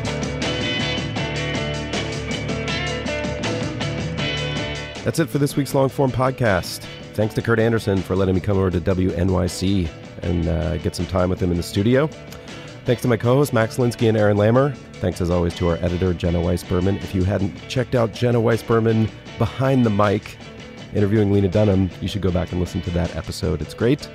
That's 5.04 5.18
it 5.18 5.28
for 5.28 5.38
this 5.38 5.56
week's 5.56 5.74
long 5.74 5.88
form 5.88 6.10
podcast. 6.10 6.84
Thanks 7.14 7.34
to 7.34 7.42
Kurt 7.42 7.58
Andersen 7.58 7.98
for 7.98 8.16
letting 8.16 8.34
me 8.34 8.40
come 8.40 8.56
over 8.58 8.70
to 8.70 8.80
WNYC 8.80 9.88
and 10.22 10.48
uh, 10.48 10.76
get 10.78 10.94
some 10.94 11.06
time 11.06 11.30
with 11.30 11.40
him 11.40 11.50
in 11.50 11.56
the 11.56 11.62
studio. 11.62 12.08
Thanks 12.84 13.02
to 13.02 13.08
my 13.08 13.16
co 13.16 13.34
hosts, 13.34 13.52
Max 13.52 13.76
Linsky 13.76 14.08
and 14.08 14.16
Aaron 14.16 14.38
Lammer. 14.38 14.74
Thanks, 14.94 15.20
as 15.20 15.30
always, 15.30 15.54
to 15.56 15.68
our 15.68 15.76
editor, 15.76 16.14
Jenna 16.14 16.40
Weiss 16.40 16.64
Berman. 16.64 16.96
If 16.98 17.14
you 17.14 17.24
hadn't 17.24 17.56
checked 17.68 17.94
out 17.94 18.12
Jenna 18.12 18.40
Weiss 18.40 18.62
Berman 18.62 19.08
behind 19.38 19.84
the 19.84 19.90
mic 19.90 20.38
interviewing 20.94 21.30
Lena 21.30 21.48
Dunham, 21.48 21.90
you 22.00 22.08
should 22.08 22.22
go 22.22 22.30
back 22.30 22.52
and 22.52 22.60
listen 22.60 22.80
to 22.82 22.90
that 22.92 23.14
episode. 23.14 23.60
It's 23.60 23.74
great. 23.74 24.08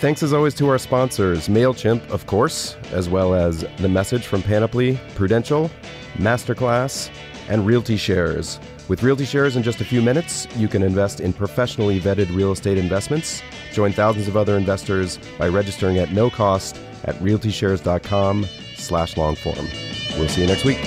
Thanks, 0.00 0.22
as 0.22 0.32
always, 0.32 0.54
to 0.54 0.68
our 0.68 0.78
sponsors, 0.78 1.48
MailChimp, 1.48 2.08
of 2.10 2.26
course, 2.26 2.76
as 2.90 3.08
well 3.08 3.34
as 3.34 3.64
The 3.76 3.88
Message 3.88 4.26
from 4.26 4.42
Panoply, 4.42 4.98
Prudential, 5.14 5.70
Masterclass, 6.14 7.10
and 7.48 7.64
Realty 7.66 7.96
Shares. 7.96 8.58
With 8.88 9.02
Realty 9.02 9.24
Shares 9.24 9.56
in 9.56 9.62
just 9.62 9.80
a 9.80 9.84
few 9.84 10.02
minutes, 10.02 10.48
you 10.56 10.68
can 10.68 10.82
invest 10.82 11.20
in 11.20 11.32
professionally 11.32 12.00
vetted 12.00 12.34
real 12.34 12.50
estate 12.50 12.76
investments. 12.76 13.42
Join 13.72 13.92
thousands 13.92 14.26
of 14.26 14.36
other 14.36 14.56
investors 14.56 15.18
by 15.38 15.48
registering 15.48 15.98
at 15.98 16.12
no 16.12 16.28
cost 16.28 16.80
at 17.04 17.14
realtyshares.com 17.16 18.46
slash 18.76 19.14
longform. 19.14 20.18
We'll 20.18 20.28
see 20.28 20.42
you 20.42 20.46
next 20.46 20.64
week. 20.64 20.78